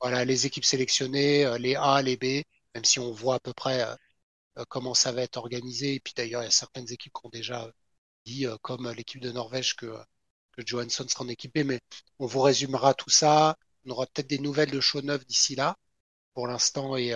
Voilà, 0.01 0.25
les 0.25 0.47
équipes 0.47 0.65
sélectionnées, 0.65 1.59
les 1.59 1.75
A, 1.77 2.03
les 2.03 2.17
B, 2.17 2.45
même 2.75 2.85
si 2.85 2.99
on 2.99 3.13
voit 3.13 3.37
à 3.37 3.41
peu 3.41 3.53
près 3.53 3.85
comment 4.69 4.95
ça 4.95 5.13
va 5.13 5.23
être 5.23 5.37
organisé. 5.37 5.95
Et 5.95 6.01
puis 6.01 6.15
d'ailleurs, 6.17 6.43
il 6.43 6.47
y 6.47 6.49
a 6.49 6.53
certaines 6.53 6.91
équipes 6.93 7.13
qui 7.13 7.27
ont 7.27 7.31
déjà 7.31 7.71
dit, 8.25 8.47
comme 8.63 8.91
l'équipe 8.91 9.21
de 9.21 9.31
Norvège, 9.33 9.75
que, 9.77 9.87
que 10.53 10.63
Johansson 10.67 11.07
sera 11.09 11.25
en 11.25 11.29
équipé. 11.29 11.65
Mais 11.65 11.81
on 12.19 12.27
vous 12.27 12.41
résumera 12.41 12.95
tout 12.95 13.11
ça. 13.11 13.57
On 13.85 13.91
aura 13.91 14.07
peut-être 14.07 14.29
des 14.29 14.39
nouvelles 14.39 14.71
de 14.71 14.81
show 14.81 15.01
neuf 15.03 15.25
d'ici 15.27 15.55
là. 15.55 15.77
Pour 16.35 16.47
l'instant, 16.47 16.97
et 16.97 17.15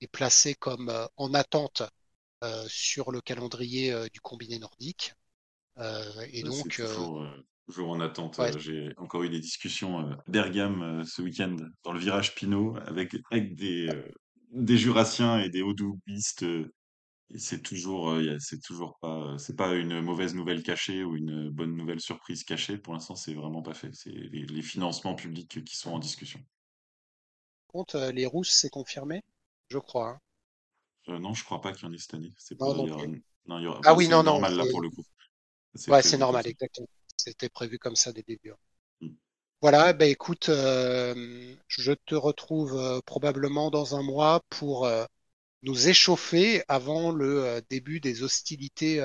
est 0.00 0.08
placé 0.08 0.54
comme 0.54 0.88
euh, 0.88 1.06
en 1.16 1.34
attente 1.34 1.82
euh, 2.42 2.66
sur 2.68 3.10
le 3.12 3.20
calendrier 3.20 3.92
euh, 3.92 4.08
du 4.08 4.20
combiné 4.20 4.58
nordique. 4.58 5.14
Et 6.32 6.42
donc 6.42 6.68
toujours, 7.66 7.90
en 7.90 8.00
attente. 8.00 8.40
J'ai 8.58 8.92
encore 8.96 9.22
eu 9.22 9.30
des 9.30 9.40
discussions 9.40 10.16
d'Ergam 10.26 11.04
ce 11.04 11.22
week-end 11.22 11.56
dans 11.84 11.92
le 11.92 12.00
virage 12.00 12.34
Pinot 12.34 12.76
avec, 12.86 13.14
avec 13.30 13.54
des, 13.54 13.88
des 14.52 14.76
Jurassiens 14.76 15.38
et 15.40 15.48
des 15.48 15.62
Haut-Doubistes. 15.62 16.44
c'est 17.36 17.62
toujours, 17.62 18.16
c'est 18.40 18.60
toujours 18.60 18.98
pas, 19.00 19.36
c'est 19.38 19.56
pas 19.56 19.74
une 19.74 20.00
mauvaise 20.00 20.34
nouvelle 20.34 20.62
cachée 20.62 21.04
ou 21.04 21.16
une 21.16 21.50
bonne 21.50 21.76
nouvelle 21.76 22.00
surprise 22.00 22.44
cachée. 22.44 22.76
Pour 22.76 22.94
l'instant, 22.94 23.14
c'est 23.14 23.34
vraiment 23.34 23.62
pas 23.62 23.74
fait. 23.74 23.90
C'est 23.94 24.10
les, 24.10 24.46
les, 24.46 24.62
financements 24.62 25.14
publics 25.14 25.64
qui 25.64 25.76
sont 25.76 25.92
en 25.92 25.98
discussion. 25.98 26.40
Contre 27.68 28.10
les 28.12 28.26
Rousses, 28.26 28.50
c'est 28.50 28.70
confirmé? 28.70 29.22
Je 29.68 29.78
crois. 29.78 30.08
Hein. 30.08 30.20
Euh, 31.08 31.18
non, 31.18 31.34
je 31.34 31.44
crois 31.44 31.60
pas 31.60 31.72
qu'il 31.72 31.86
y 31.86 31.88
en 31.88 31.92
ait 31.92 31.98
cette 31.98 32.14
année. 32.14 32.32
Pas, 32.58 32.74
non, 33.46 33.58
il 33.58 33.64
y 33.64 33.66
aura... 33.66 33.80
Ah 33.84 33.94
oui, 33.94 34.08
non, 34.08 34.18
non. 34.18 34.32
normal 34.32 34.56
là 34.56 34.64
pour 34.70 34.80
le 34.80 34.90
coup. 34.90 35.02
Ouais, 35.88 36.02
c'est 36.02 36.18
normal, 36.18 36.46
exactement. 36.46 36.88
C'était 37.16 37.48
prévu 37.48 37.78
comme 37.78 37.96
ça 37.96 38.12
dès 38.12 38.24
le 38.26 38.34
début. 38.34 38.52
Hmm. 39.00 39.14
Voilà, 39.60 39.92
ben 39.92 40.08
écoute, 40.08 40.48
euh, 40.48 41.54
je 41.68 41.92
te 41.92 42.14
retrouve 42.14 42.76
euh, 42.76 43.00
probablement 43.04 43.70
dans 43.70 43.94
un 43.96 44.02
mois 44.02 44.40
pour 44.48 44.90
nous 45.62 45.88
échauffer 45.88 46.62
avant 46.68 47.10
le 47.12 47.60
début 47.68 48.00
des 48.00 48.22
hostilités 48.22 49.00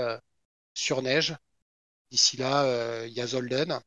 sur 0.73 1.01
neige. 1.01 1.35
D'ici 2.11 2.37
là, 2.37 3.05
il 3.05 3.13
y 3.13 3.21
a 3.21 3.27
Zolden 3.27 3.79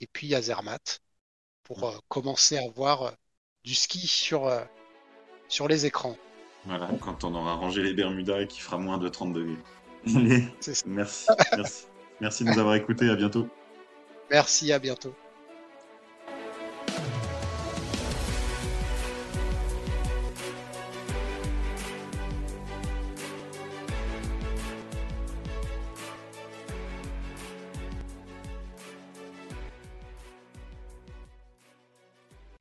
et 0.00 0.06
puis 0.06 0.26
il 0.26 0.30
y 0.30 0.34
a 0.34 0.42
Zermatt 0.42 1.00
pour 1.62 1.90
hmm. 1.90 1.98
commencer 2.08 2.58
à 2.58 2.68
voir 2.70 3.14
du 3.64 3.74
ski 3.74 4.06
sur 4.06 4.50
sur 5.48 5.68
les 5.68 5.86
écrans. 5.86 6.16
Voilà, 6.66 6.88
quand 7.00 7.24
on 7.24 7.34
aura 7.34 7.54
rangé 7.54 7.82
les 7.82 7.92
Bermudas 7.94 8.40
et 8.40 8.46
qu'il 8.46 8.62
fera 8.62 8.78
moins 8.78 8.98
de 8.98 9.08
30 9.08 9.32
degrés. 9.32 9.58
merci, 10.86 11.26
merci. 11.52 11.86
Merci 12.24 12.42
de 12.42 12.48
nous 12.48 12.58
avoir 12.58 12.74
écoutés, 12.74 13.10
à 13.10 13.16
bientôt. 13.16 13.46
Merci, 14.30 14.72
à 14.72 14.78
bientôt. 14.78 15.14